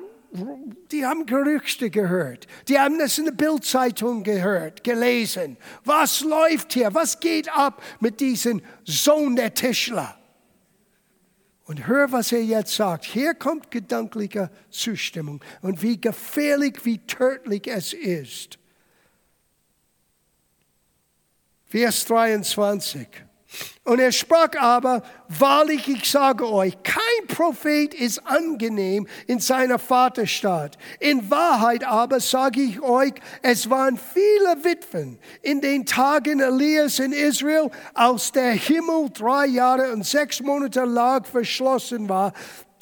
die 0.92 1.06
haben 1.06 1.26
Gerüchte 1.26 1.90
gehört. 1.90 2.48
Die 2.68 2.80
haben 2.80 2.98
das 2.98 3.18
in 3.18 3.26
der 3.26 3.34
Bildzeitung 3.34 4.24
gehört, 4.24 4.84
gelesen. 4.84 5.58
Was 5.84 6.22
läuft 6.22 6.74
hier? 6.74 6.94
Was 6.94 7.20
geht 7.20 7.50
ab 7.54 7.84
mit 8.00 8.20
diesem 8.20 8.62
Sohn 8.86 9.36
der 9.36 9.54
Tischler? 9.54 10.18
Und 11.66 11.88
hör, 11.88 12.12
was 12.12 12.32
er 12.32 12.44
jetzt 12.44 12.76
sagt. 12.76 13.06
Hier 13.06 13.34
kommt 13.34 13.72
gedankliche 13.72 14.50
Zustimmung 14.70 15.44
und 15.62 15.82
wie 15.82 16.00
gefährlich, 16.00 16.84
wie 16.84 17.00
tödlich 17.00 17.68
es 17.68 17.94
ist. 17.94 18.58
Vers 21.66 22.06
23. 22.06 23.08
Und 23.84 24.00
er 24.00 24.12
sprach 24.12 24.56
aber, 24.60 25.02
wahrlich, 25.28 25.88
ich 25.88 26.10
sage 26.10 26.48
euch, 26.48 26.78
kein 26.84 27.28
Prophet 27.28 27.96
ist 27.96 28.20
angenehm 28.28 29.08
in 29.26 29.40
seiner 29.40 29.80
Vaterstadt. 29.80 30.78
In 31.00 31.32
Wahrheit 31.32 31.84
aber 31.84 32.20
sage 32.20 32.62
ich 32.62 32.80
euch, 32.80 33.14
es 33.42 33.72
waren 33.72 33.98
viele 33.98 34.64
Witwen 34.64 35.18
in 35.42 35.62
den 35.62 35.88
Tagen 35.88 36.42
Elias 36.42 37.00
in 37.00 37.12
Israel, 37.12 37.72
als 37.96 38.32
der 38.32 38.52
Himmel 38.52 39.10
drei 39.12 39.48
Jahre 39.48 39.92
und 39.94 40.06
sechs 40.06 40.42
Monate 40.42 40.86
lang 40.86 41.24
verschlossen 41.24 42.08
war, 42.08 42.34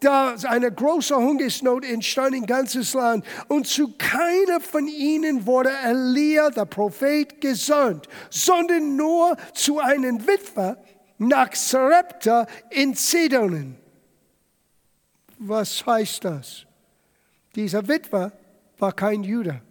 da 0.01 0.35
eine 0.47 0.71
große 0.71 1.15
Hungersnot 1.15 1.85
entstand 1.85 2.35
im 2.35 2.45
ganzen 2.45 2.85
Land 2.93 3.25
und 3.47 3.67
zu 3.67 3.93
keiner 3.97 4.59
von 4.59 4.87
ihnen 4.87 5.45
wurde 5.45 5.71
Elia, 5.83 6.49
der 6.49 6.65
Prophet, 6.65 7.41
gesandt, 7.41 8.07
sondern 8.29 8.95
nur 8.95 9.35
zu 9.53 9.79
einem 9.79 10.25
Witwer 10.25 10.77
nach 11.19 11.53
Sarepta 11.53 12.47
in 12.71 12.95
Sidon. 12.95 13.75
Was 15.37 15.85
heißt 15.85 16.25
das? 16.25 16.65
Dieser 17.55 17.87
Witwer 17.87 18.31
war 18.77 18.93
kein 18.93 19.23
Jude. 19.23 19.61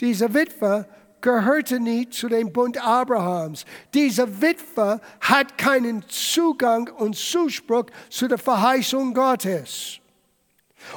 Dieser 0.00 0.32
Witwer 0.34 0.86
gehörte 1.20 1.80
nicht 1.80 2.12
zu 2.12 2.28
dem 2.28 2.52
Bund 2.52 2.76
Abrahams. 2.84 3.64
Dieser 3.94 4.40
Witwer 4.42 5.00
hat 5.20 5.56
keinen 5.56 6.04
Zugang 6.08 6.88
und 6.88 7.16
Zuspruch 7.16 7.86
zu 8.10 8.28
der 8.28 8.38
Verheißung 8.38 9.14
Gottes. 9.14 10.00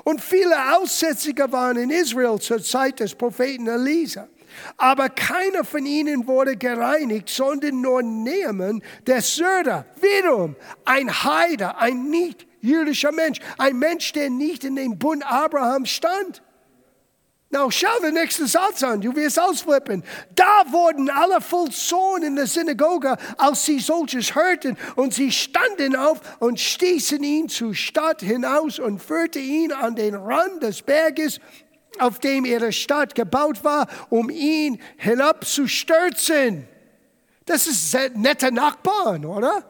Und 0.03 0.19
viele 0.19 0.75
Aussätzige 0.75 1.49
waren 1.51 1.77
in 1.77 1.89
Israel 1.89 2.39
zur 2.39 2.61
Zeit 2.61 2.99
des 2.99 3.15
Propheten 3.15 3.67
Elisa. 3.67 4.27
Aber 4.77 5.09
keiner 5.09 5.63
von 5.63 5.85
ihnen 5.85 6.27
wurde 6.27 6.57
gereinigt, 6.57 7.29
sondern 7.29 7.81
nur 7.81 8.03
Naaman, 8.03 8.81
der 9.05 9.21
Söder, 9.21 9.85
wiederum 9.99 10.55
ein 10.85 11.23
Heider, 11.23 11.79
ein 11.79 12.09
nicht 12.09 12.47
jüdischer 12.61 13.11
Mensch, 13.11 13.39
ein 13.57 13.77
Mensch, 13.77 14.11
der 14.13 14.29
nicht 14.29 14.63
in 14.63 14.75
dem 14.75 14.97
Bund 14.97 15.25
Abrahams 15.25 15.89
stand. 15.89 16.41
Now 17.49 17.71
schau 17.71 17.97
den 18.01 18.13
nächsten 18.13 18.45
Satz 18.45 18.83
an, 18.83 18.99
du 18.99 19.15
wirst 19.15 19.39
ausflippen. 19.39 20.03
Da 20.35 20.65
wurden 20.69 21.09
alle 21.09 21.39
voll 21.39 21.69
Zorn 21.69 22.23
in 22.23 22.35
der 22.35 22.45
Synagoge, 22.45 23.15
als 23.37 23.63
sie 23.63 23.79
solches 23.79 24.35
hörten, 24.35 24.75
und 24.97 25.13
sie 25.13 25.31
standen 25.31 25.95
auf 25.95 26.19
und 26.39 26.59
stießen 26.59 27.23
ihn 27.23 27.47
zur 27.47 27.73
Stadt 27.73 28.21
hinaus 28.21 28.79
und 28.79 29.01
führten 29.01 29.41
ihn 29.41 29.71
an 29.71 29.95
den 29.95 30.15
Rand 30.15 30.61
des 30.61 30.81
Berges, 30.81 31.39
auf 31.99 32.19
dem 32.19 32.45
ihre 32.45 32.71
Stadt 32.71 33.15
gebaut 33.15 33.63
war, 33.63 33.87
um 34.09 34.29
ihn 34.29 34.81
hinabzustürzen. 34.97 36.67
Das 37.45 37.67
ist 37.67 37.95
nette 38.15 38.51
Nachbarn, 38.51 39.25
oder? 39.25 39.63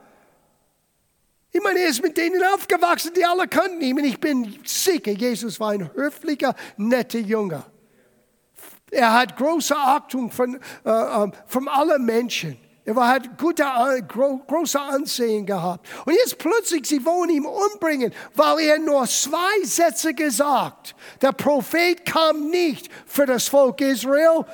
Ich 1.52 1.62
meine, 1.62 1.80
er 1.80 1.90
ist 1.90 2.04
mit 2.04 2.18
denen 2.18 2.42
aufgewachsen, 2.54 3.14
die 3.16 3.26
alle 3.26 3.48
kannten 3.48 3.82
ihn. 3.82 3.98
Und 3.98 4.06
ich 4.06 4.20
bin 4.20 4.60
sicher, 4.64 5.12
Jesus 5.12 5.60
war 5.60 5.72
ein 5.72 5.92
höflicher, 5.94 6.56
netter 6.76 7.20
Junge. 7.20 7.64
Er 8.92 9.14
hat 9.14 9.36
große 9.38 9.76
Achtung 9.76 10.32
von, 10.32 10.60
äh, 10.86 10.90
äh, 10.90 11.32
von 11.46 11.68
allen 11.68 12.06
Menschen. 12.06 12.58
Er 12.88 13.06
hat 13.06 13.38
gute, 13.38 13.66
gro 14.08 14.38
große 14.48 14.80
Ansehen 14.80 15.46
gehabt. 15.46 15.86
Und 16.06 16.14
jetzt 16.14 16.38
plötzlich, 16.38 16.86
sie 16.86 17.04
wollen 17.06 17.30
ihn 17.30 17.46
umbringen, 17.46 18.14
weil 18.34 18.60
er 18.62 18.80
nur 18.80 19.06
zwei 19.08 19.62
Sätze 19.64 20.14
gesagt. 20.14 20.96
Der 21.22 21.34
Prophet 21.34 22.06
kam 22.06 22.50
nicht 22.50 22.90
für 23.06 23.26
das 23.26 23.50
Volk 23.50 23.82
Israel, 23.82 24.46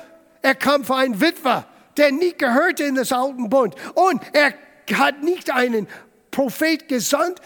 er 0.42 0.56
kam 0.56 0.84
für 0.84 0.96
einen 0.96 1.20
Witwer, 1.20 1.64
der 1.96 2.10
nicht 2.10 2.40
gehörte 2.40 2.82
in 2.82 2.96
das 2.96 3.12
alten 3.12 3.48
Bund. 3.48 3.76
Und 3.94 4.20
er 4.32 4.52
hat 4.98 5.22
nicht 5.22 5.52
einen 5.52 5.86
Prophet 6.32 6.88
gesandt 6.88 7.40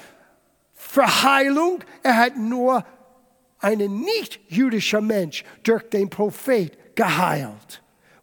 für 0.72 1.22
Heilung. 1.22 1.84
Er 2.02 2.16
hat 2.16 2.38
nur 2.38 2.82
einen 3.58 4.00
nicht-jüdischen 4.00 5.06
Mensch 5.06 5.44
durch 5.64 5.82
den 5.90 6.08
Prophet 6.08 6.96
geheilt. 6.96 7.82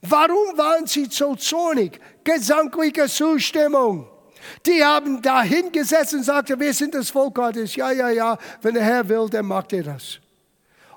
Warum 0.10 0.58
waren 0.58 0.86
sie 0.86 1.08
so 1.10 1.36
zornig? 1.36 2.00
Gesankliche 2.24 3.08
Zustimmung. 3.08 4.08
Die 4.66 4.84
haben 4.84 5.22
da 5.22 5.42
hingesetzt 5.42 6.14
und 6.14 6.24
sagten, 6.24 6.60
wir 6.60 6.74
sind 6.74 6.94
das 6.94 7.10
Volk 7.10 7.36
Gottes. 7.36 7.76
Ja, 7.76 7.92
ja, 7.92 8.10
ja, 8.10 8.38
wenn 8.62 8.76
der 8.76 8.84
Herr 8.84 9.08
will, 9.10 9.28
dann 9.30 9.46
macht 9.46 9.74
er 9.74 9.84
das. 9.84 10.20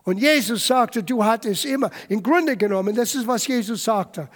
Und 0.05 0.19
Jesus 0.19 0.67
sagte, 0.67 1.03
du 1.03 1.25
hattest 1.25 1.65
immer, 1.65 1.91
im 2.09 2.23
Grunde 2.23 2.57
genommen, 2.57 2.95
das 2.95 3.15
ist, 3.15 3.27
was 3.27 3.47
Jesus 3.47 3.85
sagte, 3.85 4.29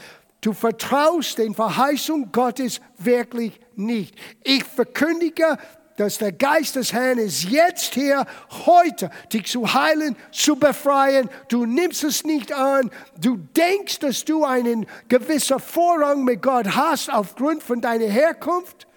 Du 0.42 0.52
vertraust 0.52 1.38
den 1.38 1.54
Verheißungen 1.54 2.32
Gottes 2.32 2.80
wirklich 2.98 3.60
nicht. 3.76 4.16
Ich 4.42 4.64
verkündige, 4.64 5.56
dass 6.02 6.18
der 6.18 6.32
Geist 6.32 6.74
des 6.74 6.92
Herrn 6.92 7.18
ist 7.18 7.44
jetzt 7.44 7.94
hier, 7.94 8.26
heute, 8.66 9.08
dich 9.32 9.46
zu 9.46 9.72
heilen, 9.72 10.16
zu 10.32 10.56
befreien. 10.56 11.30
Du 11.48 11.64
nimmst 11.64 12.02
es 12.02 12.24
nicht 12.24 12.52
an. 12.52 12.90
Du 13.20 13.36
denkst, 13.36 14.00
dass 14.00 14.24
du 14.24 14.44
einen 14.44 14.86
gewissen 15.06 15.60
Vorrang 15.60 16.24
mit 16.24 16.42
Gott 16.42 16.74
hast 16.74 17.08
aufgrund 17.08 17.62
von 17.62 17.80
deiner 17.80 18.06
Herkunft. 18.06 18.88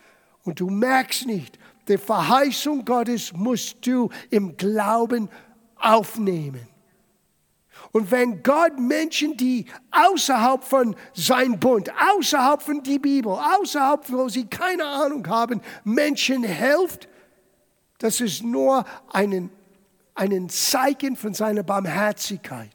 Und 0.44 0.60
du 0.60 0.72
merkst 0.72 1.28
nicht, 1.28 1.60
die 1.88 2.00
Verheißung 2.00 2.84
Gottes 2.84 3.32
musst 3.34 3.86
du 3.86 4.10
im 4.32 4.58
Glauben 4.58 5.30
aufnehmen. 5.76 6.68
Und 7.96 8.12
wenn 8.12 8.44
Gott 8.44 8.78
Menschen, 8.78 9.38
die 9.38 9.68
außerhalb 9.92 10.66
von 10.66 10.98
sein 11.14 11.58
Bund, 11.58 11.90
außerhalb 12.14 12.62
von 12.62 12.84
die 12.84 13.00
Bibel, 13.00 13.32
außerhalb, 13.32 14.12
wo 14.12 14.28
sie 14.28 14.48
keine 14.48 14.86
Ahnung 14.86 15.26
haben, 15.28 15.62
Menschen 15.86 16.44
hilft, 16.44 17.08
das 18.00 18.20
ist 18.20 18.44
nur 18.44 18.84
ein 19.14 19.50
einen 20.16 20.50
Zeichen 20.50 21.16
von 21.16 21.34
seiner 21.34 21.64
Barmherzigkeit. 21.64 22.72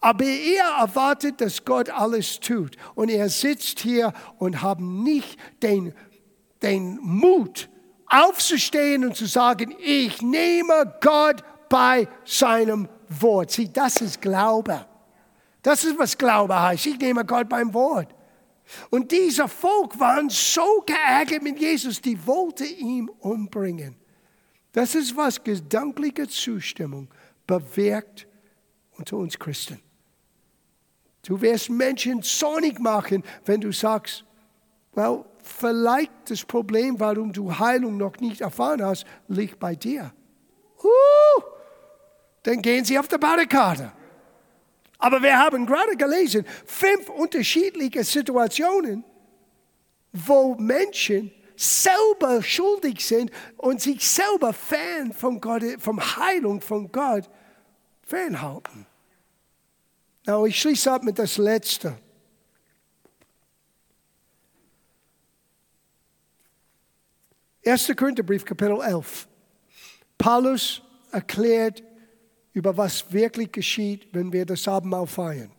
Aber 0.00 0.24
er 0.24 0.80
erwartet, 0.80 1.40
dass 1.40 1.64
Gott 1.64 1.90
alles 1.90 2.40
tut. 2.40 2.76
Und 2.94 3.10
er 3.10 3.28
sitzt 3.28 3.80
hier 3.80 4.12
und 4.38 4.62
hat 4.62 4.80
nicht 4.80 5.38
den, 5.62 5.94
den 6.62 6.98
Mut, 7.02 7.68
aufzustehen 8.06 9.04
und 9.04 9.16
zu 9.16 9.26
sagen, 9.26 9.74
ich 9.80 10.22
nehme 10.22 10.94
Gott 11.00 11.42
bei 11.68 12.08
seinem 12.24 12.88
Wort. 13.08 13.50
Sieh, 13.50 13.70
das 13.72 14.00
ist 14.00 14.20
Glaube. 14.20 14.86
Das 15.62 15.84
ist, 15.84 15.98
was 15.98 16.16
Glaube 16.16 16.60
heißt. 16.60 16.86
Ich 16.86 16.98
nehme 16.98 17.24
Gott 17.24 17.48
beim 17.48 17.72
Wort. 17.74 18.14
Und 18.90 19.10
dieser 19.12 19.48
Volk 19.48 19.98
waren 19.98 20.28
so 20.28 20.84
geärgert 20.86 21.42
mit 21.42 21.58
Jesus, 21.58 22.00
die 22.00 22.26
wollte 22.26 22.64
ihn 22.64 23.08
umbringen. 23.20 23.96
Das 24.72 24.94
ist, 24.94 25.16
was 25.16 25.42
gedankliche 25.42 26.28
Zustimmung 26.28 27.08
bewirkt 27.46 28.26
unter 28.92 29.16
uns 29.16 29.38
Christen. 29.38 29.80
Du 31.22 31.40
wirst 31.40 31.70
Menschen 31.70 32.22
zornig 32.22 32.78
machen, 32.78 33.24
wenn 33.44 33.60
du 33.60 33.72
sagst, 33.72 34.24
well, 34.94 35.24
vielleicht 35.42 36.12
das 36.26 36.44
Problem, 36.44 37.00
warum 37.00 37.32
du 37.32 37.58
Heilung 37.58 37.96
noch 37.96 38.16
nicht 38.18 38.40
erfahren 38.40 38.84
hast, 38.84 39.04
liegt 39.28 39.58
bei 39.58 39.74
dir. 39.74 40.12
Uh, 40.82 41.42
dann 42.48 42.62
gehen 42.62 42.82
sie 42.82 42.98
auf 42.98 43.08
die 43.08 43.18
Barrikade. 43.18 43.92
Aber 44.96 45.22
wir 45.22 45.38
haben 45.38 45.66
gerade 45.66 45.94
gelesen, 45.96 46.46
fünf 46.64 47.10
unterschiedliche 47.10 48.02
Situationen, 48.02 49.04
wo 50.14 50.54
Menschen 50.54 51.30
selber 51.56 52.42
schuldig 52.42 53.04
sind 53.04 53.30
und 53.58 53.82
sich 53.82 54.08
selber 54.08 54.54
fern 54.54 55.12
von 55.12 55.42
Gott, 55.42 55.62
vom 55.78 56.00
Heilung 56.00 56.62
von 56.62 56.90
Gott 56.90 57.28
fernhalten. 58.02 58.86
Now, 60.24 60.46
ich 60.46 60.58
schließe 60.58 60.90
ab 60.90 61.04
mit 61.04 61.18
das 61.18 61.36
Letzte. 61.36 61.98
1. 67.62 67.92
Korintherbrief, 67.94 68.46
Kapitel 68.46 68.80
11. 68.80 69.28
Paulus 70.16 70.80
erklärt 71.12 71.82
über 72.58 72.76
was 72.76 73.12
wirklich 73.12 73.52
geschieht, 73.52 74.08
wenn 74.12 74.32
wir 74.32 74.44
das 74.44 74.66
Abendmahl 74.66 75.06
feiern. 75.06 75.52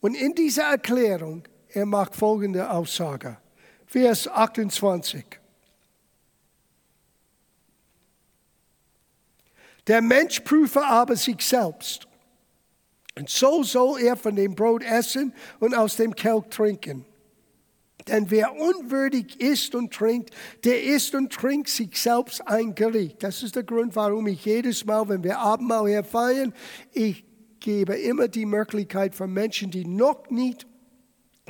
Und 0.00 0.14
in 0.14 0.34
dieser 0.34 0.64
Erklärung, 0.64 1.42
er 1.68 1.84
macht 1.84 2.16
folgende 2.16 2.70
Aussage. 2.70 3.36
Vers 3.86 4.26
28. 4.26 5.24
Der 9.86 10.00
Mensch 10.00 10.40
prüfe 10.40 10.82
aber 10.82 11.14
sich 11.14 11.40
selbst. 11.42 12.08
Und 13.14 13.28
so 13.28 13.62
soll 13.62 14.00
er 14.00 14.16
von 14.16 14.34
dem 14.34 14.54
Brot 14.54 14.82
essen 14.82 15.34
und 15.60 15.74
aus 15.74 15.96
dem 15.96 16.14
Kelch 16.14 16.46
trinken. 16.48 17.04
Denn 18.08 18.30
wer 18.30 18.54
unwürdig 18.54 19.40
isst 19.40 19.74
und 19.74 19.92
trinkt, 19.92 20.30
der 20.64 20.82
isst 20.82 21.14
und 21.14 21.32
trinkt 21.32 21.68
sich 21.68 21.96
selbst 22.00 22.46
ein 22.46 22.74
Gericht. 22.74 23.22
Das 23.22 23.42
ist 23.42 23.56
der 23.56 23.64
Grund, 23.64 23.94
warum 23.96 24.26
ich 24.26 24.44
jedes 24.44 24.84
Mal, 24.84 25.08
wenn 25.08 25.22
wir 25.22 25.38
Abendmahl 25.38 25.88
hier 25.88 26.04
feiern, 26.04 26.54
ich 26.92 27.24
gebe 27.60 27.94
immer 27.94 28.28
die 28.28 28.46
Möglichkeit 28.46 29.14
für 29.14 29.26
Menschen, 29.26 29.70
die 29.70 29.84
noch 29.84 30.30
nicht 30.30 30.66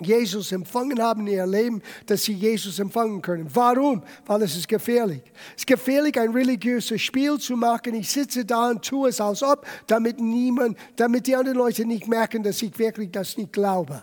Jesus 0.01 0.53
empfangen 0.53 1.03
haben 1.03 1.27
in 1.27 1.35
ihr 1.35 1.47
Leben, 1.47 1.83
dass 2.07 2.25
sie 2.25 2.33
Jesus 2.33 2.79
empfangen 2.79 3.21
können. 3.23 3.49
Warum? 3.53 4.03
Weil 4.27 4.43
es 4.43 4.57
ist 4.57 4.69
gefährlich. 4.69 5.23
Es 5.57 5.63
ist 5.63 5.67
gefährlich, 5.67 6.19
ein 6.19 6.31
religiöses 6.31 7.01
Spiel 7.01 7.39
zu 7.39 7.57
machen. 7.57 7.95
Ich 7.95 8.11
sitze 8.11 8.45
da 8.45 8.71
und 8.71 8.85
tue 8.85 9.09
es 9.09 9.21
als 9.21 9.43
ob, 9.43 9.67
damit 9.87 10.21
niemand, 10.21 10.79
damit 10.97 11.27
die 11.27 11.37
anderen 11.37 11.59
Leute 11.59 11.85
nicht 11.85 12.07
merken, 12.07 12.43
dass 12.43 12.63
ich 12.63 12.79
wirklich 12.79 13.11
das 13.11 13.37
nicht 13.37 13.53
glaube. 13.53 14.03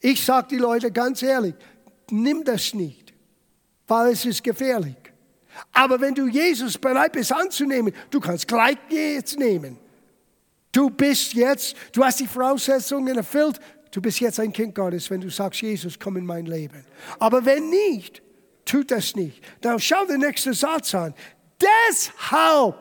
Ich 0.00 0.24
sage 0.24 0.48
die 0.50 0.56
Leute 0.56 0.90
ganz 0.90 1.22
ehrlich, 1.22 1.54
nimm 2.12 2.44
das 2.44 2.74
nicht, 2.74 3.12
weil 3.86 4.12
es 4.12 4.24
ist 4.24 4.42
gefährlich. 4.42 4.96
Aber 5.72 6.00
wenn 6.00 6.14
du 6.14 6.26
Jesus 6.26 6.78
bereit 6.78 7.12
bist 7.12 7.32
anzunehmen, 7.32 7.92
du 8.10 8.20
kannst 8.20 8.46
gleich 8.46 8.78
jetzt 8.88 9.38
nehmen. 9.38 9.78
Du 10.72 10.88
bist 10.88 11.34
jetzt, 11.34 11.74
du 11.92 12.04
hast 12.04 12.20
die 12.20 12.26
Voraussetzungen 12.26 13.16
erfüllt, 13.16 13.58
du 13.90 14.00
bist 14.00 14.20
jetzt 14.20 14.38
ein 14.38 14.52
Kind 14.52 14.74
Gottes, 14.74 15.10
wenn 15.10 15.20
du 15.20 15.28
sagst, 15.28 15.62
Jesus, 15.62 15.98
komm 15.98 16.16
in 16.16 16.26
mein 16.26 16.46
Leben. 16.46 16.84
Aber 17.18 17.44
wenn 17.44 17.68
nicht, 17.68 18.22
tut 18.64 18.90
das 18.90 19.16
nicht. 19.16 19.42
Dann 19.60 19.80
schau 19.80 20.04
den 20.06 20.20
nächsten 20.20 20.52
Satz 20.52 20.94
an. 20.94 21.14
Deshalb. 21.60 22.76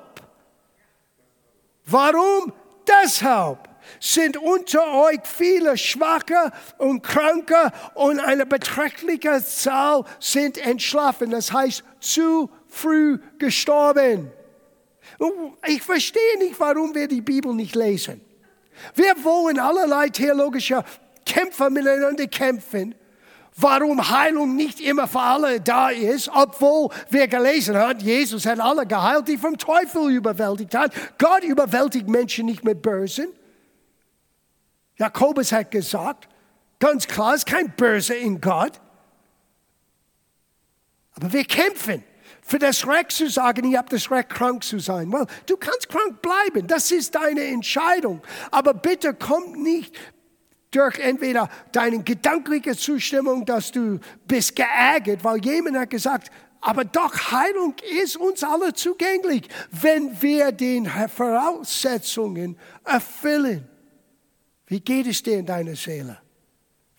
Warum? 1.85 2.53
Deshalb 2.87 3.68
sind 3.99 4.37
unter 4.37 4.93
euch 4.93 5.19
viele 5.23 5.77
Schwache 5.77 6.51
und 6.77 7.01
Kranke 7.01 7.71
und 7.93 8.19
eine 8.19 8.45
beträchtliche 8.45 9.43
Zahl 9.43 10.03
sind 10.19 10.57
entschlafen. 10.57 11.31
Das 11.31 11.51
heißt, 11.51 11.83
zu 11.99 12.49
früh 12.67 13.19
gestorben. 13.37 14.31
Ich 15.67 15.81
verstehe 15.81 16.37
nicht, 16.39 16.59
warum 16.59 16.95
wir 16.95 17.07
die 17.07 17.21
Bibel 17.21 17.53
nicht 17.53 17.75
lesen. 17.75 18.21
Wir 18.95 19.23
wollen 19.23 19.59
allerlei 19.59 20.09
theologische 20.09 20.83
Kämpfer 21.25 21.69
miteinander 21.69 22.27
kämpfen. 22.27 22.95
Warum 23.61 24.09
Heilung 24.09 24.55
nicht 24.55 24.79
immer 24.79 25.05
für 25.05 25.19
alle 25.19 25.59
da 25.59 25.89
ist, 25.89 26.29
obwohl 26.33 26.89
wir 27.09 27.27
gelesen 27.27 27.75
haben, 27.75 27.99
Jesus 27.99 28.45
hat 28.45 28.59
alle 28.61 28.85
geheilt, 28.85 29.27
die 29.27 29.37
vom 29.37 29.57
Teufel 29.57 30.11
überwältigt 30.11 30.73
hat. 30.75 30.93
Gott 31.17 31.43
überwältigt 31.43 32.07
Menschen 32.07 32.45
nicht 32.45 32.63
mit 32.63 32.81
Bösen. 32.81 33.27
Jakobus 34.99 35.53
hat 35.53 35.71
gesagt, 35.71 36.27
ganz 36.77 37.07
klar, 37.07 37.33
ist 37.33 37.45
kein 37.45 37.71
Böse 37.71 38.13
in 38.15 38.39
Gott. 38.39 38.79
Aber 41.15 41.31
wir 41.33 41.45
kämpfen 41.45 42.03
für 42.41 42.59
das 42.59 42.85
Recht 42.85 43.13
zu 43.13 43.29
sagen, 43.29 43.71
ihr 43.71 43.77
habt 43.77 43.93
das 43.93 44.11
Recht, 44.11 44.29
krank 44.29 44.63
zu 44.63 44.79
sein. 44.79 45.11
Well, 45.11 45.25
du 45.45 45.55
kannst 45.55 45.87
krank 45.87 46.21
bleiben, 46.21 46.67
das 46.67 46.91
ist 46.91 47.15
deine 47.15 47.45
Entscheidung. 47.45 48.21
Aber 48.51 48.73
bitte 48.73 49.13
komm 49.13 49.63
nicht 49.63 49.95
durch 50.71 50.99
entweder 50.99 51.49
deine 51.71 52.03
gedankliche 52.03 52.75
Zustimmung, 52.75 53.45
dass 53.45 53.71
du 53.71 53.99
bist 54.27 54.55
geärgert, 54.55 55.23
weil 55.23 55.43
jemand 55.43 55.77
hat 55.77 55.89
gesagt, 55.89 56.29
aber 56.59 56.83
doch 56.83 57.31
Heilung 57.31 57.75
ist 58.01 58.17
uns 58.17 58.43
alle 58.43 58.73
zugänglich, 58.73 59.47
wenn 59.71 60.21
wir 60.21 60.51
den 60.51 60.91
Voraussetzungen 61.07 62.57
erfüllen. 62.83 63.68
Wie 64.69 64.79
geht 64.79 65.07
es 65.07 65.21
dir 65.23 65.39
in 65.39 65.47
deiner 65.47 65.75
Seele? 65.75 66.21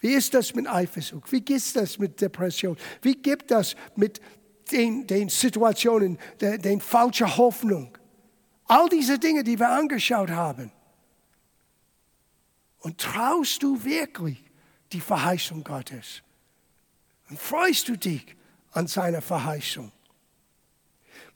Wie 0.00 0.12
ist 0.12 0.34
das 0.34 0.54
mit 0.54 0.66
Eifersucht? 0.66 1.30
Wie 1.30 1.40
geht 1.40 1.76
das 1.76 1.98
mit 1.98 2.20
Depression? 2.20 2.76
Wie 3.00 3.14
gibt 3.14 3.50
das 3.50 3.76
mit 3.94 4.20
den, 4.72 5.06
den 5.06 5.28
Situationen, 5.28 6.18
den, 6.40 6.60
den 6.60 6.80
falschen 6.80 7.36
Hoffnung? 7.36 7.96
All 8.64 8.88
diese 8.88 9.18
Dinge, 9.18 9.44
die 9.44 9.58
wir 9.58 9.70
angeschaut 9.70 10.30
haben. 10.30 10.72
Und 12.80 12.98
traust 12.98 13.62
du 13.62 13.84
wirklich 13.84 14.42
die 14.92 15.00
Verheißung 15.00 15.62
Gottes? 15.62 16.22
Und 17.28 17.38
freust 17.38 17.88
du 17.88 17.96
dich 17.96 18.34
an 18.72 18.88
seiner 18.88 19.22
Verheißung? 19.22 19.92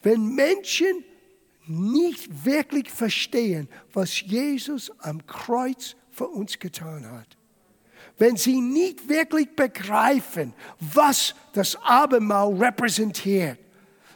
Wenn 0.02 0.34
Menschen 0.34 1.04
nicht 1.66 2.44
wirklich 2.44 2.90
verstehen, 2.90 3.68
was 3.92 4.20
Jesus 4.20 4.90
am 4.98 5.24
Kreuz 5.26 5.94
für 6.14 6.28
uns 6.28 6.58
getan 6.58 7.10
hat. 7.10 7.36
Wenn 8.18 8.36
sie 8.36 8.60
nicht 8.60 9.08
wirklich 9.08 9.54
begreifen, 9.56 10.54
was 10.78 11.34
das 11.52 11.76
Abendmahl 11.82 12.54
repräsentiert, 12.54 13.58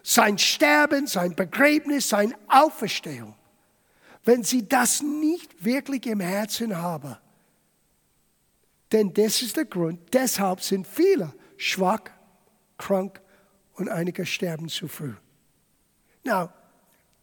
sein 0.03 0.39
Sterben, 0.39 1.07
sein 1.07 1.35
Begräbnis, 1.35 2.09
seine 2.09 2.35
Auferstehung, 2.49 3.35
wenn 4.25 4.43
sie 4.43 4.69
das 4.69 5.03
nicht 5.03 5.65
wirklich 5.65 6.07
im 6.07 6.21
Herzen 6.21 6.77
haben, 6.77 7.17
Denn 8.93 9.13
das 9.13 9.43
ist 9.43 9.57
der 9.57 9.67
Grund. 9.67 10.01
Deshalb 10.15 10.63
sind 10.63 10.87
viele 10.87 11.35
schwach, 11.57 12.05
krank 12.79 13.21
und 13.75 13.89
einige 13.89 14.25
sterben 14.25 14.69
zu 14.69 14.89
früh. 14.89 15.15
Now, 16.25 16.51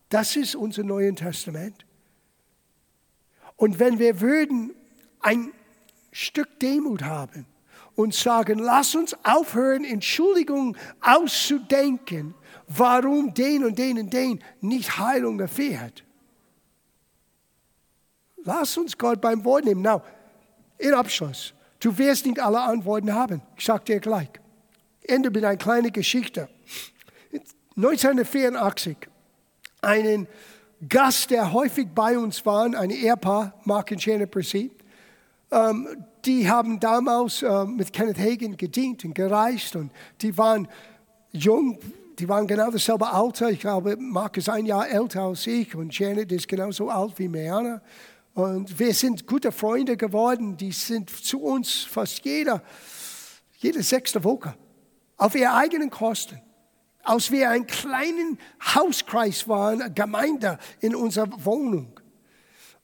das 0.10 0.36
ist 0.36 0.56
unser 0.56 0.84
Neues 0.84 1.16
Testament. 1.16 1.85
Und 3.56 3.80
wenn 3.80 4.00
wir 4.00 4.22
würden 4.22 4.74
ein 5.22 5.52
Stück 6.12 6.60
Demut 6.60 7.04
haben 7.04 7.46
und 7.96 8.14
sagen, 8.14 8.60
lass 8.60 8.96
uns 8.96 9.16
aufhören, 9.24 9.84
Entschuldigung 9.86 10.78
auszudenken, 11.02 12.36
warum 12.68 13.34
den 13.34 13.64
und 13.64 13.78
den 13.78 14.00
und 14.00 14.14
den 14.14 14.44
nicht 14.62 14.98
Heilung 14.98 15.40
erfährt. 15.40 16.04
Lass 18.44 18.78
uns 18.78 18.98
Gott 18.98 19.22
beim 19.22 19.44
Wort 19.44 19.66
nehmen. 19.66 19.82
Now, 19.82 20.04
in 20.78 20.94
Abschluss, 20.94 21.54
du 21.80 21.98
wirst 21.98 22.26
nicht 22.26 22.40
alle 22.40 22.62
Antworten 22.62 23.14
haben. 23.14 23.42
Ich 23.58 23.66
sage 23.66 23.86
dir 23.86 24.00
gleich. 24.00 24.30
Ende 25.02 25.32
mit 25.32 25.44
einer 25.44 25.58
kleinen 25.58 25.92
Geschichte. 25.92 26.50
1984, 27.76 28.98
einen 29.82 30.28
Gast, 30.90 31.32
der 31.32 31.54
häufig 31.54 31.88
bei 31.94 32.18
uns 32.18 32.46
war, 32.46 32.66
ein 32.66 32.90
Ehepaar, 32.90 33.54
Mark 33.64 33.92
und 33.92 34.06
Janet 34.06 34.32
Percy, 34.32 34.72
ähm, 35.52 35.88
die 36.26 36.50
haben 36.50 36.80
damals 36.80 37.42
äh, 37.42 37.66
mit 37.66 37.94
Kenneth 37.94 38.18
Hagen 38.18 38.58
gedient 38.58 39.06
und 39.06 39.14
gereist 39.14 39.76
und 39.76 39.92
die 40.22 40.38
waren 40.38 40.68
jung, 41.32 41.78
die 42.18 42.28
waren 42.28 42.48
genau 42.48 42.72
dasselbe 42.72 43.08
Alter. 43.12 43.52
Ich 43.52 43.60
glaube, 43.60 43.96
Mark 43.98 44.38
ist 44.38 44.50
ein 44.50 44.66
Jahr 44.66 44.90
älter 44.90 45.22
als 45.22 45.46
ich 45.48 45.76
und 45.76 45.98
Janet 45.98 46.32
ist 46.32 46.48
genauso 46.48 46.90
alt 46.90 47.18
wie 47.20 47.28
Meana. 47.28 47.82
Und 48.34 48.78
wir 48.78 48.94
sind 48.94 49.28
gute 49.28 49.52
Freunde 49.52 49.96
geworden. 49.96 50.58
Die 50.58 50.72
sind 50.72 51.10
zu 51.10 51.42
uns 51.42 51.84
fast 51.84 52.26
jeder, 52.26 52.62
jede 53.60 53.82
sechste 53.82 54.24
Woche 54.24 54.56
auf 55.18 55.36
ihre 55.36 55.54
eigenen 55.54 55.90
Kosten. 55.90 56.42
Als 57.06 57.32
wir 57.32 57.50
ein 57.52 57.68
kleinen 57.68 58.40
Hauskreis 58.74 59.48
waren, 59.48 59.94
Gemeinde 59.94 60.58
in 60.82 60.96
unserer 60.96 61.30
Wohnung. 61.46 62.00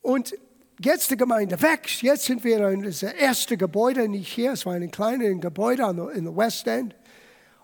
Und 0.00 0.34
jetzt 0.80 1.10
die 1.10 1.16
Gemeinde 1.16 1.60
wächst. 1.60 2.02
Jetzt 2.02 2.24
sind 2.24 2.44
wir 2.44 2.68
in 2.68 2.82
das 2.82 3.02
erste 3.02 3.56
Gebäude, 3.56 4.08
nicht 4.08 4.32
hier, 4.32 4.52
es 4.52 4.64
war 4.64 4.74
ein 4.74 4.90
kleines 4.90 5.40
Gebäude 5.40 5.82
in 6.14 6.24
der 6.24 6.36
West 6.36 6.66
End. 6.66 6.94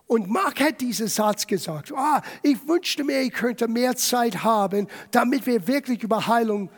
Und 0.06 0.28
Mark 0.28 0.61
hat 0.61 0.80
diesen 0.80 1.06
Satz 1.06 1.46
gesagt, 1.46 1.92
ah, 1.94 2.22
ich 2.42 2.66
wünschte 2.66 3.04
mir, 3.04 3.20
ich 3.20 3.32
könnte 3.32 3.68
mehr 3.68 3.94
Zeit 3.94 4.42
haben, 4.42 4.88
damit 5.11 5.46
wir 5.46 5.66
wirklich 5.66 6.02
über 6.02 6.26
Heilung 6.26 6.70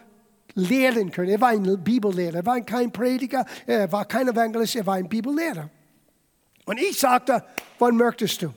lehren 0.54 1.12
können. 1.12 1.30
Er 1.30 1.40
war 1.40 1.50
ein 1.50 1.82
Bibellehrer, 1.82 2.38
er 2.38 2.46
war 2.46 2.60
kein 2.62 2.90
Prediger, 2.92 3.46
er 3.66 3.90
war 3.92 4.04
kein 4.04 4.28
Evangelist, 4.28 4.76
er 4.76 4.86
war 4.86 4.96
ein 4.96 5.08
Bibellehrer. 5.08 5.70
Und 6.64 6.78
ich 6.80 6.98
sagte, 6.98 7.44
wann 7.78 7.96
möchtest 7.96 8.42
du? 8.42 8.52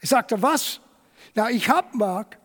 Er 0.00 0.08
sagte, 0.08 0.40
was? 0.40 0.80
Na, 1.34 1.50
ich 1.50 1.68
habe 1.68 1.96
Mark, 1.96 2.38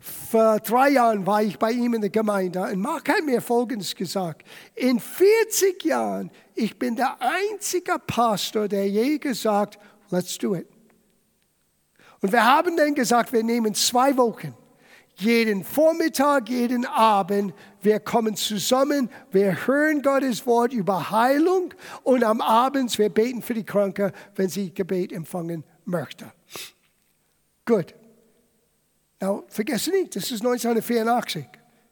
vor 0.00 0.60
drei 0.60 0.90
Jahren 0.90 1.26
war 1.26 1.42
ich 1.42 1.58
bei 1.58 1.72
ihm 1.72 1.94
in 1.94 2.00
der 2.00 2.10
Gemeinde 2.10 2.62
und 2.62 2.80
Mark 2.80 3.08
hat 3.08 3.24
mir 3.24 3.40
Folgendes 3.40 3.94
gesagt. 3.94 4.46
In 4.74 5.00
40 5.00 5.84
Jahren, 5.84 6.30
ich 6.54 6.78
bin 6.78 6.94
der 6.94 7.16
einzige 7.20 7.98
Pastor, 8.06 8.68
der 8.68 8.88
je 8.88 9.18
gesagt, 9.18 9.78
let's 10.10 10.38
do 10.38 10.54
it. 10.54 10.68
Und 12.20 12.32
wir 12.32 12.44
haben 12.44 12.76
dann 12.76 12.94
gesagt, 12.94 13.32
wir 13.32 13.42
nehmen 13.42 13.74
zwei 13.74 14.16
Wochen. 14.16 14.54
Jeden 15.16 15.64
Vormittag, 15.64 16.48
jeden 16.48 16.86
Abend, 16.86 17.52
wir 17.82 17.98
kommen 17.98 18.36
zusammen, 18.36 19.10
wir 19.32 19.66
hören 19.66 20.00
Gottes 20.00 20.46
Wort 20.46 20.72
über 20.72 21.10
Heilung 21.10 21.74
und 22.04 22.22
am 22.22 22.40
Abend, 22.40 22.96
wir 22.98 23.08
beten 23.08 23.42
für 23.42 23.54
die 23.54 23.64
Kranke, 23.64 24.12
wenn 24.36 24.48
sie 24.48 24.72
Gebet 24.72 25.12
empfangen 25.12 25.64
möchte. 25.88 26.32
Gut. 27.64 27.94
Now, 29.20 29.44
vergesse 29.48 29.90
nicht, 29.90 30.14
das 30.14 30.30
ist 30.30 30.40
1984. 30.40 31.46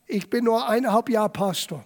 Ich 0.07 0.31
bin 0.31 0.45
nur 0.45 0.69
eineinhalb 0.69 1.09
Jahre 1.09 1.31
Pastor. 1.31 1.85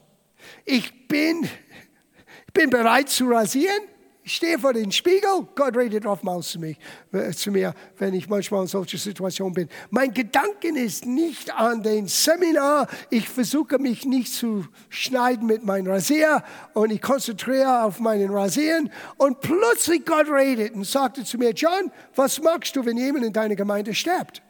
Ich 0.65 1.09
bin, 1.09 1.45
ich 2.47 2.53
bin 2.53 2.69
bereit 2.71 3.09
zu 3.09 3.27
rasieren. 3.29 3.83
Ich 4.31 4.37
stehe 4.37 4.61
vor 4.61 4.73
dem 4.73 4.93
Spiegel. 4.93 5.49
Gott 5.57 5.77
redet 5.77 6.07
oftmals 6.07 6.51
zu, 6.51 6.61
mich, 6.61 6.79
äh, 7.11 7.33
zu 7.33 7.51
mir, 7.51 7.75
wenn 7.99 8.15
ich 8.15 8.29
manchmal 8.29 8.61
in 8.63 8.69
solchen 8.69 8.97
Situationen 8.97 9.53
bin. 9.53 9.69
Mein 9.91 10.15
Gedanken 10.15 10.77
ist 10.77 11.05
nicht 11.05 11.53
an 11.53 11.83
den 11.83 12.07
Seminar. 12.07 12.87
Ich 13.11 13.29
versuche 13.29 13.81
mich 13.81 14.05
nicht 14.05 14.33
zu 14.33 14.69
schneiden 14.89 15.49
mit 15.49 15.65
meinem 15.65 15.91
Rasier 15.91 16.45
und 16.75 16.93
ich 16.93 17.03
konzentriere 17.03 17.83
auf 17.83 17.99
meinen 17.99 18.31
Rasieren. 18.31 18.93
Und 19.17 19.41
plötzlich 19.41 20.07
Gott 20.07 20.31
redet 20.31 20.75
und 20.75 20.87
sagte 20.87 21.25
zu 21.25 21.37
mir, 21.37 21.51
John, 21.51 21.91
was 22.15 22.41
magst 22.41 22.77
du, 22.77 22.87
wenn 22.87 22.99
jemand 22.99 23.25
in 23.25 23.33
deiner 23.33 23.57
Gemeinde 23.57 23.93
stirbt? 23.93 24.43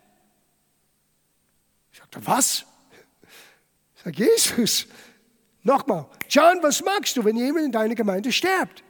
Ich 1.90 2.00
sagte, 2.00 2.20
was? 2.26 2.66
Ich 3.96 4.02
sage, 4.02 4.24
Jesus, 4.24 4.86
nochmal, 5.62 6.04
John, 6.28 6.58
was 6.60 6.84
magst 6.84 7.16
du, 7.16 7.24
wenn 7.24 7.38
jemand 7.38 7.64
in 7.64 7.72
deiner 7.72 7.94
Gemeinde 7.94 8.30
stirbt? 8.30 8.84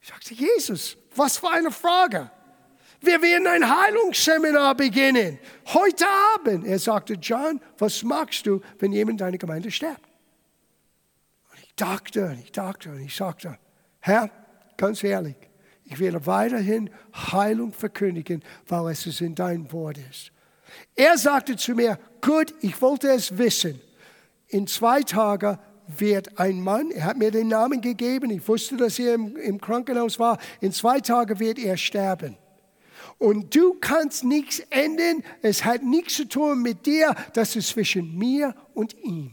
Ich 0.00 0.08
sagte, 0.08 0.34
Jesus, 0.34 0.96
was 1.14 1.38
für 1.38 1.50
eine 1.50 1.70
Frage. 1.70 2.30
Wir 3.00 3.20
werden 3.22 3.46
ein 3.46 3.68
Heilungsseminar 3.68 4.74
beginnen. 4.74 5.38
Heute 5.66 6.06
Abend. 6.34 6.66
Er 6.66 6.78
sagte, 6.78 7.14
John, 7.14 7.60
was 7.78 8.02
magst 8.02 8.46
du, 8.46 8.60
wenn 8.78 8.92
jemand 8.92 9.20
in 9.20 9.24
deiner 9.24 9.38
Gemeinde 9.38 9.70
stirbt? 9.70 10.04
Und 11.50 11.58
ich 11.62 11.74
dachte, 11.74 12.26
und 12.26 12.38
ich 12.40 12.52
dachte, 12.52 12.90
und 12.90 13.00
ich 13.00 13.16
sagte, 13.16 13.58
Herr, 14.00 14.30
ganz 14.76 15.02
ehrlich, 15.02 15.36
ich 15.84 15.98
werde 15.98 16.24
weiterhin 16.26 16.90
Heilung 17.14 17.72
verkündigen, 17.72 18.44
weil 18.66 18.92
es 18.92 19.20
in 19.20 19.34
deinem 19.34 19.70
Wort 19.72 19.98
ist. 20.10 20.30
Er 20.94 21.18
sagte 21.18 21.56
zu 21.56 21.74
mir, 21.74 21.98
gut, 22.20 22.54
ich 22.60 22.80
wollte 22.80 23.08
es 23.08 23.36
wissen. 23.36 23.80
In 24.46 24.66
zwei 24.66 25.02
Tagen 25.02 25.58
wird 25.98 26.38
ein 26.38 26.62
Mann, 26.62 26.90
er 26.90 27.04
hat 27.04 27.16
mir 27.16 27.30
den 27.30 27.48
Namen 27.48 27.80
gegeben, 27.80 28.30
ich 28.30 28.46
wusste, 28.46 28.76
dass 28.76 28.98
er 28.98 29.14
im, 29.14 29.36
im 29.36 29.60
Krankenhaus 29.60 30.18
war, 30.18 30.38
in 30.60 30.72
zwei 30.72 31.00
Tagen 31.00 31.38
wird 31.38 31.58
er 31.58 31.76
sterben. 31.76 32.36
Und 33.18 33.54
du 33.54 33.74
kannst 33.74 34.24
nichts 34.24 34.60
ändern, 34.70 35.22
es 35.42 35.64
hat 35.64 35.82
nichts 35.82 36.14
zu 36.14 36.28
tun 36.28 36.62
mit 36.62 36.86
dir, 36.86 37.14
das 37.34 37.56
ist 37.56 37.68
zwischen 37.68 38.16
mir 38.16 38.54
und 38.74 38.96
ihm. 39.02 39.32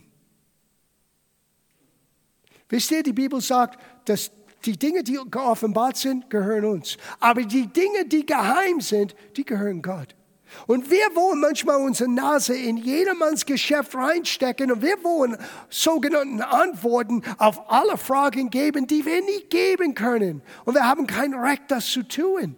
Wisst 2.70 2.92
ihr, 2.92 3.04
die 3.04 3.14
Bibel 3.14 3.40
sagt, 3.40 3.80
dass 4.06 4.32
die 4.66 4.78
Dinge, 4.78 5.04
die 5.04 5.18
geoffenbart 5.32 5.96
sind, 5.96 6.30
gehören 6.30 6.66
uns. 6.66 6.98
Aber 7.20 7.44
die 7.44 7.68
Dinge, 7.68 8.06
die 8.06 8.26
geheim 8.26 8.82
sind, 8.82 9.16
die 9.38 9.46
gehören 9.46 9.82
Gott. 9.82 10.17
Und 10.66 10.90
wir 10.90 11.16
wollen 11.16 11.40
manchmal 11.40 11.78
unsere 11.78 12.10
Nase 12.10 12.56
in 12.56 12.78
jedermanns 12.78 13.46
Geschäft 13.46 13.96
reinstecken 13.96 14.72
und 14.72 14.82
wir 14.82 15.04
wollen 15.04 15.38
sogenannte 15.70 16.48
Antworten 16.48 17.24
auf 17.38 17.70
alle 17.72 17.98
Fragen 17.98 18.50
geben, 18.50 18.88
die 18.88 19.06
wir 19.06 19.22
nicht 19.22 19.50
geben 19.50 19.94
können. 19.94 20.42
Und 20.66 20.76
wir 20.76 20.86
haben 20.86 21.08
kein 21.08 21.34
Recht, 21.34 21.64
das 21.70 21.88
zu 21.88 22.04
tun. 22.04 22.56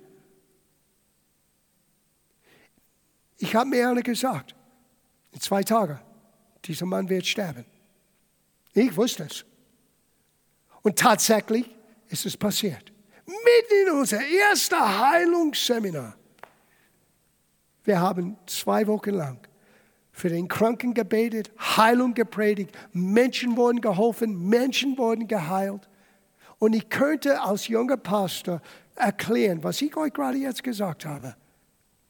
Ich 3.38 3.56
habe 3.56 3.70
mir 3.70 3.90
einer 3.90 4.02
gesagt, 4.02 4.56
in 5.32 5.40
zwei 5.40 5.64
Tagen, 5.64 6.00
dieser 6.66 6.86
Mann 6.86 7.10
wird 7.10 7.26
sterben. 7.26 7.66
Ich 8.74 8.96
wusste 8.96 9.24
es. 9.24 9.46
Und 10.82 10.98
tatsächlich 10.98 11.70
ist 12.10 12.26
es 12.26 12.36
passiert. 12.36 12.92
Mitten 13.26 13.88
in 13.88 13.94
unser 13.94 14.26
erster 14.26 15.00
Heilungsseminar 15.10 16.19
wir 17.84 18.00
haben 18.02 18.38
zwei 18.46 18.88
Wochen 18.88 19.12
lang 19.12 19.40
für 20.12 20.30
den 20.30 20.48
Kranken 20.48 20.94
gebetet, 20.94 21.52
Heilung 21.60 22.14
gepredigt, 22.14 22.78
Menschen 22.92 23.56
wurden 23.56 23.82
geholfen, 23.82 24.50
Menschen 24.50 24.98
wurden 24.98 25.28
geheilt. 25.28 25.88
Und 26.60 26.74
ich 26.74 26.90
könnte 26.90 27.42
als 27.42 27.68
junger 27.68 27.98
Pastor 27.98 28.62
erklären, 28.96 29.64
was 29.64 29.82
ich 29.82 29.96
euch 29.96 30.12
gerade 30.12 30.38
jetzt 30.38 30.64
gesagt 30.64 31.06
habe. 31.06 31.36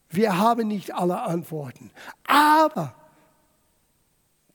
Wir 0.10 0.40
haben 0.40 0.68
nicht 0.68 0.94
alle 0.96 1.22
Antworten. 1.22 1.92
Aber 2.26 2.96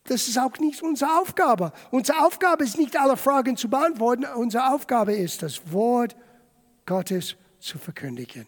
das 0.05 0.29
ist 0.29 0.39
auch 0.39 0.59
nicht 0.59 0.83
unsere 0.83 1.19
Aufgabe. 1.21 1.73
Unsere 1.91 2.25
Aufgabe 2.27 2.65
ist 2.65 2.77
nicht, 2.77 2.99
alle 2.99 3.17
Fragen 3.17 3.57
zu 3.57 3.71
beantworten. 3.71 4.25
Unsere 4.35 4.75
Aufgabe 4.75 5.15
ist, 5.15 5.43
das 5.43 5.73
Wort 5.73 6.17
Gottes 6.87 7.37
zu 7.61 7.79
verkündigen. 7.79 8.47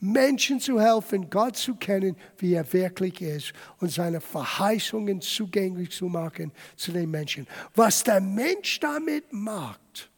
Menschen 0.00 0.60
zu 0.60 0.80
helfen, 0.80 1.30
Gott 1.30 1.56
zu 1.56 1.74
kennen, 1.76 2.16
wie 2.38 2.54
er 2.54 2.70
wirklich 2.72 3.20
ist 3.20 3.52
und 3.80 3.90
seine 3.90 4.20
Verheißungen 4.20 5.20
zugänglich 5.20 5.90
zu 5.90 6.06
machen 6.06 6.52
zu 6.76 6.92
den 6.92 7.10
Menschen. 7.10 7.46
Was 7.74 8.04
der 8.04 8.20
Mensch 8.20 8.80
damit 8.80 9.32
macht, 9.32 10.10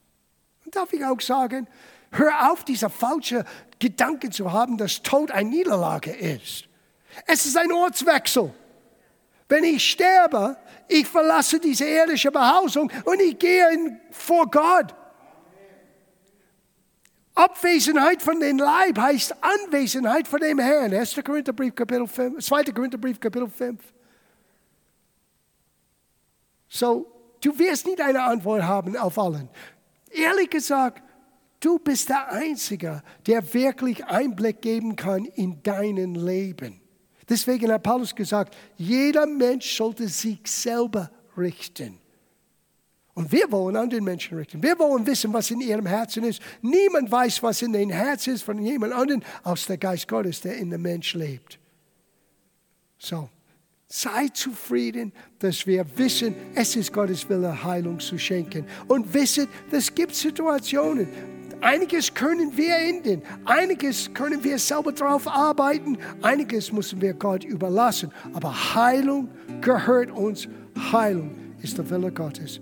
darf 0.71 0.91
ich 0.93 1.03
auch 1.05 1.21
sagen, 1.21 1.67
hör 2.11 2.51
auf, 2.51 2.63
diese 2.63 2.89
falsche 2.89 3.45
Gedanken 3.79 4.31
zu 4.31 4.51
haben, 4.51 4.77
dass 4.77 5.01
Tod 5.01 5.31
eine 5.31 5.49
Niederlage 5.49 6.11
ist. 6.11 6.67
Es 7.25 7.45
ist 7.45 7.57
ein 7.57 7.71
Ortswechsel. 7.71 8.53
Wenn 9.49 9.63
ich 9.63 9.91
sterbe, 9.91 10.57
ich 10.87 11.07
verlasse 11.07 11.59
diese 11.59 11.85
irdische 11.85 12.31
Behausung 12.31 12.91
und 13.05 13.21
ich 13.21 13.39
gehe 13.39 13.99
vor 14.11 14.49
Gott. 14.49 14.93
Abwesenheit 17.37 18.23
von 18.23 18.39
dem 18.39 18.57
Leib 18.57 18.97
heißt 18.97 19.35
Anwesenheit 19.41 20.27
von 20.27 20.39
dem 20.39 20.57
Herrn. 20.57 20.91
1. 20.91 21.21
Korintherbrief, 21.23 21.75
Kapitel 21.75 22.07
5, 22.07 22.43
2. 22.43 22.63
Korintherbrief, 22.63 23.19
Kapitel 23.19 23.47
5. 23.47 23.79
So, 26.67 27.05
du 27.39 27.57
wirst 27.59 27.85
nicht 27.85 28.01
eine 28.01 28.23
Antwort 28.23 28.63
haben 28.63 28.97
auf 28.97 29.19
allen. 29.19 29.49
Ehrlich 30.09 30.49
gesagt, 30.49 31.03
du 31.59 31.77
bist 31.77 32.09
der 32.09 32.31
Einzige, 32.31 33.03
der 33.27 33.53
wirklich 33.53 34.03
Einblick 34.05 34.59
geben 34.63 34.95
kann 34.95 35.25
in 35.25 35.61
dein 35.61 36.15
Leben. 36.15 36.81
Deswegen 37.29 37.71
hat 37.71 37.83
Paulus 37.83 38.15
gesagt, 38.15 38.57
jeder 38.77 39.27
Mensch 39.27 39.77
sollte 39.77 40.07
sich 40.07 40.39
selber 40.45 41.11
richten. 41.37 41.99
Und 43.17 43.31
wir 43.31 43.51
wollen 43.51 43.75
an 43.75 43.89
den 43.89 44.03
Menschen 44.03 44.37
richten. 44.37 44.61
Wir 44.61 44.77
wollen 44.77 45.03
wissen, 45.07 45.33
was 45.33 45.49
in 45.49 45.59
ihrem 45.59 45.87
Herzen 45.87 46.23
ist. 46.23 46.39
Niemand 46.61 47.11
weiß, 47.11 47.41
was 47.41 47.63
in 47.63 47.73
den 47.73 47.89
Herzen 47.89 48.35
ist 48.35 48.43
von 48.43 48.59
jemand 48.59 48.93
anderem, 48.93 49.23
als 49.41 49.65
der 49.65 49.79
Geist 49.79 50.07
Gottes, 50.07 50.41
der 50.41 50.55
in 50.57 50.69
dem 50.69 50.83
Mensch 50.83 51.15
lebt. 51.15 51.57
So, 52.99 53.27
sei 53.87 54.27
zufrieden, 54.27 55.11
dass 55.39 55.65
wir 55.65 55.83
wissen, 55.97 56.35
es 56.53 56.75
ist 56.75 56.93
Gottes 56.93 57.27
Wille, 57.27 57.63
Heilung 57.63 57.99
zu 57.99 58.19
schenken. 58.19 58.67
Und 58.87 59.11
wissen, 59.11 59.47
es 59.71 59.93
gibt 59.95 60.13
Situationen, 60.13 61.07
Einiges 61.59 62.13
können 62.13 62.55
wir 62.55 62.75
ändern, 62.75 63.23
einiges 63.45 64.13
können 64.13 64.43
wir 64.43 64.59
selber 64.59 64.91
drauf 64.91 65.27
arbeiten, 65.27 65.97
einiges 66.21 66.71
müssen 66.71 67.01
wir 67.01 67.15
Gott 67.15 67.43
überlassen. 67.43 68.11
Aber 68.33 68.75
Heilung 68.75 69.27
gehört 69.59 70.11
uns. 70.11 70.47
Heilung 70.91 71.31
ist 71.63 71.79
der 71.79 71.89
Wille 71.89 72.11
Gottes 72.11 72.61